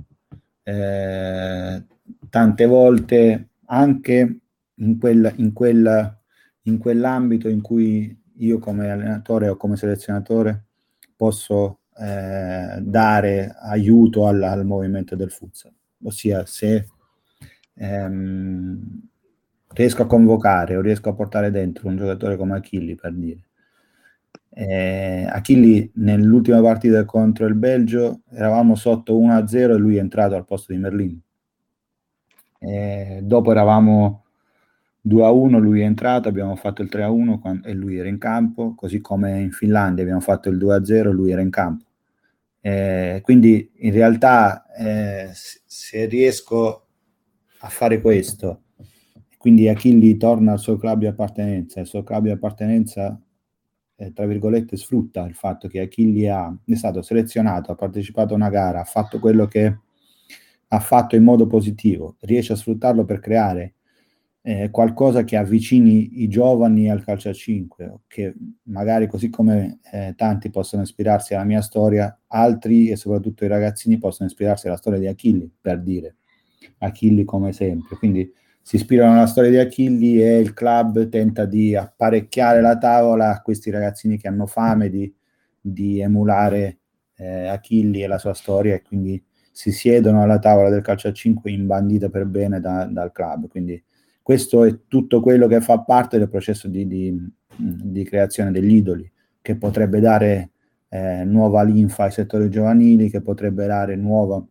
eh, 0.62 1.84
tante 2.30 2.66
volte, 2.66 3.48
anche 3.66 4.38
in, 4.74 4.98
quel, 4.98 5.32
in, 5.36 5.52
quel, 5.52 6.18
in 6.62 6.78
quell'ambito 6.78 7.48
in 7.48 7.60
cui 7.60 8.16
io 8.38 8.58
come 8.58 8.90
allenatore 8.90 9.48
o 9.48 9.56
come 9.56 9.76
selezionatore 9.76 10.64
posso 11.16 11.80
eh, 11.98 12.78
dare 12.80 13.54
aiuto 13.60 14.26
al, 14.26 14.42
al, 14.42 14.64
movimento 14.64 15.16
del 15.16 15.30
futsal, 15.30 15.72
ossia 16.04 16.44
se 16.46 16.88
ehm, 17.74 19.00
riesco 19.68 20.02
a 20.02 20.06
convocare 20.06 20.76
o 20.76 20.80
riesco 20.80 21.08
a 21.08 21.14
portare 21.14 21.50
dentro 21.50 21.88
un 21.88 21.96
giocatore 21.96 22.36
come 22.36 22.56
Achilli 22.56 22.94
per 22.94 23.12
dire 23.14 23.48
eh, 24.60 25.24
Achilli 25.30 25.88
nell'ultima 25.94 26.60
partita 26.60 27.04
contro 27.04 27.46
il 27.46 27.54
Belgio 27.54 28.22
eravamo 28.30 28.74
sotto 28.74 29.16
1-0 29.16 29.54
e 29.54 29.76
lui 29.76 29.96
è 29.96 30.00
entrato 30.00 30.34
al 30.34 30.44
posto 30.44 30.72
di 30.72 30.78
Merlin. 30.78 31.20
Eh, 32.58 33.20
dopo 33.22 33.52
eravamo 33.52 34.24
2-1, 35.06 35.58
lui 35.58 35.80
è 35.80 35.84
entrato, 35.84 36.28
abbiamo 36.28 36.56
fatto 36.56 36.82
il 36.82 36.88
3-1 36.92 37.64
e 37.64 37.72
lui 37.72 37.96
era 37.98 38.08
in 38.08 38.18
campo, 38.18 38.74
così 38.74 39.00
come 39.00 39.40
in 39.40 39.52
Finlandia 39.52 40.02
abbiamo 40.02 40.20
fatto 40.20 40.48
il 40.48 40.56
2-0 40.58 40.90
e 40.90 41.02
lui 41.12 41.30
era 41.30 41.40
in 41.40 41.50
campo. 41.50 41.84
Eh, 42.60 43.20
quindi 43.22 43.70
in 43.76 43.92
realtà 43.92 44.66
eh, 44.74 45.30
se 45.32 46.06
riesco 46.06 46.86
a 47.60 47.68
fare 47.68 48.00
questo, 48.00 48.62
quindi 49.38 49.68
Achilli 49.68 50.16
torna 50.16 50.52
al 50.52 50.58
suo 50.58 50.76
club 50.76 50.98
di 51.00 51.06
appartenenza, 51.06 51.80
il 51.80 51.86
suo 51.86 52.02
club 52.02 52.24
di 52.24 52.30
appartenenza 52.30 53.20
eh, 54.00 54.12
tra 54.12 54.26
virgolette, 54.26 54.76
sfrutta 54.76 55.26
il 55.26 55.34
fatto 55.34 55.66
che 55.66 55.80
Achilli 55.80 56.28
ha, 56.28 56.56
è 56.64 56.74
stato 56.74 57.02
selezionato, 57.02 57.72
ha 57.72 57.74
partecipato 57.74 58.32
a 58.32 58.36
una 58.36 58.48
gara, 58.48 58.80
ha 58.80 58.84
fatto 58.84 59.18
quello 59.18 59.46
che 59.46 59.78
ha 60.68 60.80
fatto 60.80 61.16
in 61.16 61.24
modo 61.24 61.46
positivo, 61.46 62.16
riesce 62.20 62.52
a 62.52 62.56
sfruttarlo 62.56 63.04
per 63.04 63.18
creare 63.18 63.74
eh, 64.48 64.70
qualcosa 64.70 65.24
che 65.24 65.36
avvicini 65.36 66.22
i 66.22 66.28
giovani 66.28 66.90
al 66.90 67.04
calcio 67.04 67.28
a 67.28 67.34
5, 67.34 67.98
che 68.06 68.34
magari 68.62 69.06
così 69.06 69.28
come 69.28 69.80
eh, 69.92 70.14
tanti 70.16 70.48
possono 70.48 70.80
ispirarsi 70.80 71.34
alla 71.34 71.44
mia 71.44 71.60
storia, 71.60 72.18
altri 72.28 72.88
e 72.88 72.96
soprattutto 72.96 73.44
i 73.44 73.48
ragazzini 73.48 73.98
possono 73.98 74.26
ispirarsi 74.26 74.66
alla 74.66 74.78
storia 74.78 74.98
di 75.00 75.06
Achilli, 75.06 75.52
per 75.60 75.82
dire 75.82 76.16
Achilli 76.78 77.24
come 77.24 77.50
esempio. 77.50 77.98
Quindi 77.98 78.32
si 78.62 78.76
ispirano 78.76 79.12
alla 79.12 79.26
storia 79.26 79.50
di 79.50 79.58
Achilli 79.58 80.22
e 80.22 80.38
il 80.38 80.54
club 80.54 81.10
tenta 81.10 81.44
di 81.44 81.76
apparecchiare 81.76 82.62
la 82.62 82.78
tavola 82.78 83.28
a 83.28 83.42
questi 83.42 83.68
ragazzini 83.68 84.16
che 84.16 84.28
hanno 84.28 84.46
fame 84.46 84.88
di, 84.88 85.14
di 85.60 86.00
emulare 86.00 86.78
eh, 87.16 87.48
Achilli 87.48 88.02
e 88.02 88.06
la 88.06 88.16
sua 88.16 88.32
storia 88.32 88.76
e 88.76 88.80
quindi 88.80 89.22
si 89.52 89.72
siedono 89.72 90.22
alla 90.22 90.38
tavola 90.38 90.70
del 90.70 90.80
calcio 90.80 91.08
a 91.08 91.12
5 91.12 91.50
imbandita 91.50 92.08
per 92.08 92.24
bene 92.24 92.60
da, 92.60 92.86
dal 92.86 93.12
club. 93.12 93.48
Quindi 93.48 93.82
questo 94.28 94.64
è 94.64 94.80
tutto 94.88 95.22
quello 95.22 95.46
che 95.46 95.62
fa 95.62 95.80
parte 95.80 96.18
del 96.18 96.28
processo 96.28 96.68
di, 96.68 96.86
di, 96.86 97.18
di 97.56 98.04
creazione 98.04 98.50
degli 98.50 98.74
idoli, 98.74 99.10
che 99.40 99.56
potrebbe 99.56 100.00
dare 100.00 100.50
eh, 100.90 101.24
nuova 101.24 101.62
linfa 101.62 102.04
ai 102.04 102.10
settori 102.10 102.50
giovanili, 102.50 103.08
che 103.08 103.22
potrebbe 103.22 103.64
dare 103.64 103.96
nuovo, 103.96 104.48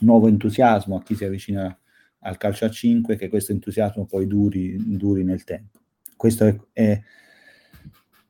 nuovo 0.00 0.26
entusiasmo 0.26 0.96
a 0.96 1.02
chi 1.04 1.14
si 1.14 1.24
avvicina 1.24 1.78
al 2.22 2.36
calcio 2.38 2.64
a 2.64 2.70
5 2.70 3.14
che 3.14 3.28
questo 3.28 3.52
entusiasmo 3.52 4.04
poi 4.04 4.26
duri, 4.26 4.96
duri 4.96 5.22
nel 5.22 5.44
tempo. 5.44 5.78
Questo 6.16 6.46
è, 6.46 6.60
è, 6.72 7.00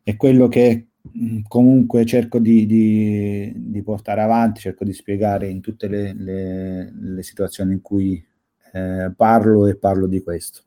è, 0.02 0.16
quello 0.16 0.48
che 0.48 0.88
mm, 1.18 1.44
comunque 1.48 2.04
cerco 2.04 2.38
di, 2.38 2.66
di, 2.66 3.52
di, 3.56 3.82
portare 3.82 4.20
avanti, 4.20 4.60
cerco 4.60 4.84
di 4.84 4.92
spiegare 4.92 5.48
in 5.48 5.62
tutte 5.62 5.88
le, 5.88 6.12
le, 6.12 6.92
le 6.94 7.22
situazioni 7.22 7.72
in 7.72 7.80
cui 7.80 8.22
eh, 8.74 9.10
parlo 9.16 9.66
e 9.66 9.78
parlo 9.78 10.06
di 10.06 10.22
questo. 10.22 10.64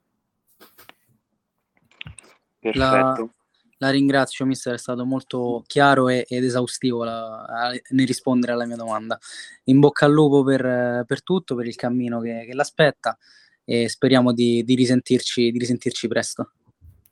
Perfetto. 2.71 3.31
La 3.79 3.91
ringrazio, 3.91 4.45
mister, 4.45 4.73
è 4.73 4.77
stato 4.77 5.05
molto 5.05 5.63
chiaro 5.67 6.09
e, 6.09 6.25
ed 6.27 6.43
esaustivo 6.43 7.03
la, 7.03 7.43
a, 7.43 7.69
nel 7.89 8.07
rispondere 8.07 8.53
alla 8.53 8.65
mia 8.65 8.75
domanda. 8.75 9.19
In 9.65 9.79
bocca 9.79 10.05
al 10.05 10.13
lupo 10.13 10.43
per, 10.43 11.03
per 11.05 11.21
tutto, 11.21 11.55
per 11.55 11.67
il 11.67 11.75
cammino 11.75 12.19
che, 12.19 12.45
che 12.47 12.55
l'aspetta 12.55 13.17
e 13.63 13.87
speriamo 13.87 14.33
di, 14.33 14.63
di, 14.63 14.75
risentirci, 14.75 15.51
di 15.51 15.59
risentirci 15.59 16.07
presto. 16.07 16.53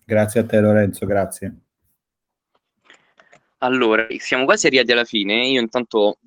Grazie 0.03 0.39
a 0.39 0.45
te 0.45 0.59
Lorenzo, 0.59 1.05
grazie. 1.05 1.55
Allora, 3.59 4.07
siamo 4.17 4.45
quasi 4.45 4.67
arrivati 4.67 4.91
alla 4.91 5.05
fine. 5.05 5.47
Io 5.47 5.61
intanto 5.61 6.17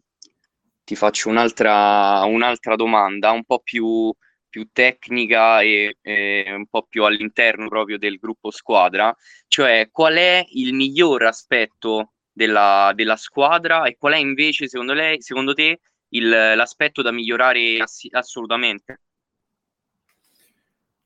ti 0.85 0.95
faccio 0.97 1.29
un'altra, 1.29 2.22
un'altra 2.24 2.76
domanda, 2.76 3.31
un 3.31 3.45
po' 3.45 3.61
più 3.61 4.12
più 4.49 4.69
tecnica 4.73 5.61
e, 5.61 5.99
e, 6.01 6.45
un 6.55 6.67
po' 6.67 6.87
più 6.89 7.05
all'interno 7.05 7.69
proprio 7.69 7.99
del 7.99 8.17
gruppo 8.17 8.51
squadra, 8.51 9.15
cioè 9.47 9.89
qual 9.91 10.15
è 10.15 10.45
il 10.53 10.75
miglior 10.75 11.25
aspetto 11.25 12.13
della, 12.33 12.93
della 12.95 13.17
squadra 13.17 13.85
e 13.85 13.97
qual 13.99 14.15
è 14.15 14.19
invece 14.19 14.69
secondo, 14.69 14.93
lei, 14.93 15.21
secondo 15.21 15.55
te 15.55 15.81
il, 16.11 16.29
l'aspetto 16.29 17.03
da 17.03 17.13
migliorare 17.13 17.79
ass- 17.79 18.09
assolutamente? 18.11 19.01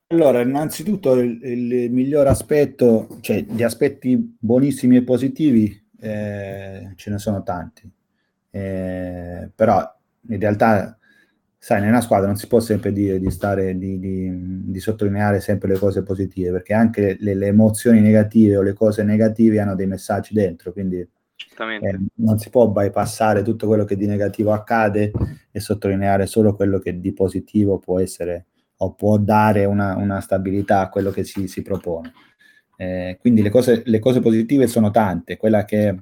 Allora, 0.09 0.43
innanzitutto 0.43 1.15
il, 1.15 1.41
il, 1.43 1.91
miglior 1.91 2.27
aspetto, 2.27 3.17
cioè 3.23 3.41
gli 3.41 3.63
aspetti 3.63 4.37
buonissimi 4.39 4.97
e 4.97 5.05
positivi 5.05 5.89
eh, 6.01 6.93
ce 6.97 7.11
ne 7.11 7.19
sono 7.19 7.43
tanti, 7.43 7.91
eh, 8.51 9.51
però 9.55 10.01
in 10.29 10.39
realtà, 10.39 10.99
sai, 11.65 11.81
nella 11.81 12.01
squadra 12.01 12.27
non 12.27 12.35
si 12.35 12.49
può 12.49 12.59
sempre 12.59 12.93
dire 12.93 13.21
di 13.21 13.31
stare, 13.31 13.79
di, 13.79 14.01
di, 14.01 14.29
di 14.65 14.81
sottolineare 14.81 15.39
sempre 15.39 15.69
le 15.69 15.79
cose 15.79 16.03
positive, 16.03 16.51
perché 16.51 16.75
anche 16.75 17.17
le, 17.21 17.35
le, 17.35 17.47
emozioni 17.47 18.01
negative 18.01 18.57
o 18.57 18.63
le 18.63 18.73
cose 18.73 19.05
negative 19.05 19.61
hanno 19.61 19.77
dei 19.77 19.87
messaggi 19.87 20.35
dentro, 20.35 20.73
quindi 20.73 20.97
eh, 20.99 21.99
non 22.17 22.39
si 22.41 22.51
può 22.51 22.67
bypassare 22.67 23.43
tutto 23.43 23.69
quello 23.69 23.85
che 23.85 23.97
di 23.97 24.07
negativo 24.07 24.53
accade 24.53 25.13
e 25.53 25.61
sottolineare 25.61 26.27
solo 26.27 26.57
quello 26.57 26.81
che 26.81 26.99
di 26.99 27.13
positivo 27.13 27.79
può 27.79 28.01
essere 28.01 28.47
o 28.79 28.95
può 28.95 29.17
dare 29.19 29.65
una, 29.65 29.95
una 29.95 30.21
stabilità 30.21 30.81
a 30.81 30.89
quello 30.89 31.13
che 31.13 31.23
si, 31.23 31.47
si 31.47 31.63
propone. 31.63 32.13
Eh, 32.77 33.19
quindi 33.21 33.41
le 33.41 33.51
cose, 33.51 33.83
le 33.85 34.01
cose, 34.01 34.19
positive 34.19 34.67
sono 34.67 34.91
tante, 34.91 35.37
quella 35.37 35.65
che 35.65 35.97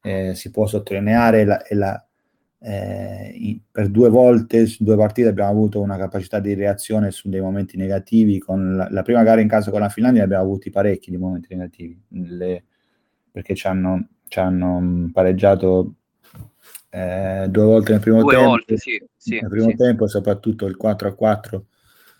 eh, 0.00 0.34
si 0.34 0.50
può 0.50 0.66
sottolineare 0.66 1.42
è 1.42 1.44
la, 1.44 1.62
è 1.62 1.74
la 1.74 2.02
eh, 2.62 3.60
per 3.70 3.88
due 3.88 4.10
volte 4.10 4.66
su 4.66 4.84
due 4.84 4.96
partite 4.96 5.28
abbiamo 5.28 5.50
avuto 5.50 5.80
una 5.80 5.96
capacità 5.96 6.40
di 6.40 6.54
reazione 6.54 7.10
su 7.10 7.28
dei 7.28 7.40
momenti 7.40 7.76
negativi. 7.76 8.38
Con 8.38 8.76
la, 8.76 8.88
la 8.90 9.02
prima 9.02 9.22
gara 9.22 9.40
in 9.40 9.48
casa 9.48 9.70
con 9.70 9.80
la 9.80 9.88
Finlandia 9.88 10.24
abbiamo 10.24 10.44
avuto 10.44 10.68
parecchi 10.70 11.10
di 11.10 11.16
momenti 11.16 11.54
negativi, 11.54 12.00
le, 12.08 12.64
perché 13.30 13.54
ci 13.54 13.66
hanno, 13.66 14.08
ci 14.28 14.38
hanno 14.38 15.10
pareggiato 15.12 15.94
eh, 16.90 17.46
due 17.48 17.64
volte 17.64 17.92
nel 17.92 18.00
primo 18.00 18.22
due 18.22 18.34
tempo. 18.34 18.48
Volte, 18.48 18.76
sì, 18.76 19.02
sì, 19.16 19.40
nel 19.40 19.50
primo 19.50 19.70
sì. 19.70 19.76
tempo, 19.76 20.06
soprattutto 20.06 20.66
il 20.66 20.76
4 20.76 21.08
a 21.08 21.14
4 21.14 21.64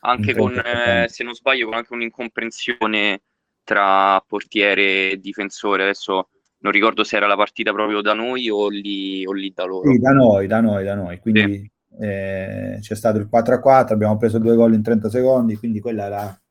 anche 0.00 0.34
con, 0.34 0.56
eh, 0.64 1.06
se 1.08 1.24
non 1.24 1.34
sbaglio, 1.34 1.66
con 1.66 1.74
anche 1.74 1.92
un'incomprensione 1.92 3.22
tra 3.64 4.22
portiere 4.26 5.10
e 5.10 5.20
difensore. 5.20 5.82
Adesso 5.82 6.28
non 6.60 6.72
ricordo 6.72 7.04
se 7.04 7.16
era 7.16 7.26
la 7.26 7.36
partita 7.36 7.72
proprio 7.72 8.00
da 8.00 8.12
noi 8.12 8.48
o 8.50 8.68
lì, 8.68 9.24
o 9.26 9.32
lì 9.32 9.52
da 9.54 9.64
loro. 9.64 9.90
Sì, 9.90 9.98
da 9.98 10.10
noi, 10.10 10.46
da 10.46 10.60
noi, 10.60 10.84
da 10.84 10.94
noi. 10.94 11.18
Quindi 11.18 11.70
sì. 11.88 12.04
eh, 12.04 12.78
c'è 12.80 12.94
stato 12.94 13.18
il 13.18 13.28
4 13.28 13.54
a 13.54 13.60
4, 13.60 13.94
abbiamo 13.94 14.16
preso 14.16 14.38
due 14.38 14.54
gol 14.54 14.74
in 14.74 14.82
30 14.82 15.08
secondi, 15.08 15.56
quindi 15.56 15.80
quella 15.80 16.04
era, 16.06 16.42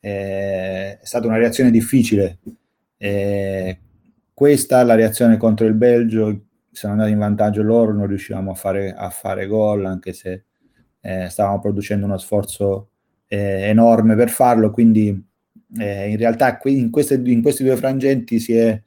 eh, 0.00 0.98
è 0.98 1.04
stata 1.04 1.26
una 1.26 1.38
reazione 1.38 1.70
difficile. 1.70 2.38
Eh, 2.96 3.78
questa, 4.32 4.82
la 4.84 4.94
reazione 4.94 5.36
contro 5.36 5.66
il 5.66 5.74
Belgio, 5.74 6.44
sono 6.70 6.92
andati 6.92 7.10
in 7.10 7.18
vantaggio 7.18 7.62
loro, 7.62 7.92
non 7.92 8.06
riuscivamo 8.06 8.52
a 8.52 8.54
fare, 8.54 8.94
a 8.94 9.10
fare 9.10 9.46
gol, 9.46 9.84
anche 9.84 10.12
se 10.12 10.44
eh, 11.00 11.28
stavamo 11.28 11.60
producendo 11.60 12.06
uno 12.06 12.18
sforzo 12.18 12.90
eh, 13.26 13.68
enorme 13.68 14.14
per 14.14 14.30
farlo, 14.30 14.70
quindi 14.70 15.26
eh, 15.76 16.08
in 16.08 16.16
realtà 16.16 16.58
in, 16.64 16.90
queste, 16.90 17.20
in, 17.24 17.42
questi 17.42 17.64
due 17.64 17.76
frangenti 17.76 18.38
si 18.38 18.54
è, 18.54 18.80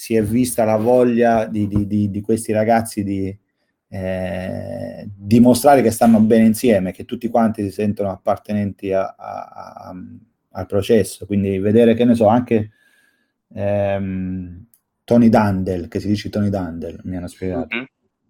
si 0.00 0.14
è 0.14 0.22
vista 0.22 0.64
la 0.64 0.78
voglia 0.78 1.44
di, 1.44 1.68
di, 1.68 1.86
di, 1.86 2.10
di 2.10 2.20
questi 2.22 2.52
ragazzi 2.52 3.04
di 3.04 3.38
eh, 3.88 5.06
dimostrare 5.14 5.82
che 5.82 5.90
stanno 5.90 6.20
bene 6.20 6.46
insieme, 6.46 6.90
che 6.90 7.04
tutti 7.04 7.28
quanti 7.28 7.62
si 7.64 7.70
sentono 7.70 8.08
appartenenti 8.08 8.94
a, 8.94 9.14
a, 9.14 9.44
a, 9.44 9.94
al 10.52 10.64
processo, 10.64 11.26
quindi 11.26 11.58
vedere 11.58 11.92
che 11.92 12.06
ne 12.06 12.14
so 12.14 12.28
anche 12.28 12.70
ehm, 13.52 14.68
Tony 15.04 15.28
Dandel, 15.28 15.88
che 15.88 16.00
si 16.00 16.08
dice 16.08 16.30
Tony 16.30 16.48
Dandel, 16.48 17.00
mi 17.04 17.18
hanno 17.18 17.28
spiegato. 17.28 17.76
Mm-hmm 17.76 17.84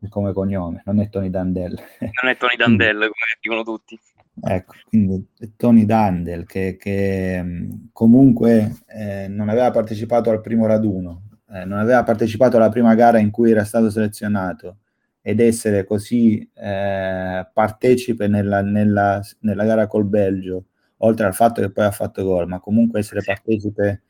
come 0.09 0.33
cognome, 0.33 0.81
non 0.87 0.99
è 0.99 1.11
Tony 1.11 1.29
Dandel. 1.29 1.79
Non 2.01 2.33
è 2.33 2.37
Tony 2.39 2.57
Dandel, 2.57 2.97
come 2.97 3.37
dicono 3.39 3.63
tutti. 3.63 4.01
Ecco, 4.43 4.73
quindi 4.89 5.27
Tony 5.59 5.85
Dandel 5.85 6.47
che, 6.47 6.79
che 6.79 7.69
comunque 7.93 8.77
eh, 8.87 9.29
non 9.29 9.51
aveva 9.51 9.71
partecipato 9.71 10.31
al 10.31 10.41
primo 10.41 10.65
raduno, 10.65 11.25
eh, 11.53 11.65
non 11.65 11.79
aveva 11.79 12.03
partecipato 12.03 12.57
alla 12.57 12.69
prima 12.69 12.95
gara 12.95 13.19
in 13.19 13.31
cui 13.31 13.51
era 13.51 13.65
stato 13.65 13.91
selezionato 13.91 14.79
ed 15.23 15.41
essere 15.41 15.85
così 15.85 16.49
eh, 16.55 17.49
partecipe 17.53 18.27
nella, 18.29 18.63
nella, 18.63 19.21
nella, 19.41 19.65
gara 19.65 19.87
col 19.87 20.07
Belgio, 20.07 20.67
oltre 20.99 21.27
al 21.27 21.35
fatto 21.35 21.61
che 21.61 21.71
poi 21.71 21.85
ha 21.85 21.91
fatto 21.91 22.23
gol, 22.25 22.49
ma 22.49 22.61
comunque 22.61 23.01
essere 23.01 23.23
partecipe 23.23 24.03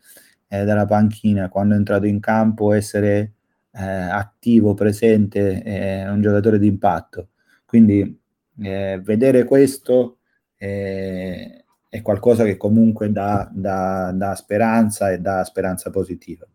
eh, 0.49 0.65
dalla 0.65 0.85
panchina 0.85 1.49
quando 1.49 1.75
è 1.75 1.79
entrato 1.79 2.07
in 2.07 2.21
campo, 2.21 2.73
essere 2.73 3.35
eh, 3.73 3.83
attivo, 3.85 4.75
presente, 4.75 5.63
è 5.63 6.09
un 6.09 6.21
giocatore 6.21 6.59
di 6.59 6.67
impatto. 6.69 7.31
Quindi 7.65 8.21
eh, 8.63 9.01
vedere 9.03 9.45
questo 9.45 10.19
eh, 10.57 11.65
è 11.89 12.03
qualcosa 12.03 12.45
che 12.45 12.57
comunque 12.57 13.11
dà, 13.11 13.49
dà, 13.53 14.13
dà, 14.13 14.35
speranza 14.35 15.11
e 15.11 15.19
dà 15.19 15.45
speranza 15.45 15.91
positiva. 15.91 16.47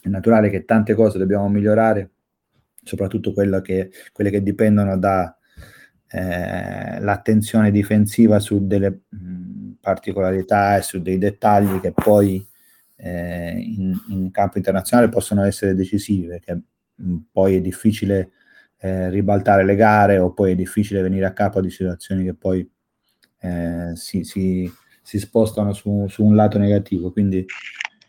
È 0.00 0.08
naturale 0.08 0.50
che 0.50 0.64
tante 0.64 0.94
cose 0.94 1.18
dobbiamo 1.18 1.48
migliorare, 1.48 2.10
soprattutto 2.82 3.32
che, 3.62 3.90
quelle 4.12 4.30
che 4.30 4.42
dipendono 4.42 4.98
dall'attenzione 4.98 7.68
eh, 7.68 7.72
difensiva 7.72 8.40
su 8.40 8.66
delle 8.66 9.02
particolarità 9.80 10.76
e 10.76 10.82
su 10.82 11.00
dei 11.00 11.18
dettagli 11.18 11.80
che 11.80 11.92
poi 11.92 12.46
eh, 12.96 13.54
in, 13.56 13.98
in, 14.08 14.30
campo 14.30 14.58
internazionale 14.58 15.08
possono 15.08 15.44
essere 15.44 15.74
decisivi 15.74 16.26
perché 16.26 16.60
poi 17.32 17.56
è 17.56 17.60
difficile 17.60 18.32
eh, 18.78 19.10
ribaltare 19.10 19.64
le 19.64 19.74
gare 19.74 20.18
o 20.18 20.32
poi 20.32 20.52
è 20.52 20.54
difficile 20.54 21.02
venire 21.02 21.26
a 21.26 21.32
capo 21.32 21.60
di 21.60 21.70
situazioni 21.70 22.24
che 22.24 22.34
poi 22.34 22.68
eh, 23.40 23.92
si, 23.94 24.24
si, 24.24 24.70
si, 25.02 25.18
spostano 25.18 25.72
su, 25.72 26.06
su, 26.08 26.24
un 26.24 26.34
lato 26.34 26.58
negativo. 26.58 27.10
Quindi 27.10 27.44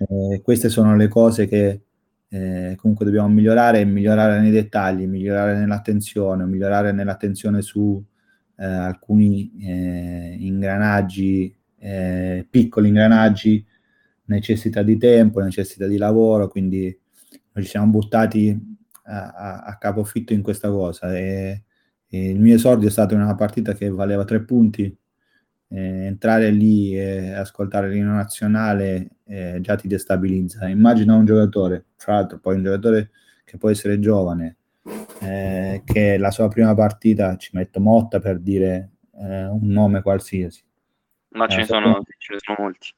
eh, 0.09 0.41
queste 0.41 0.69
sono 0.69 0.95
le 0.95 1.07
cose 1.07 1.47
che 1.47 1.81
eh, 2.29 2.75
comunque 2.77 3.05
dobbiamo 3.05 3.27
migliorare, 3.29 3.83
migliorare 3.85 4.39
nei 4.39 4.51
dettagli, 4.51 5.05
migliorare 5.05 5.57
nell'attenzione, 5.57 6.45
migliorare 6.45 6.91
nell'attenzione 6.91 7.61
su 7.61 8.03
eh, 8.57 8.65
alcuni 8.65 9.51
ingranaggi, 10.39 11.55
piccoli 12.49 12.89
ingranaggi 12.89 13.65
necessità 14.25 14.81
di 14.83 14.97
tempo, 14.97 15.41
necessità 15.41 15.87
di 15.87 15.97
lavoro, 15.97 16.47
quindi 16.47 16.97
ci 17.55 17.63
siamo 17.63 17.87
buttati 17.87 18.57
a, 19.03 19.31
a, 19.31 19.59
a 19.63 19.77
capofitto 19.77 20.33
in 20.33 20.41
questa 20.41 20.69
cosa. 20.69 21.15
E, 21.15 21.63
e, 22.07 22.29
il 22.29 22.39
mio 22.39 22.55
esordio 22.55 22.87
è 22.87 22.91
stato 22.91 23.13
in 23.13 23.21
una 23.21 23.35
partita 23.35 23.73
che 23.73 23.89
valeva 23.89 24.23
tre 24.25 24.43
punti. 24.43 24.95
Eh, 25.71 26.05
entrare 26.05 26.49
lì 26.51 26.97
e 26.97 27.31
ascoltare 27.31 27.89
l'inno 27.89 28.13
nazionale 28.13 29.11
eh, 29.25 29.59
già 29.61 29.75
ti 29.75 29.87
destabilizza. 29.87 30.67
Immagina 30.67 31.15
un 31.15 31.25
giocatore, 31.25 31.85
fra 31.95 32.15
l'altro, 32.15 32.39
poi 32.39 32.55
un 32.55 32.63
giocatore 32.63 33.11
che 33.45 33.57
può 33.57 33.69
essere 33.69 33.99
giovane, 33.99 34.57
eh, 35.21 35.81
che 35.85 36.17
la 36.17 36.31
sua 36.31 36.47
prima 36.49 36.73
partita 36.73 37.37
ci 37.37 37.51
metto 37.53 37.79
Motta 37.79 38.19
per 38.19 38.39
dire 38.39 38.91
eh, 39.15 39.45
un 39.45 39.67
nome 39.67 40.01
qualsiasi. 40.01 40.63
Ma 41.29 41.47
ce 41.47 41.57
ne, 41.57 41.65
sono, 41.65 42.01
ce 42.17 42.33
ne 42.33 42.39
sono 42.41 42.57
molti 42.59 42.89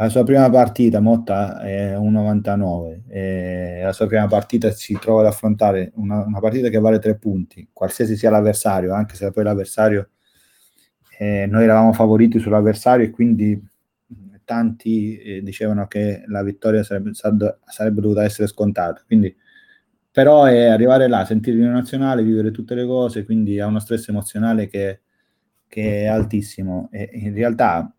la 0.00 0.08
sua 0.08 0.22
prima 0.22 0.48
partita, 0.48 1.00
Motta 1.00 1.60
è 1.60 1.96
un 1.96 2.12
99, 2.12 3.02
e 3.08 3.80
la 3.82 3.92
sua 3.92 4.06
prima 4.06 4.28
partita 4.28 4.70
si 4.70 4.96
trova 4.96 5.22
ad 5.22 5.26
affrontare 5.26 5.90
una, 5.96 6.24
una, 6.24 6.38
partita 6.38 6.68
che 6.68 6.78
vale 6.78 7.00
tre 7.00 7.16
punti, 7.16 7.68
qualsiasi 7.72 8.16
sia 8.16 8.30
l'avversario, 8.30 8.94
anche 8.94 9.16
se 9.16 9.32
poi 9.32 9.42
l'avversario, 9.42 10.10
eh, 11.18 11.46
noi 11.46 11.64
eravamo 11.64 11.92
favoriti 11.92 12.38
sull'avversario 12.38 13.06
e 13.06 13.10
quindi 13.10 13.60
tanti 14.44 15.18
eh, 15.18 15.42
dicevano 15.42 15.88
che 15.88 16.22
la 16.28 16.42
vittoria 16.44 16.82
sarebbe, 16.84 17.10
sarebbe, 17.12 18.00
dovuta 18.00 18.22
essere 18.22 18.46
scontata. 18.46 19.02
Quindi, 19.04 19.34
però 20.10 20.44
è 20.44 20.66
arrivare 20.66 21.08
là, 21.08 21.24
sentire 21.24 21.58
il 21.58 21.64
nazionale, 21.64 22.22
vivere 22.22 22.52
tutte 22.52 22.74
le 22.74 22.86
cose, 22.86 23.24
quindi 23.24 23.58
ha 23.60 23.66
uno 23.66 23.80
stress 23.80 24.08
emozionale 24.08 24.68
che, 24.68 25.00
che 25.66 26.02
è 26.02 26.06
altissimo. 26.06 26.88
E 26.92 27.10
in 27.12 27.34
realtà 27.34 27.92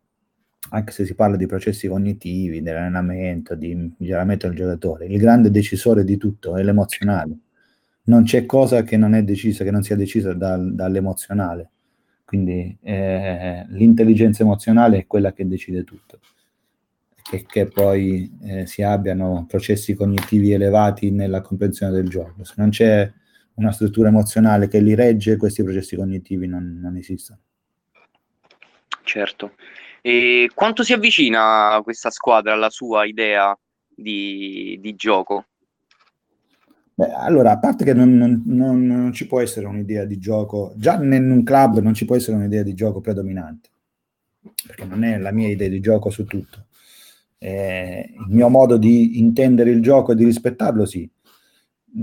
anche 0.71 0.91
se 0.91 1.05
si 1.05 1.13
parla 1.13 1.35
di 1.35 1.45
processi 1.45 1.87
cognitivi, 1.87 2.61
dell'allenamento, 2.61 3.55
di 3.55 3.75
miglioramento 3.97 4.47
del 4.47 4.55
giocatore, 4.55 5.05
il 5.07 5.19
grande 5.19 5.51
decisore 5.51 6.03
di 6.03 6.17
tutto 6.17 6.55
è 6.55 6.63
l'emozionale. 6.63 7.37
Non 8.03 8.23
c'è 8.23 8.45
cosa 8.45 8.81
che 8.83 8.97
non 8.97 9.13
è 9.13 9.23
decisa, 9.23 9.63
che 9.63 9.71
non 9.71 9.83
sia 9.83 9.95
decisa 9.95 10.33
dal, 10.33 10.73
dall'emozionale. 10.73 11.69
Quindi 12.29 12.77
eh, 12.83 13.65
l'intelligenza 13.69 14.43
emozionale 14.43 14.99
è 14.99 15.07
quella 15.07 15.33
che 15.33 15.47
decide 15.47 15.83
tutto. 15.83 16.19
Che, 17.23 17.43
che 17.47 17.65
poi 17.65 18.31
eh, 18.43 18.67
si 18.67 18.83
abbiano 18.83 19.47
processi 19.47 19.95
cognitivi 19.95 20.51
elevati 20.51 21.09
nella 21.09 21.41
comprensione 21.41 21.91
del 21.91 22.07
gioco. 22.07 22.43
Se 22.43 22.53
non 22.57 22.69
c'è 22.69 23.11
una 23.55 23.71
struttura 23.71 24.09
emozionale 24.09 24.67
che 24.67 24.79
li 24.79 24.93
regge, 24.93 25.37
questi 25.37 25.63
processi 25.63 25.95
cognitivi 25.95 26.45
non, 26.45 26.77
non 26.79 26.97
esistono. 26.97 27.39
Certo. 29.01 29.55
E 30.03 30.51
quanto 30.53 30.83
si 30.83 30.93
avvicina 30.93 31.79
questa 31.83 32.11
squadra 32.11 32.53
alla 32.53 32.69
sua 32.69 33.05
idea 33.05 33.57
di, 33.87 34.77
di 34.79 34.93
gioco? 34.93 35.45
Beh, 36.99 37.13
allora, 37.13 37.51
a 37.51 37.59
parte 37.59 37.85
che 37.85 37.93
non, 37.93 38.13
non, 38.17 38.43
non, 38.45 38.85
non, 38.85 39.13
ci 39.13 39.25
può 39.25 39.39
essere 39.39 39.65
un'idea 39.67 40.03
di 40.03 40.19
gioco, 40.19 40.73
già 40.75 41.01
in 41.01 41.31
un 41.31 41.43
club 41.43 41.79
non 41.79 41.93
ci 41.93 42.03
può 42.03 42.17
essere 42.17 42.35
un'idea 42.35 42.61
di 42.61 42.73
gioco 42.73 42.99
predominante, 42.99 43.69
perché 44.67 44.83
non 44.83 45.05
è 45.05 45.17
la 45.17 45.31
mia 45.31 45.47
idea 45.47 45.69
di 45.69 45.79
gioco 45.79 46.09
su 46.09 46.25
tutto. 46.25 46.65
Eh, 47.37 48.15
il 48.27 48.35
mio 48.35 48.49
modo 48.49 48.75
di 48.75 49.17
intendere 49.17 49.69
il 49.69 49.81
gioco 49.81 50.11
e 50.11 50.15
di 50.15 50.25
rispettarlo, 50.25 50.85
sì. 50.85 51.09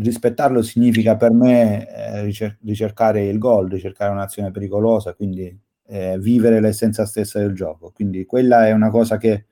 Rispettarlo 0.01 0.63
significa 0.63 1.15
per 1.17 1.33
me 1.33 1.87
eh, 1.87 2.23
ricer- 2.23 2.57
ricercare 2.65 3.27
il 3.27 3.37
gol, 3.37 3.69
ricercare 3.69 4.11
un'azione 4.13 4.51
pericolosa, 4.51 5.13
quindi 5.13 5.55
eh, 5.89 6.19
vivere 6.19 6.59
l'essenza 6.59 7.05
stessa 7.05 7.39
del 7.39 7.53
gioco. 7.53 7.93
Quindi 7.95 8.25
quella 8.25 8.67
è 8.67 8.73
una 8.73 8.89
cosa 8.89 9.19
che 9.19 9.45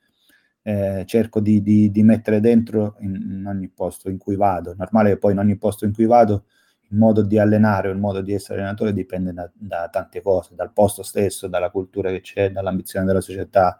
eh, 0.67 1.03
cerco 1.05 1.39
di, 1.41 1.61
di, 1.61 1.91
di, 1.91 2.01
mettere 2.01 2.39
dentro 2.39 2.95
in, 3.01 3.13
in, 3.13 3.45
ogni 3.45 3.69
posto 3.69 4.09
in 4.09 4.17
cui 4.17 4.35
vado. 4.35 4.73
Normale 4.75 5.11
che 5.11 5.17
poi 5.17 5.33
in 5.33 5.37
ogni 5.37 5.57
posto 5.57 5.85
in 5.85 5.93
cui 5.93 6.05
vado 6.05 6.45
il 6.89 6.97
modo 6.97 7.21
di 7.21 7.37
allenare 7.37 7.89
o 7.89 7.91
il 7.91 7.99
modo 7.99 8.21
di 8.21 8.33
essere 8.33 8.61
allenatore 8.61 8.91
dipende 8.91 9.31
da, 9.31 9.47
da 9.53 9.89
tante 9.91 10.23
cose, 10.23 10.55
dal 10.55 10.73
posto 10.73 11.03
stesso, 11.03 11.47
dalla 11.47 11.69
cultura 11.69 12.09
che 12.09 12.21
c'è, 12.21 12.51
dall'ambizione 12.51 13.05
della 13.05 13.21
società, 13.21 13.79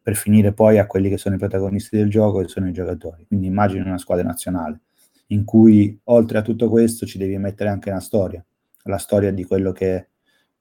per 0.00 0.16
finire 0.16 0.54
poi 0.54 0.78
a 0.78 0.86
quelli 0.86 1.10
che 1.10 1.18
sono 1.18 1.34
i 1.34 1.38
protagonisti 1.38 1.98
del 1.98 2.08
gioco 2.08 2.40
e 2.40 2.48
sono 2.48 2.68
i 2.68 2.72
giocatori. 2.72 3.26
Quindi 3.26 3.46
immagino 3.46 3.84
una 3.84 3.98
squadra 3.98 4.24
nazionale 4.24 4.80
in 5.26 5.44
cui 5.44 6.00
oltre 6.04 6.38
a 6.38 6.42
tutto 6.42 6.70
questo 6.70 7.04
ci 7.04 7.18
devi 7.18 7.36
mettere 7.36 7.68
anche 7.68 7.90
una 7.90 8.00
storia, 8.00 8.42
la 8.84 8.96
storia 8.96 9.30
di 9.30 9.44
quello 9.44 9.72
che 9.72 10.08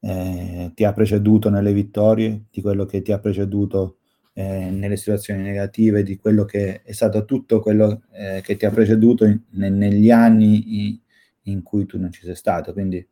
eh, 0.01 0.71
ti 0.75 0.83
ha 0.83 0.91
preceduto 0.91 1.49
nelle 1.49 1.71
vittorie, 1.71 2.47
di 2.51 2.61
quello 2.61 2.83
che 2.83 3.01
ti 3.01 3.13
ha 3.13 3.19
preceduto 3.19 3.96
eh, 4.37 4.69
nelle 4.69 4.97
situazioni 4.97 5.41
negative, 5.41 6.03
di 6.03 6.17
quello 6.17 6.45
che 6.45 6.83
è 6.83 6.91
stato 6.91 7.25
tutto 7.25 7.59
quello 7.59 8.03
eh, 8.11 8.41
che 8.43 8.55
ti 8.55 8.67
ha 8.67 8.69
preceduto 8.69 9.25
in, 9.25 9.41
negli 9.49 10.11
anni 10.11 10.85
in, 10.85 10.99
in, 11.45 11.63
cui 11.63 11.87
tu 11.87 11.97
non 11.97 12.11
ci 12.11 12.21
sei 12.23 12.35
stato. 12.35 12.71
Quindi 12.71 13.03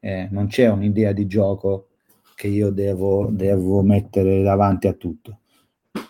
eh, 0.00 0.28
non 0.30 0.46
c'è 0.46 0.70
un'idea 0.70 1.12
di 1.12 1.26
gioco 1.26 1.88
che 2.34 2.48
io 2.48 2.70
devo, 2.70 3.28
devo 3.30 3.82
mettere 3.82 4.42
davanti 4.42 4.86
a 4.86 4.94
tutto. 4.94 5.40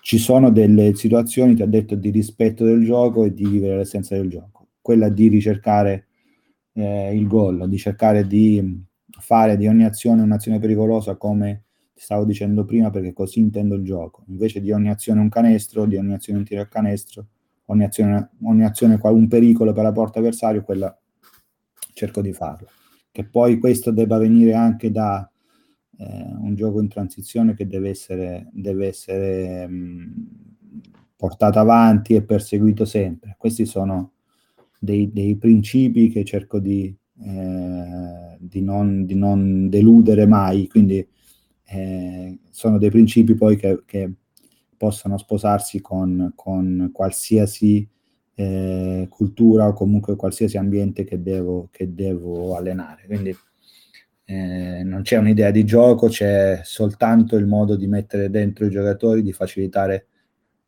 Ci 0.00 0.18
sono 0.18 0.52
delle 0.52 0.94
situazioni, 0.94 1.56
ti 1.56 1.62
ho 1.62 1.66
detto, 1.66 1.96
di 1.96 2.10
rispetto 2.10 2.64
del 2.64 2.84
gioco 2.84 3.24
e 3.24 3.34
di 3.34 3.44
vivere 3.44 3.78
l'essenza 3.78 4.14
del 4.14 4.28
gioco. 4.28 4.68
Quella 4.80 5.08
di 5.08 5.26
ricercare 5.26 6.06
eh, 6.74 7.12
il 7.16 7.26
gol, 7.26 7.68
di 7.68 7.78
cercare 7.78 8.28
di 8.28 8.80
fare 9.18 9.56
di 9.56 9.66
ogni 9.66 9.84
azione 9.84 10.22
un'azione 10.22 10.60
pericolosa 10.60 11.16
come 11.16 11.64
stavo 12.02 12.24
dicendo 12.24 12.64
prima 12.64 12.90
perché 12.90 13.12
così 13.12 13.38
intendo 13.38 13.76
il 13.76 13.84
gioco. 13.84 14.24
Invece 14.26 14.60
di 14.60 14.72
ogni 14.72 14.90
azione 14.90 15.20
un 15.20 15.28
canestro, 15.28 15.86
di 15.86 15.96
ogni 15.96 16.14
azione 16.14 16.40
un 16.40 16.44
tiro 16.44 16.60
al 16.60 16.68
canestro, 16.68 17.26
ogni 17.66 17.84
azione, 17.84 18.30
ogni 18.42 18.64
azione 18.64 18.98
un 19.00 19.28
pericolo 19.28 19.72
per 19.72 19.84
la 19.84 19.92
porta 19.92 20.18
avversario, 20.18 20.64
quella 20.64 20.98
cerco 21.92 22.20
di 22.20 22.32
farla. 22.32 22.66
Che 23.08 23.24
poi 23.24 23.60
questo 23.60 23.92
debba 23.92 24.18
venire 24.18 24.52
anche 24.54 24.90
da 24.90 25.30
eh, 25.96 26.34
un 26.40 26.56
gioco 26.56 26.80
in 26.80 26.88
transizione 26.88 27.54
che 27.54 27.68
deve 27.68 27.90
essere, 27.90 28.48
deve 28.50 28.88
essere 28.88 29.68
mh, 29.68 30.14
portato 31.14 31.60
avanti 31.60 32.16
e 32.16 32.24
perseguito 32.24 32.84
sempre. 32.84 33.36
Questi 33.38 33.64
sono 33.64 34.14
dei, 34.76 35.12
dei 35.12 35.36
principi 35.36 36.08
che 36.08 36.24
cerco 36.24 36.58
di, 36.58 36.92
eh, 37.20 38.36
di, 38.40 38.60
non, 38.60 39.04
di 39.04 39.14
non 39.14 39.68
deludere 39.68 40.26
mai, 40.26 40.66
quindi 40.66 41.06
eh, 41.72 42.38
sono 42.50 42.78
dei 42.78 42.90
principi 42.90 43.34
poi 43.34 43.56
che, 43.56 43.82
che 43.86 44.12
possono 44.76 45.16
sposarsi 45.16 45.80
con, 45.80 46.32
con 46.34 46.90
qualsiasi 46.92 47.88
eh, 48.34 49.06
cultura 49.08 49.68
o 49.68 49.72
comunque 49.72 50.16
qualsiasi 50.16 50.58
ambiente 50.58 51.04
che 51.04 51.22
devo, 51.22 51.68
che 51.70 51.94
devo 51.94 52.56
allenare. 52.56 53.04
Quindi 53.06 53.34
eh, 54.24 54.82
non 54.84 55.02
c'è 55.02 55.16
un'idea 55.16 55.50
di 55.50 55.64
gioco, 55.64 56.08
c'è 56.08 56.60
soltanto 56.62 57.36
il 57.36 57.46
modo 57.46 57.76
di 57.76 57.86
mettere 57.86 58.28
dentro 58.28 58.66
i 58.66 58.70
giocatori, 58.70 59.22
di 59.22 59.32
facilitare 59.32 60.08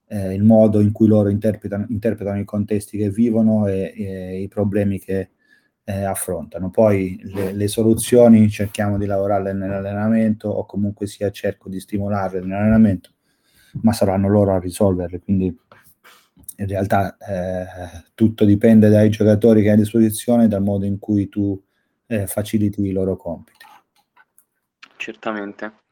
eh, 0.07 0.32
il 0.32 0.42
modo 0.42 0.80
in 0.80 0.92
cui 0.92 1.07
loro 1.07 1.28
interpretano, 1.28 1.86
interpretano 1.88 2.40
i 2.40 2.44
contesti 2.44 2.96
che 2.96 3.11
vivono 3.11 3.66
e, 3.66 3.92
e 3.96 4.40
i 4.42 4.48
problemi 4.48 4.98
che, 4.98 5.30
eh, 5.85 6.05
affrontano. 6.05 6.70
Poi 6.70 7.20
le, 7.22 7.53
le, 7.53 7.68
soluzioni 7.68 8.49
cerchiamo 8.49 8.99
di 8.99 9.07
lavorarle 9.07 9.53
nell'allenamento 9.53 10.49
o 10.49 10.64
comunque 10.64 11.07
sia 11.07 11.30
cerco 11.30 11.68
di 11.68 11.78
stimolarle 11.78 12.41
nell'allenamento, 12.41 13.11
ma 13.82 13.93
saranno 13.93 14.28
loro 14.28 14.55
a 14.55 14.59
risolverle. 14.59 15.20
Quindi 15.20 15.57
in 16.57 16.66
realtà 16.66 17.16
eh, 17.18 18.05
tutto 18.14 18.45
dipende 18.45 18.89
dai 18.89 19.11
giocatori 19.11 19.62
che 19.62 19.68
hai 19.68 19.74
a 19.74 19.78
disposizione 19.78 20.45
e 20.45 20.49
dal 20.49 20.62
modo 20.62 20.87
in 20.87 20.99
cui 20.99 21.28
tu 21.28 21.61
eh, 22.07 22.26
faciliti 22.26 22.80
i 22.80 22.93
loro 22.93 23.16
compiti. 23.16 23.64
Certamente. 24.97 25.82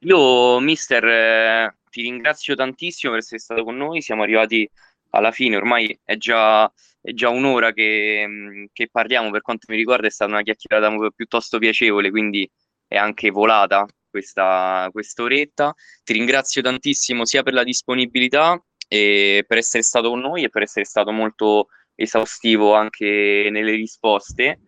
Io, 0.00 0.60
mister, 0.60 1.04
eh, 1.04 1.76
ti 1.90 2.02
ringrazio 2.02 2.54
tantissimo 2.54 3.12
per 3.12 3.22
essere 3.22 3.40
stato 3.40 3.64
con 3.64 3.76
noi. 3.76 4.02
Siamo 4.02 4.22
arrivati 4.22 4.68
alla 5.10 5.32
fine, 5.32 5.56
ormai 5.56 5.98
è 6.04 6.16
già 6.16 6.70
è 7.06 7.12
già 7.12 7.28
un'ora 7.28 7.72
che, 7.72 8.24
mm, 8.26 8.64
che, 8.72 8.88
parliamo, 8.90 9.30
per 9.30 9.40
quanto 9.40 9.66
mi 9.70 9.76
riguarda 9.76 10.08
è 10.08 10.10
stata 10.10 10.32
una 10.32 10.42
chiacchierata 10.42 10.92
piuttosto 11.14 11.58
piacevole, 11.58 12.10
quindi 12.10 12.50
è 12.88 12.96
anche 12.96 13.30
volata 13.30 13.86
questa 14.10 14.88
quest'oretta. 14.90 15.72
Ti 16.02 16.12
ringrazio 16.12 16.62
tantissimo 16.62 17.24
sia 17.24 17.44
per 17.44 17.52
la 17.52 17.62
disponibilità 17.62 18.60
e 18.88 19.44
per 19.46 19.58
essere 19.58 19.84
stato 19.84 20.08
con 20.08 20.18
noi 20.18 20.42
e 20.42 20.48
per 20.48 20.62
essere 20.62 20.84
stato 20.84 21.12
molto 21.12 21.68
esaustivo 21.94 22.74
anche 22.74 23.50
nelle 23.52 23.72
risposte. 23.76 24.62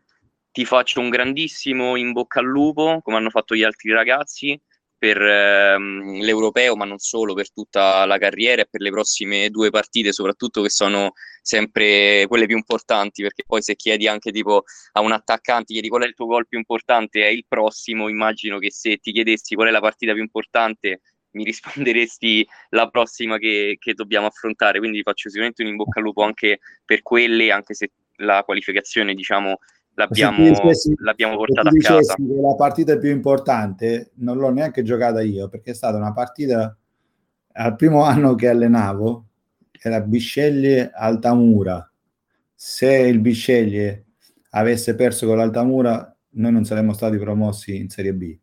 Ti 0.52 0.64
faccio 0.64 1.00
un 1.00 1.08
grandissimo 1.08 1.96
in 1.96 2.12
bocca 2.12 2.38
al 2.38 2.46
lupo, 2.46 3.00
come 3.02 3.16
hanno 3.16 3.30
fatto 3.30 3.56
gli 3.56 3.64
altri 3.64 3.90
ragazzi 3.90 4.56
per 4.98 5.20
ehm, 5.22 6.20
l'europeo, 6.20 6.74
ma 6.74 6.84
non 6.84 6.98
solo, 6.98 7.32
per 7.34 7.52
tutta 7.52 8.04
la 8.04 8.18
carriera 8.18 8.62
e 8.62 8.68
per 8.68 8.80
le 8.80 8.90
prossime 8.90 9.48
due 9.48 9.70
partite, 9.70 10.12
soprattutto 10.12 10.60
che 10.60 10.70
sono 10.70 11.12
sempre 11.40 12.26
quelle 12.26 12.46
più 12.46 12.56
importanti, 12.56 13.22
perché 13.22 13.44
poi 13.46 13.62
se 13.62 13.76
chiedi 13.76 14.08
anche 14.08 14.32
tipo 14.32 14.64
a 14.92 15.00
un 15.00 15.12
attaccante, 15.12 15.72
chiedi 15.72 15.88
qual 15.88 16.02
è 16.02 16.06
il 16.06 16.14
tuo 16.14 16.26
gol 16.26 16.48
più 16.48 16.58
importante, 16.58 17.22
è 17.22 17.28
il 17.28 17.44
prossimo, 17.46 18.08
immagino 18.08 18.58
che 18.58 18.72
se 18.72 18.96
ti 18.96 19.12
chiedessi 19.12 19.54
qual 19.54 19.68
è 19.68 19.70
la 19.70 19.80
partita 19.80 20.12
più 20.12 20.22
importante, 20.22 21.00
mi 21.32 21.44
risponderesti 21.44 22.46
la 22.70 22.88
prossima 22.88 23.38
che, 23.38 23.76
che 23.78 23.94
dobbiamo 23.94 24.26
affrontare, 24.26 24.78
quindi 24.78 25.02
faccio 25.02 25.28
sicuramente 25.28 25.62
un 25.62 25.68
in 25.68 25.76
bocca 25.76 26.00
al 26.00 26.04
lupo 26.04 26.22
anche 26.22 26.58
per 26.84 27.02
quelle, 27.02 27.52
anche 27.52 27.74
se 27.74 27.92
la 28.20 28.42
qualificazione, 28.42 29.14
diciamo, 29.14 29.58
l'abbiamo, 29.98 30.48
dicessi, 30.48 30.94
l'abbiamo 30.98 31.36
portata 31.36 31.68
a 31.68 31.72
casa. 31.72 32.14
La 32.18 32.54
partita 32.54 32.96
più 32.98 33.10
importante 33.10 34.12
non 34.16 34.38
l'ho 34.38 34.50
neanche 34.50 34.82
giocata 34.82 35.20
io 35.20 35.48
perché 35.48 35.72
è 35.72 35.74
stata 35.74 35.96
una 35.96 36.12
partita 36.12 36.76
al 37.52 37.76
primo 37.76 38.04
anno 38.04 38.34
che 38.34 38.48
allenavo 38.48 39.26
era 39.80 40.00
Bisceglie 40.00 40.90
Altamura. 40.92 41.90
Se 42.54 42.92
il 42.92 43.18
Bisceglie 43.20 44.06
avesse 44.50 44.94
perso 44.94 45.26
con 45.26 45.36
l'Altamura, 45.36 46.16
noi 46.30 46.52
non 46.52 46.64
saremmo 46.64 46.92
stati 46.92 47.18
promossi 47.18 47.76
in 47.76 47.88
Serie 47.88 48.14
B. 48.14 48.36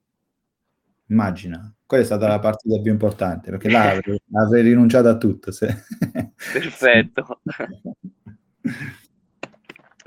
Immagina, 1.08 1.74
quella 1.86 2.04
è 2.04 2.06
stata 2.06 2.28
la 2.28 2.40
partita 2.40 2.82
più 2.82 2.92
importante 2.92 3.52
perché 3.52 3.70
là 3.70 3.92
avrei, 3.92 4.22
avrei 4.34 4.64
rinunciato 4.64 5.08
a 5.08 5.18
tutto. 5.18 5.52
Se... 5.52 5.84
Perfetto. 6.52 7.42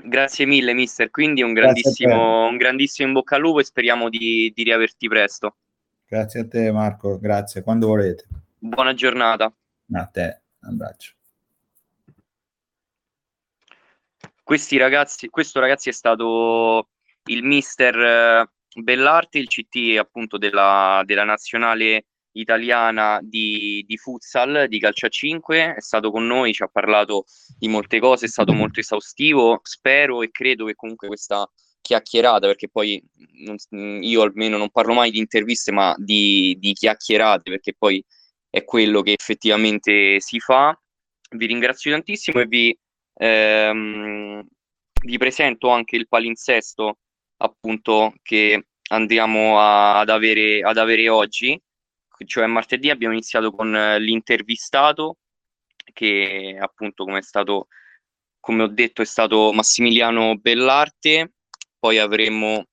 Grazie 0.01 0.45
mille, 0.45 0.73
mister. 0.73 1.09
Quindi 1.09 1.41
un 1.41 1.53
grandissimo, 1.53 2.47
un 2.47 2.57
grandissimo 2.57 3.07
in 3.07 3.13
bocca 3.13 3.35
al 3.35 3.41
lupo 3.41 3.59
e 3.59 3.65
speriamo 3.65 4.09
di, 4.09 4.51
di 4.55 4.63
riaverti 4.63 5.07
presto. 5.07 5.57
Grazie 6.07 6.39
a 6.41 6.47
te, 6.47 6.71
Marco. 6.71 7.19
Grazie. 7.19 7.61
Quando 7.61 7.87
volete. 7.87 8.25
Buona 8.57 8.93
giornata. 8.93 9.53
A 9.93 10.05
te. 10.05 10.41
Un 10.61 10.69
abbraccio. 10.69 11.13
Questi 14.41 14.77
ragazzi, 14.77 15.29
questo 15.29 15.59
ragazzi 15.59 15.89
è 15.89 15.91
stato 15.91 16.89
il 17.25 17.43
mister 17.43 17.95
eh, 17.99 18.49
Bellarti, 18.81 19.37
il 19.37 19.47
CT 19.47 19.97
appunto 19.99 20.37
della, 20.37 21.03
della 21.05 21.23
nazionale 21.23 22.05
italiana 22.39 23.19
di, 23.21 23.83
di, 23.87 23.97
futsal, 23.97 24.67
di 24.67 24.79
calcio 24.79 25.05
a 25.07 25.09
5, 25.09 25.75
è 25.75 25.81
stato 25.81 26.11
con 26.11 26.25
noi, 26.25 26.53
ci 26.53 26.63
ha 26.63 26.67
parlato 26.67 27.25
di 27.57 27.67
molte 27.67 27.99
cose, 27.99 28.25
è 28.25 28.29
stato 28.29 28.53
molto 28.53 28.79
esaustivo, 28.79 29.59
spero 29.63 30.21
e 30.21 30.29
credo 30.31 30.65
che 30.65 30.75
comunque 30.75 31.07
questa 31.07 31.49
chiacchierata, 31.81 32.47
perché 32.47 32.69
poi 32.69 33.03
non, 33.69 34.03
io 34.03 34.21
almeno 34.21 34.57
non 34.57 34.69
parlo 34.69 34.93
mai 34.93 35.11
di 35.11 35.17
interviste, 35.17 35.71
ma 35.71 35.93
di, 35.97 36.55
di 36.59 36.73
chiacchierate, 36.73 37.49
perché 37.49 37.73
poi 37.77 38.03
è 38.49 38.63
quello 38.63 39.01
che 39.01 39.13
effettivamente 39.17 40.19
si 40.19 40.39
fa. 40.39 40.77
Vi 41.31 41.45
ringrazio 41.45 41.91
tantissimo 41.91 42.41
e 42.41 42.45
vi, 42.45 42.77
ehm, 43.15 44.45
vi 45.03 45.17
presento 45.17 45.69
anche 45.69 45.95
il 45.95 46.07
palinsesto 46.07 46.97
appunto 47.37 48.13
che 48.21 48.65
andiamo 48.89 49.59
a, 49.59 49.99
ad, 49.99 50.09
avere, 50.09 50.61
ad 50.61 50.77
avere 50.77 51.09
oggi 51.09 51.59
cioè 52.25 52.45
martedì 52.47 52.89
abbiamo 52.89 53.13
iniziato 53.13 53.51
con 53.51 53.75
eh, 53.75 53.99
l'intervistato 53.99 55.17
che 55.93 56.57
appunto 56.59 57.03
come 57.03 57.19
è 57.19 57.23
stato 57.23 57.67
come 58.39 58.63
ho 58.63 58.67
detto 58.67 59.01
è 59.01 59.05
stato 59.05 59.51
Massimiliano 59.53 60.37
Bellarte, 60.37 61.33
poi 61.77 61.97
avremo 61.97 62.68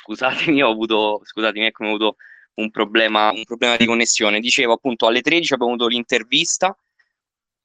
scusatemi, 0.00 0.62
ho 0.62 0.70
avuto, 0.70 1.20
scusatemi, 1.24 1.66
ecco, 1.66 1.84
ho 1.84 1.88
avuto 1.88 2.16
un 2.54 2.70
problema, 2.70 3.30
un 3.30 3.44
problema 3.44 3.76
di 3.76 3.86
connessione. 3.86 4.40
Dicevo 4.40 4.72
appunto 4.72 5.06
alle 5.06 5.20
13 5.20 5.54
abbiamo 5.54 5.72
avuto 5.72 5.88
l'intervista, 5.88 6.76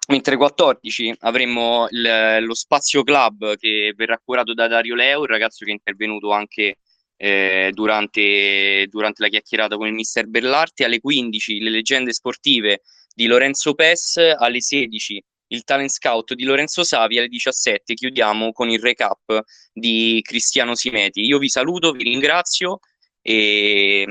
mentre 0.07 0.35
alle 0.35 0.41
14 0.41 1.15
avremo 1.19 1.87
il, 1.89 2.37
lo 2.41 2.53
Spazio 2.53 3.03
Club 3.03 3.55
che 3.57 3.93
verrà 3.95 4.19
curato 4.23 4.53
da 4.53 4.67
Dario 4.67 4.95
Leo, 4.95 5.23
il 5.23 5.29
ragazzo 5.29 5.65
che 5.65 5.71
è 5.71 5.73
intervenuto 5.73 6.31
anche 6.31 6.77
eh, 7.17 7.71
durante, 7.73 8.87
durante, 8.89 9.23
la 9.23 9.29
chiacchierata 9.29 9.77
con 9.77 9.87
il 9.87 9.93
mister 9.93 10.27
Berlarti. 10.27 10.83
Alle 10.83 10.99
15 10.99 11.59
le 11.59 11.69
leggende 11.69 12.13
sportive 12.13 12.81
di 13.13 13.27
Lorenzo 13.27 13.73
Pes, 13.73 14.17
alle 14.17 14.61
16 14.61 15.23
il 15.47 15.63
talent 15.63 15.89
scout 15.89 16.33
di 16.33 16.43
Lorenzo 16.43 16.83
Savi 16.83 17.17
alle 17.17 17.27
17 17.27 17.93
chiudiamo 17.93 18.51
con 18.51 18.69
il 18.69 18.79
recap 18.79 19.43
di 19.71 20.21
Cristiano 20.23 20.75
Simeti. 20.75 21.21
Io 21.21 21.37
vi 21.37 21.49
saluto, 21.49 21.91
vi 21.91 22.03
ringrazio 22.03 22.79
e 23.21 24.07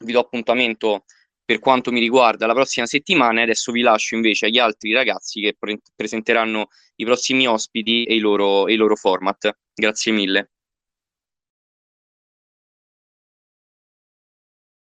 vi 0.00 0.12
do 0.12 0.20
appuntamento 0.20 1.04
per 1.44 1.58
quanto 1.60 1.92
mi 1.92 2.00
riguarda 2.00 2.46
la 2.46 2.54
prossima 2.54 2.86
settimana 2.86 3.42
adesso 3.42 3.70
vi 3.70 3.80
lascio 3.80 4.16
invece 4.16 4.46
agli 4.46 4.58
altri 4.58 4.92
ragazzi 4.92 5.40
che 5.40 5.54
pre- 5.56 5.80
presenteranno 5.94 6.68
i 6.96 7.04
prossimi 7.04 7.46
ospiti 7.46 8.04
e 8.04 8.16
i 8.16 8.18
loro, 8.18 8.66
e 8.66 8.72
i 8.72 8.76
loro 8.76 8.96
format. 8.96 9.56
Grazie 9.72 10.12
mille. 10.12 10.55